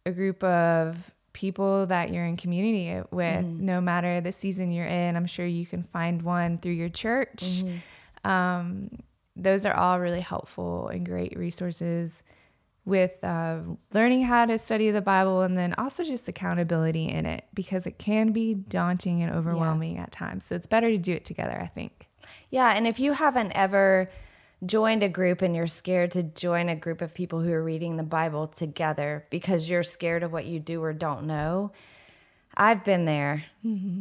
a 0.06 0.12
group 0.12 0.44
of 0.44 1.14
people 1.34 1.86
that 1.86 2.12
you're 2.14 2.26
in 2.26 2.36
community 2.36 3.02
with, 3.12 3.46
no 3.46 3.80
matter 3.80 4.20
the 4.20 4.32
season 4.32 4.72
you're 4.72 4.86
in. 4.86 5.16
I'm 5.16 5.26
sure 5.26 5.46
you 5.46 5.66
can 5.66 5.84
find 5.84 6.22
one 6.22 6.58
through 6.58 6.74
your 6.74 6.90
church. 6.90 7.64
Um, 8.26 8.90
those 9.36 9.66
are 9.66 9.74
all 9.74 10.00
really 10.00 10.20
helpful 10.20 10.90
and 10.90 11.06
great 11.06 11.38
resources 11.38 12.24
with 12.86 13.24
uh, 13.24 13.60
learning 13.94 14.24
how 14.24 14.46
to 14.46 14.58
study 14.58 14.90
the 14.92 15.02
Bible 15.02 15.42
and 15.42 15.58
then 15.58 15.74
also 15.78 16.04
just 16.04 16.28
accountability 16.28 17.06
in 17.06 17.26
it 17.26 17.46
because 17.54 17.86
it 17.86 18.00
can 18.00 18.32
be 18.32 18.56
daunting 18.56 19.22
and 19.22 19.32
overwhelming 19.32 19.98
at 19.98 20.12
times. 20.12 20.46
So 20.46 20.56
it's 20.56 20.68
better 20.68 20.90
to 20.90 20.98
do 20.98 21.14
it 21.14 21.26
together, 21.26 21.60
I 21.62 21.68
think. 21.68 22.08
Yeah, 22.50 22.74
and 22.76 22.88
if 22.88 23.00
you 23.00 23.14
haven't 23.14 23.52
ever 23.52 24.10
joined 24.66 25.04
a 25.04 25.10
group 25.10 25.42
and 25.42 25.56
you're 25.56 25.68
scared 25.68 26.12
to 26.12 26.24
join 26.24 26.70
a 26.70 26.76
group 26.76 27.02
of 27.02 27.14
people 27.14 27.42
who 27.42 27.52
are 27.52 27.64
reading 27.64 27.98
the 27.98 28.04
Bible 28.04 28.48
together 28.48 29.24
because 29.30 29.70
you're 29.70 29.84
scared 29.84 30.24
of 30.24 30.32
what 30.32 30.46
you 30.46 30.60
do 30.60 30.84
or 30.84 30.94
don't 30.94 31.26
know, 31.26 31.72
I've 32.56 32.84
been 32.84 33.06
there. 33.06 33.46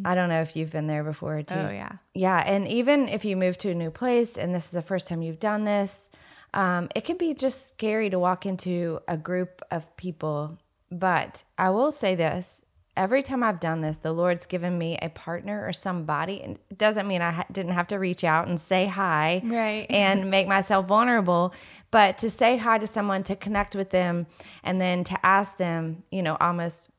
I 0.05 0.15
don't 0.15 0.29
know 0.29 0.43
if 0.43 0.57
you've 0.57 0.73
been 0.73 0.87
there 0.87 1.05
before 1.05 1.43
too. 1.43 1.55
Oh, 1.55 1.71
yeah. 1.71 1.93
Yeah, 2.15 2.43
and 2.45 2.67
even 2.67 3.09
if 3.09 3.25
you 3.25 3.37
move 3.37 3.57
to 3.59 3.71
a 3.71 3.75
new 3.75 3.91
place 3.91 4.37
and 4.37 4.55
this 4.55 4.67
is 4.67 4.73
the 4.73 4.83
first 4.83 5.09
time 5.09 5.23
you've 5.23 5.39
done 5.39 5.65
this, 5.65 6.11
um, 6.55 6.89
it 6.95 7.05
can 7.05 7.17
be 7.17 7.35
just 7.35 7.69
scary 7.69 8.11
to 8.11 8.19
walk 8.19 8.47
into 8.47 9.01
a 9.07 9.17
group 9.17 9.63
of 9.71 9.97
people. 9.97 10.59
But 10.91 11.45
I 11.57 11.71
will 11.71 11.93
say 11.93 12.15
this 12.15 12.63
every 12.97 13.23
time 13.23 13.43
I've 13.43 13.61
done 13.61 13.81
this, 13.81 13.99
the 13.99 14.13
Lord's 14.13 14.47
given 14.47 14.77
me 14.77 14.99
a 15.01 15.09
partner 15.09 15.65
or 15.67 15.73
somebody. 15.73 16.43
And 16.43 16.59
it 16.71 16.77
doesn't 16.77 17.07
mean 17.07 17.23
I 17.23 17.31
ha- 17.31 17.47
didn't 17.51 17.73
have 17.73 17.87
to 17.89 17.97
reach 17.99 18.25
out 18.25 18.49
and 18.49 18.61
say 18.61 18.87
hi 18.87 19.41
Right. 19.45 19.87
and 19.91 20.31
make 20.31 20.47
myself 20.49 20.87
vulnerable, 20.87 21.55
but 21.91 22.19
to 22.19 22.29
say 22.29 22.57
hi 22.59 22.79
to 22.79 22.87
someone, 22.87 23.23
to 23.23 23.37
connect 23.37 23.75
with 23.75 23.91
them, 23.91 24.27
and 24.63 24.81
then 24.81 25.05
to 25.05 25.27
ask 25.27 25.57
them, 25.57 26.03
you 26.11 26.23
know, 26.23 26.37
almost 26.41 26.91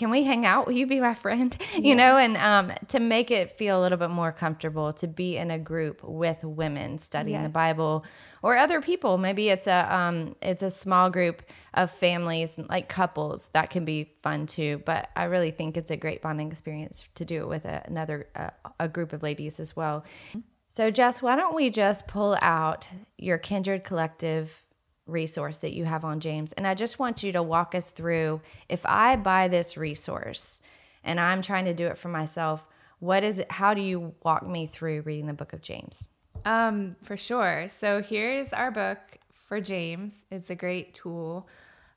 can 0.00 0.08
we 0.08 0.24
hang 0.24 0.46
out? 0.46 0.66
Will 0.66 0.72
you 0.72 0.86
be 0.86 0.98
my 0.98 1.14
friend? 1.14 1.56
You 1.80 1.94
know, 1.94 2.18
and 2.18 2.36
um, 2.36 2.72
to 2.88 3.00
make 3.00 3.30
it 3.30 3.56
feel 3.56 3.80
a 3.80 3.82
little 3.82 3.96
bit 3.96 4.10
more 4.10 4.32
comfortable 4.32 4.92
to 4.94 5.06
be 5.06 5.36
in 5.36 5.50
a 5.50 5.58
group 5.58 6.02
with 6.04 6.44
women 6.44 6.98
studying 6.98 7.42
the 7.42 7.48
Bible 7.48 8.04
or 8.42 8.56
other 8.56 8.80
people. 8.82 9.16
Maybe 9.16 9.48
it's 9.48 9.66
a 9.66 9.94
um, 9.94 10.36
it's 10.42 10.62
a 10.62 10.70
small 10.70 11.10
group 11.10 11.42
of 11.72 11.90
families, 11.90 12.58
like 12.58 12.88
couples. 12.88 13.48
That 13.54 13.70
can 13.70 13.84
be 13.84 14.12
fun 14.22 14.46
too. 14.46 14.82
But 14.84 15.08
I 15.16 15.24
really 15.24 15.52
think 15.52 15.76
it's 15.76 15.90
a 15.90 15.96
great 15.96 16.20
bonding 16.22 16.50
experience 16.50 17.08
to 17.14 17.24
do 17.24 17.42
it 17.42 17.48
with 17.48 17.64
a, 17.64 17.82
another 17.86 18.28
uh, 18.34 18.50
a 18.78 18.88
group 18.88 19.12
of 19.12 19.22
ladies 19.22 19.58
as 19.58 19.74
well. 19.74 20.04
So, 20.68 20.90
Jess, 20.90 21.22
why 21.22 21.36
don't 21.36 21.54
we 21.54 21.70
just 21.70 22.08
pull 22.08 22.36
out 22.42 22.88
your 23.16 23.38
Kindred 23.38 23.84
Collective 23.84 24.62
resource 25.10 25.58
that 25.58 25.72
you 25.72 25.84
have 25.84 26.04
on 26.04 26.20
James? 26.20 26.52
And 26.52 26.66
I 26.66 26.74
just 26.74 26.98
want 26.98 27.22
you 27.22 27.32
to 27.32 27.42
walk 27.42 27.74
us 27.74 27.90
through 27.90 28.40
if 28.68 28.84
I 28.86 29.16
buy 29.16 29.48
this 29.48 29.76
resource 29.76 30.62
and 31.04 31.18
I'm 31.18 31.42
trying 31.42 31.64
to 31.64 31.74
do 31.74 31.86
it 31.86 31.98
for 31.98 32.08
myself, 32.08 32.66
what 32.98 33.24
is 33.24 33.38
it? 33.38 33.50
How 33.50 33.74
do 33.74 33.80
you 33.80 34.14
walk 34.22 34.46
me 34.46 34.66
through 34.66 35.02
reading 35.02 35.26
the 35.26 35.32
book 35.32 35.52
of 35.52 35.62
James? 35.62 36.10
Um, 36.44 36.96
for 37.02 37.16
sure. 37.16 37.66
So 37.68 38.02
here's 38.02 38.52
our 38.52 38.70
book 38.70 38.98
for 39.32 39.60
James. 39.60 40.14
It's 40.30 40.50
a 40.50 40.54
great 40.54 40.94
tool. 40.94 41.48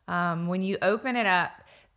Um, 0.07 0.47
when 0.47 0.61
you 0.61 0.77
open 0.81 1.15
it 1.15 1.25
up, 1.25 1.51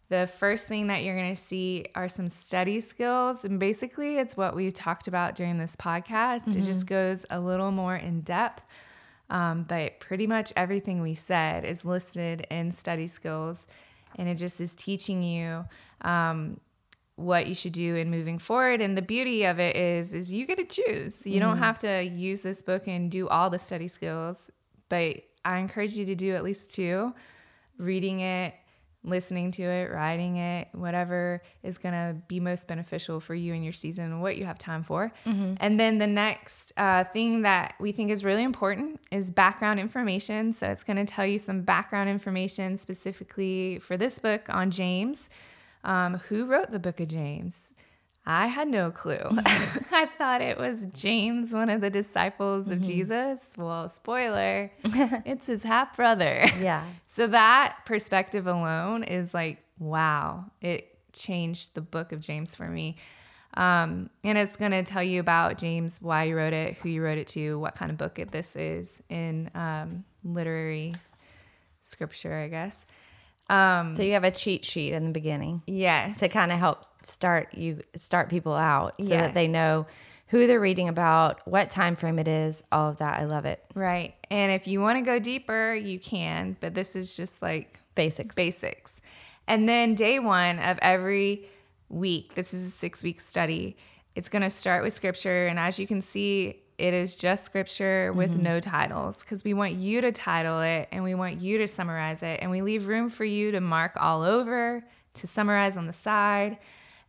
the 0.08 0.26
first 0.26 0.68
thing 0.68 0.86
that 0.86 1.02
you're 1.02 1.16
going 1.16 1.34
to 1.34 1.40
see 1.40 1.86
are 1.94 2.08
some 2.08 2.28
study 2.28 2.78
skills. 2.78 3.44
And 3.44 3.58
basically, 3.58 4.18
it's 4.18 4.36
what 4.36 4.54
we 4.54 4.70
talked 4.70 5.08
about 5.08 5.34
during 5.34 5.58
this 5.58 5.74
podcast. 5.74 6.54
It 6.56 6.62
just 6.62 6.86
goes 6.86 7.26
a 7.30 7.40
little 7.40 7.72
more 7.72 7.96
in 7.96 8.20
depth. 8.20 8.64
Um, 9.28 9.64
but 9.64 9.98
pretty 10.00 10.26
much 10.26 10.52
everything 10.56 11.02
we 11.02 11.14
said 11.14 11.64
is 11.64 11.84
listed 11.84 12.46
in 12.50 12.70
study 12.70 13.06
skills. 13.06 13.66
And 14.16 14.28
it 14.28 14.36
just 14.36 14.60
is 14.60 14.74
teaching 14.74 15.22
you 15.22 15.64
um, 16.02 16.60
what 17.16 17.46
you 17.46 17.54
should 17.54 17.72
do 17.72 17.96
in 17.96 18.10
moving 18.10 18.38
forward 18.38 18.82
and 18.82 18.96
the 18.96 19.02
beauty 19.02 19.44
of 19.44 19.58
it 19.58 19.74
is 19.74 20.12
is 20.12 20.30
you 20.30 20.46
get 20.46 20.58
to 20.58 20.64
choose 20.64 21.26
you 21.26 21.40
don't 21.40 21.56
have 21.56 21.78
to 21.78 22.02
use 22.02 22.42
this 22.42 22.60
book 22.60 22.86
and 22.86 23.10
do 23.10 23.26
all 23.28 23.48
the 23.48 23.58
study 23.58 23.88
skills 23.88 24.50
but 24.90 25.16
i 25.42 25.56
encourage 25.56 25.94
you 25.94 26.04
to 26.04 26.14
do 26.14 26.34
at 26.34 26.44
least 26.44 26.74
two 26.74 27.14
reading 27.78 28.20
it 28.20 28.54
listening 29.06 29.52
to 29.52 29.62
it 29.62 29.90
writing 29.92 30.36
it 30.36 30.68
whatever 30.72 31.40
is 31.62 31.78
going 31.78 31.94
to 31.94 32.16
be 32.26 32.40
most 32.40 32.66
beneficial 32.66 33.20
for 33.20 33.34
you 33.34 33.54
in 33.54 33.62
your 33.62 33.72
season 33.72 34.04
and 34.06 34.20
what 34.20 34.36
you 34.36 34.44
have 34.44 34.58
time 34.58 34.82
for. 34.82 35.12
And 35.60 35.78
then 35.80 35.98
the 35.98 36.06
next 36.06 36.72
uh, 36.76 37.04
thing 37.04 37.42
that 37.42 37.74
we 37.78 37.92
think 37.92 38.10
is 38.10 38.24
really 38.24 38.42
important 38.42 39.00
is 39.10 39.30
background 39.30 39.78
information. 39.80 40.52
So 40.52 40.66
it's 40.68 40.84
going 40.84 40.96
to 40.98 41.04
tell 41.04 41.24
you 41.24 41.38
some 41.38 41.62
background 41.62 42.10
information 42.10 42.76
specifically 42.76 43.78
for 43.78 43.96
this 43.96 44.18
book 44.18 44.48
on 44.50 44.70
james. 44.70 45.30
Um, 45.84 46.14
who 46.28 46.46
wrote 46.46 46.72
the 46.72 46.80
book 46.80 46.98
of 46.98 47.06
James? 47.06 47.72
I 48.26 48.48
had 48.48 48.68
no 48.68 48.90
clue. 48.90 49.18
I 49.92 50.08
thought 50.18 50.42
it 50.42 50.58
was 50.58 50.86
James, 50.92 51.52
one 51.52 51.70
of 51.70 51.80
the 51.80 51.90
disciples 51.90 52.70
of 52.70 52.82
Jesus. 52.82 53.48
Well, 53.56 53.88
spoiler, 53.88 54.72
it's 54.84 55.46
his 55.46 55.62
half 55.62 55.96
brother. 55.96 56.44
Yeah. 56.60 56.84
So 57.06 57.28
that 57.28 57.78
perspective 57.86 58.46
alone 58.46 59.04
is 59.04 59.32
like, 59.32 59.58
wow, 59.78 60.46
it 60.60 60.98
changed 61.12 61.74
the 61.74 61.80
book 61.80 62.12
of 62.12 62.20
James 62.20 62.54
for 62.54 62.68
me. 62.68 62.96
Um, 63.54 64.10
and 64.22 64.36
it's 64.36 64.56
going 64.56 64.72
to 64.72 64.82
tell 64.82 65.02
you 65.02 65.20
about 65.20 65.56
James, 65.56 66.02
why 66.02 66.24
you 66.24 66.36
wrote 66.36 66.52
it, 66.52 66.74
who 66.74 66.90
you 66.90 67.02
wrote 67.02 67.16
it 67.16 67.28
to, 67.28 67.58
what 67.58 67.74
kind 67.74 67.90
of 67.90 67.96
book 67.96 68.18
it, 68.18 68.30
this 68.30 68.54
is 68.54 69.02
in 69.08 69.50
um, 69.54 70.04
literary 70.24 70.94
scripture, 71.80 72.34
I 72.34 72.48
guess. 72.48 72.86
Um, 73.48 73.90
So 73.90 74.02
you 74.02 74.12
have 74.14 74.24
a 74.24 74.30
cheat 74.30 74.64
sheet 74.64 74.92
in 74.92 75.04
the 75.04 75.12
beginning 75.12 75.62
yes. 75.66 76.18
to 76.18 76.28
kind 76.28 76.50
of 76.52 76.58
help 76.58 76.84
start 77.04 77.54
you 77.54 77.82
start 77.94 78.28
people 78.28 78.54
out 78.54 78.94
so 79.00 79.10
that 79.10 79.34
they 79.34 79.46
know 79.48 79.86
who 80.28 80.48
they're 80.48 80.60
reading 80.60 80.88
about, 80.88 81.46
what 81.46 81.70
time 81.70 81.94
frame 81.94 82.18
it 82.18 82.26
is, 82.26 82.64
all 82.72 82.90
of 82.90 82.96
that. 82.96 83.20
I 83.20 83.24
love 83.24 83.44
it. 83.44 83.62
Right. 83.74 84.14
And 84.28 84.50
if 84.50 84.66
you 84.66 84.80
want 84.80 84.98
to 84.98 85.02
go 85.02 85.20
deeper, 85.20 85.72
you 85.72 86.00
can, 86.00 86.56
but 86.60 86.74
this 86.74 86.96
is 86.96 87.16
just 87.16 87.40
like 87.40 87.78
Basics. 87.94 88.34
basics. 88.34 89.00
And 89.46 89.68
then 89.68 89.94
day 89.94 90.18
one 90.18 90.58
of 90.58 90.78
every 90.82 91.48
week, 91.88 92.34
this 92.34 92.52
is 92.52 92.66
a 92.66 92.70
six 92.70 93.04
week 93.04 93.20
study. 93.20 93.76
It's 94.16 94.28
going 94.28 94.42
to 94.42 94.50
start 94.50 94.82
with 94.82 94.92
scripture. 94.92 95.46
And 95.46 95.58
as 95.58 95.78
you 95.78 95.86
can 95.86 96.02
see, 96.02 96.60
it 96.78 96.92
is 96.92 97.16
just 97.16 97.44
scripture 97.44 98.12
with 98.12 98.30
mm-hmm. 98.30 98.42
no 98.42 98.60
titles 98.60 99.22
because 99.22 99.42
we 99.44 99.54
want 99.54 99.74
you 99.74 100.00
to 100.02 100.12
title 100.12 100.60
it 100.60 100.88
and 100.92 101.02
we 101.02 101.14
want 101.14 101.40
you 101.40 101.58
to 101.58 101.68
summarize 101.68 102.22
it. 102.22 102.40
And 102.42 102.50
we 102.50 102.62
leave 102.62 102.86
room 102.86 103.08
for 103.08 103.24
you 103.24 103.52
to 103.52 103.60
mark 103.60 103.92
all 103.98 104.22
over, 104.22 104.84
to 105.14 105.26
summarize 105.26 105.76
on 105.76 105.86
the 105.86 105.92
side. 105.92 106.58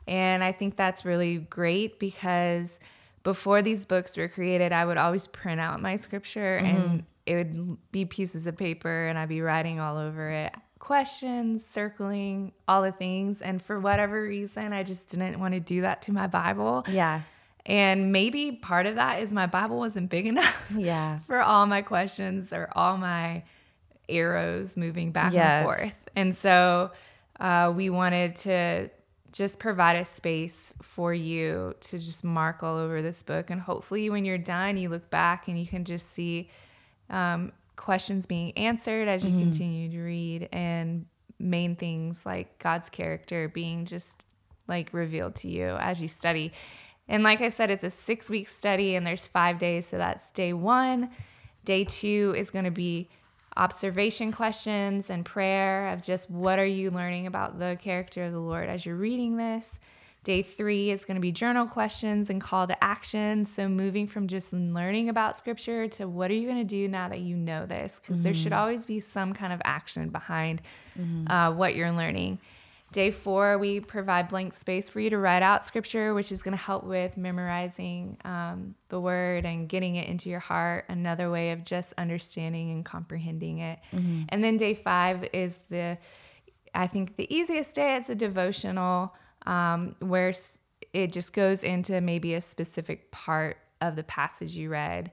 And 0.07 0.43
I 0.43 0.53
think 0.53 0.77
that's 0.77 1.03
really 1.03 1.37
great 1.37 1.99
because 1.99 2.79
before 3.23 3.61
these 3.61 3.85
books 3.85 4.15
were 4.15 4.29
created, 4.29 4.71
I 4.71 4.85
would 4.85 4.97
always 4.97 5.27
print 5.27 5.59
out 5.59 5.81
my 5.81 5.97
scripture 5.97 6.55
and 6.55 6.77
mm-hmm. 6.77 6.97
it 7.25 7.35
would 7.35 7.91
be 7.91 8.05
pieces 8.05 8.47
of 8.47 8.55
paper 8.55 9.07
and 9.07 9.19
I'd 9.19 9.27
be 9.27 9.41
writing 9.41 9.81
all 9.81 9.97
over 9.97 10.29
it 10.29 10.53
questions, 10.87 11.65
circling, 11.65 12.53
all 12.65 12.81
the 12.81 12.93
things. 12.93 13.41
And 13.41 13.61
for 13.61 13.77
whatever 13.77 14.21
reason, 14.21 14.71
I 14.71 14.83
just 14.83 15.09
didn't 15.09 15.37
want 15.37 15.53
to 15.53 15.59
do 15.59 15.81
that 15.81 16.01
to 16.03 16.13
my 16.13 16.27
Bible. 16.27 16.85
Yeah. 16.87 17.23
And 17.67 18.11
maybe 18.11 18.53
part 18.53 18.85
of 18.85 18.95
that 18.95 19.21
is 19.21 19.31
my 19.33 19.45
Bible 19.45 19.77
wasn't 19.77 20.09
big 20.09 20.25
enough 20.25 20.71
Yeah. 20.75 21.19
for 21.19 21.41
all 21.41 21.65
my 21.67 21.81
questions 21.83 22.51
or 22.53 22.69
all 22.75 22.97
my 22.97 23.43
arrows 24.09 24.77
moving 24.77 25.11
back 25.11 25.33
Yes. 25.33 25.43
and 25.43 25.65
forth. 25.65 26.09
And 26.15 26.35
so 26.35 26.91
uh, 27.39 27.71
we 27.75 27.89
wanted 27.89 28.37
to 28.37 28.89
just 29.33 29.59
provide 29.59 29.97
a 29.97 30.05
space 30.05 30.73
for 30.81 31.13
you 31.13 31.75
to 31.81 31.99
just 31.99 32.23
mark 32.23 32.63
all 32.63 32.77
over 32.77 33.01
this 33.01 33.21
book. 33.21 33.49
And 33.49 33.59
hopefully, 33.61 34.09
when 34.09 34.23
you're 34.25 34.37
done, 34.37 34.77
you 34.77 34.87
look 34.89 35.09
back 35.09 35.47
and 35.49 35.59
you 35.59 35.67
can 35.67 35.83
just 35.83 36.09
see 36.11 36.49
um, 37.09 37.51
questions 37.75 38.25
being 38.25 38.57
answered 38.57 39.07
as 39.09 39.23
you 39.25 39.37
continue 39.37 39.89
to 39.91 39.99
read 40.01 40.49
and 40.53 41.05
main 41.37 41.75
things 41.75 42.25
like 42.25 42.57
God's 42.59 42.89
character 42.89 43.49
being 43.49 43.85
just 43.85 44.25
like 44.67 44.89
revealed 44.93 45.35
to 45.35 45.49
you 45.49 45.67
as 45.79 46.01
you 46.01 46.07
study. 46.07 46.51
And 47.07 47.23
like 47.23 47.41
I 47.41 47.49
said, 47.49 47.71
it's 47.71 47.83
a 47.83 47.89
six 47.89 48.29
week 48.29 48.47
study 48.47 48.95
and 48.95 49.05
there's 49.05 49.25
five 49.27 49.57
days. 49.59 49.85
So 49.85 49.97
that's 49.97 50.31
day 50.31 50.53
one. 50.53 51.09
Day 51.65 51.83
two 51.83 52.33
is 52.37 52.51
going 52.51 52.65
to 52.65 52.71
be 52.71 53.09
observation 53.55 54.31
questions 54.31 55.09
and 55.09 55.25
prayer 55.25 55.87
of 55.89 56.01
just 56.01 56.29
what 56.29 56.59
are 56.59 56.65
you 56.65 56.91
learning 56.91 57.25
about 57.27 57.59
the 57.59 57.77
character 57.81 58.25
of 58.25 58.31
the 58.31 58.39
Lord 58.39 58.69
as 58.69 58.85
you're 58.85 58.95
reading 58.95 59.37
this. 59.37 59.79
Day 60.23 60.41
three 60.41 60.91
is 60.91 61.05
going 61.05 61.15
to 61.15 61.21
be 61.21 61.31
journal 61.31 61.65
questions 61.65 62.29
and 62.29 62.41
call 62.41 62.67
to 62.67 62.83
action. 62.83 63.45
So, 63.45 63.69
moving 63.69 64.07
from 64.07 64.27
just 64.27 64.51
learning 64.51 65.07
about 65.07 65.37
scripture 65.37 65.87
to 65.89 66.07
what 66.07 66.29
are 66.29 66.33
you 66.33 66.49
going 66.49 66.59
to 66.59 66.65
do 66.65 66.89
now 66.89 67.07
that 67.07 67.21
you 67.21 67.37
know 67.37 67.65
this? 67.65 68.01
Because 68.01 68.21
there 68.21 68.33
should 68.33 68.51
always 68.51 68.85
be 68.85 68.99
some 68.99 69.33
kind 69.33 69.53
of 69.53 69.61
action 69.63 70.09
behind 70.09 70.61
uh, 71.29 71.53
what 71.53 71.75
you're 71.75 71.93
learning. 71.93 72.39
Day 72.97 73.11
four, 73.11 73.59
we 73.59 73.79
provide 73.79 74.27
blank 74.27 74.55
space 74.55 74.89
for 74.89 74.99
you 74.99 75.11
to 75.11 75.19
write 75.19 75.43
out 75.43 75.67
scripture, 75.67 76.15
which 76.15 76.31
is 76.31 76.41
going 76.41 76.57
to 76.57 76.63
help 76.63 76.83
with 76.83 77.15
memorizing 77.15 78.17
um, 78.25 78.73
the 78.89 78.99
word 78.99 79.45
and 79.45 79.69
getting 79.69 79.97
it 79.97 80.07
into 80.07 80.31
your 80.31 80.39
heart. 80.39 80.85
Another 80.89 81.29
way 81.29 81.51
of 81.51 81.63
just 81.63 81.93
understanding 81.99 82.71
and 82.71 82.83
comprehending 82.83 83.59
it. 83.59 83.77
And 84.29 84.43
then 84.43 84.57
day 84.57 84.73
five 84.73 85.29
is 85.31 85.59
the, 85.69 85.99
I 86.73 86.87
think, 86.87 87.17
the 87.17 87.31
easiest 87.31 87.75
day. 87.75 87.97
It's 87.97 88.09
a 88.09 88.15
devotional 88.15 89.13
um, 89.45 89.95
where 89.99 90.33
it 90.91 91.13
just 91.13 91.33
goes 91.33 91.63
into 91.63 92.01
maybe 92.01 92.33
a 92.33 92.41
specific 92.41 93.11
part 93.11 93.57
of 93.79 93.95
the 93.95 94.01
passage 94.01 94.57
you 94.57 94.69
read. 94.71 95.11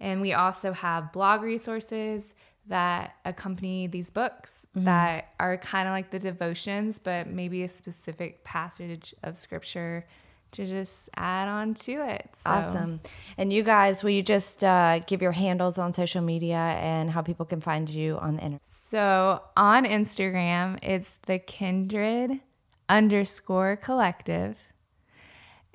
And 0.00 0.22
we 0.22 0.32
also 0.32 0.72
have 0.72 1.12
blog 1.12 1.42
resources 1.42 2.32
that 2.68 3.16
accompany 3.24 3.86
these 3.86 4.10
books 4.10 4.66
that 4.74 5.32
are 5.38 5.56
kind 5.56 5.88
of 5.88 5.92
like 5.92 6.10
the 6.10 6.18
devotions, 6.18 6.98
but 6.98 7.28
maybe 7.28 7.62
a 7.62 7.68
specific 7.68 8.44
passage 8.44 9.14
of 9.22 9.36
scripture 9.36 10.06
to 10.52 10.66
just 10.66 11.08
add 11.16 11.48
on 11.48 11.74
to 11.74 11.92
it. 11.92 12.30
So, 12.36 12.50
Awesome. 12.50 13.00
And 13.36 13.52
you 13.52 13.62
guys, 13.62 14.02
will 14.02 14.10
you 14.10 14.22
just 14.22 14.64
uh, 14.64 15.00
give 15.00 15.20
your 15.20 15.32
handles 15.32 15.78
on 15.78 15.92
social 15.92 16.22
media 16.22 16.56
and 16.56 17.10
how 17.10 17.22
people 17.22 17.44
can 17.44 17.60
find 17.60 17.88
you 17.88 18.16
on 18.18 18.36
the 18.36 18.42
internet? 18.42 18.62
So 18.84 19.42
on 19.56 19.84
Instagram, 19.84 20.78
it's 20.82 21.10
the 21.26 21.38
kindred 21.38 22.40
underscore 22.88 23.76
collective. 23.76 24.58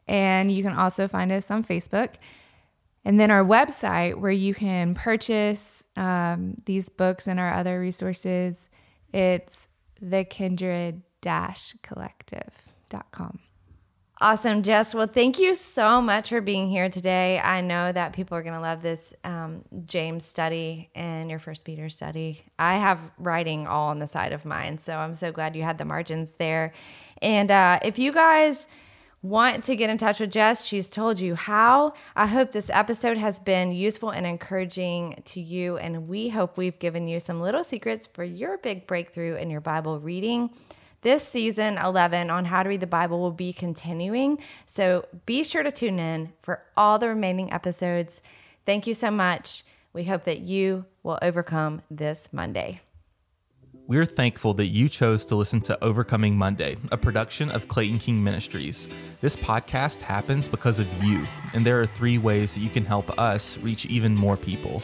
And 0.08 0.52
you 0.52 0.64
can 0.64 0.74
also 0.74 1.08
find 1.08 1.32
us 1.32 1.52
on 1.52 1.64
Facebook. 1.64 2.16
And 3.04 3.20
then 3.20 3.32
our 3.32 3.44
website, 3.44 4.16
where 4.20 4.32
you 4.32 4.54
can 4.54 4.94
purchase 4.94 5.84
um, 5.96 6.56
these 6.66 6.88
books 6.90 7.28
and 7.28 7.40
our 7.40 7.54
other 7.54 7.80
resources, 7.80 8.70
it's 9.12 9.68
the 10.00 10.24
kindred 10.24 11.02
collective.com. 11.84 13.40
Awesome, 14.20 14.62
Jess. 14.62 14.94
Well, 14.94 15.08
thank 15.08 15.40
you 15.40 15.56
so 15.56 16.00
much 16.00 16.30
for 16.30 16.42
being 16.42 16.70
here 16.70 16.90
today. 16.90 17.40
I 17.40 17.62
know 17.62 17.92
that 17.92 18.14
people 18.14 18.38
are 18.38 18.44
going 18.44 18.54
to 18.54 18.62
love 18.62 18.84
this 18.84 19.16
um, 19.24 19.64
James 19.86 20.24
study 20.24 20.92
and 20.94 21.28
your 21.28 21.40
First 21.40 21.66
Peter 21.66 21.90
study. 21.90 22.44
I 22.60 22.76
have 22.76 23.00
writing 23.18 23.66
all 23.66 23.90
on 23.90 23.98
the 23.98 24.06
side 24.06 24.32
of 24.32 24.46
mine, 24.46 24.78
so 24.78 24.96
I'm 24.96 25.16
so 25.16 25.32
glad 25.32 25.56
you 25.56 25.64
had 25.64 25.80
the 25.80 25.86
margins 25.86 26.34
there. 26.34 26.72
And 27.20 27.50
uh, 27.50 27.80
if 27.84 27.98
you 27.98 28.12
guys 28.12 28.68
want 29.22 29.64
to 29.66 29.76
get 29.76 29.90
in 29.90 29.98
touch 29.98 30.20
with 30.20 30.32
Jess, 30.32 30.66
she's 30.66 30.90
told 30.90 31.20
you 31.20 31.36
how. 31.36 31.94
I 32.16 32.28
hope 32.28 32.52
this 32.52 32.70
episode 32.72 33.18
has 33.18 33.40
been 33.40 33.72
useful 33.72 34.10
and 34.10 34.26
encouraging 34.26 35.22
to 35.26 35.40
you, 35.40 35.78
and 35.78 36.08
we 36.08 36.30
hope 36.30 36.58
we've 36.58 36.80
given 36.80 37.08
you 37.08 37.20
some 37.20 37.42
little 37.42 37.64
secrets 37.64 38.08
for 38.08 38.24
your 38.24 38.58
big 38.58 38.88
breakthrough 38.88 39.36
in 39.36 39.50
your 39.50 39.62
Bible 39.62 40.00
reading. 40.00 40.50
This 41.02 41.28
season 41.28 41.78
11 41.78 42.30
on 42.30 42.46
how 42.46 42.64
to 42.64 42.70
read 42.70 42.80
the 42.80 42.88
Bible 42.88 43.20
will 43.20 43.32
be 43.32 43.54
continuing, 43.54 44.38
so 44.66 45.06
be 45.26 45.44
sure 45.44 45.64
to 45.64 45.72
tune 45.72 46.00
in 46.00 46.34
for 46.42 46.64
all 46.78 47.00
the 47.00 47.08
remaining 47.08 47.52
episodes. 47.52 48.22
Thank 48.66 48.86
you 48.86 48.94
so 48.94 49.10
much. 49.10 49.64
We 49.94 50.06
hope 50.06 50.24
that 50.26 50.40
you 50.40 50.86
will 51.04 51.20
overcome 51.22 51.82
this 51.90 52.30
Monday. 52.32 52.82
We're 53.92 54.06
thankful 54.06 54.54
that 54.54 54.68
you 54.68 54.88
chose 54.88 55.26
to 55.26 55.36
listen 55.36 55.60
to 55.64 55.84
Overcoming 55.84 56.38
Monday, 56.38 56.78
a 56.94 56.98
production 56.98 57.52
of 57.52 57.68
Clayton 57.68 58.00
King 58.00 58.24
Ministries. 58.24 58.88
This 59.20 59.36
podcast 59.36 60.02
happens 60.02 60.48
because 60.48 60.80
of 60.80 60.88
you, 61.04 61.28
and 61.54 61.66
there 61.66 61.82
are 61.82 61.86
three 61.86 62.18
ways 62.18 62.54
that 62.54 62.62
you 62.62 62.70
can 62.70 62.86
help 62.86 63.10
us 63.20 63.58
reach 63.58 63.86
even 63.88 64.16
more 64.16 64.38
people. 64.38 64.82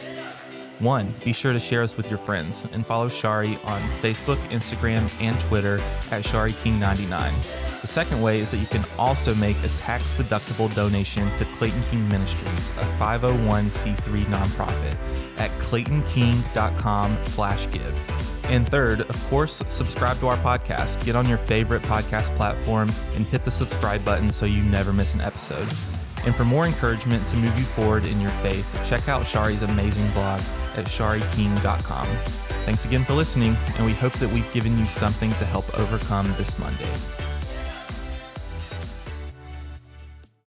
One, 0.80 1.12
be 1.24 1.32
sure 1.32 1.52
to 1.52 1.58
share 1.58 1.82
us 1.82 1.96
with 1.96 2.08
your 2.08 2.18
friends 2.18 2.64
and 2.72 2.86
follow 2.86 3.08
Sharie 3.08 3.62
on 3.64 3.82
Facebook, 4.00 4.38
Instagram, 4.50 5.10
and 5.20 5.38
Twitter 5.40 5.80
at 6.12 6.24
SharieKing99. 6.24 7.32
The 7.80 7.86
second 7.86 8.22
way 8.22 8.38
is 8.40 8.52
that 8.52 8.58
you 8.58 8.66
can 8.66 8.84
also 8.96 9.34
make 9.36 9.56
a 9.64 9.68
tax 9.70 10.14
deductible 10.14 10.72
donation 10.74 11.28
to 11.38 11.44
Clayton 11.56 11.82
King 11.90 12.08
Ministries, 12.08 12.70
a 12.70 12.84
501c3 12.98 14.24
nonprofit, 14.24 14.96
at 15.38 15.50
claytonking.com 15.60 17.18
slash 17.24 17.70
give. 17.72 18.44
And 18.44 18.66
third, 18.68 19.02
of 19.02 19.24
course, 19.28 19.62
subscribe 19.68 20.18
to 20.20 20.28
our 20.28 20.38
podcast. 20.38 21.04
Get 21.04 21.16
on 21.16 21.28
your 21.28 21.38
favorite 21.38 21.82
podcast 21.82 22.34
platform 22.36 22.90
and 23.14 23.26
hit 23.26 23.44
the 23.44 23.50
subscribe 23.50 24.04
button 24.04 24.30
so 24.30 24.46
you 24.46 24.62
never 24.62 24.92
miss 24.92 25.14
an 25.14 25.20
episode. 25.20 25.68
And 26.24 26.34
for 26.34 26.44
more 26.44 26.66
encouragement 26.66 27.26
to 27.28 27.36
move 27.36 27.56
you 27.58 27.64
forward 27.64 28.04
in 28.04 28.20
your 28.20 28.30
faith, 28.42 28.66
check 28.84 29.08
out 29.08 29.26
Sharie's 29.26 29.62
amazing 29.62 30.10
blog 30.12 30.40
at 30.76 30.86
sharieking.com. 30.86 32.06
Thanks 32.64 32.84
again 32.84 33.04
for 33.04 33.14
listening, 33.14 33.56
and 33.76 33.86
we 33.86 33.92
hope 33.92 34.12
that 34.14 34.30
we've 34.30 34.50
given 34.52 34.78
you 34.78 34.84
something 34.86 35.30
to 35.34 35.44
help 35.44 35.78
overcome 35.78 36.34
this 36.36 36.58
Monday. 36.58 37.17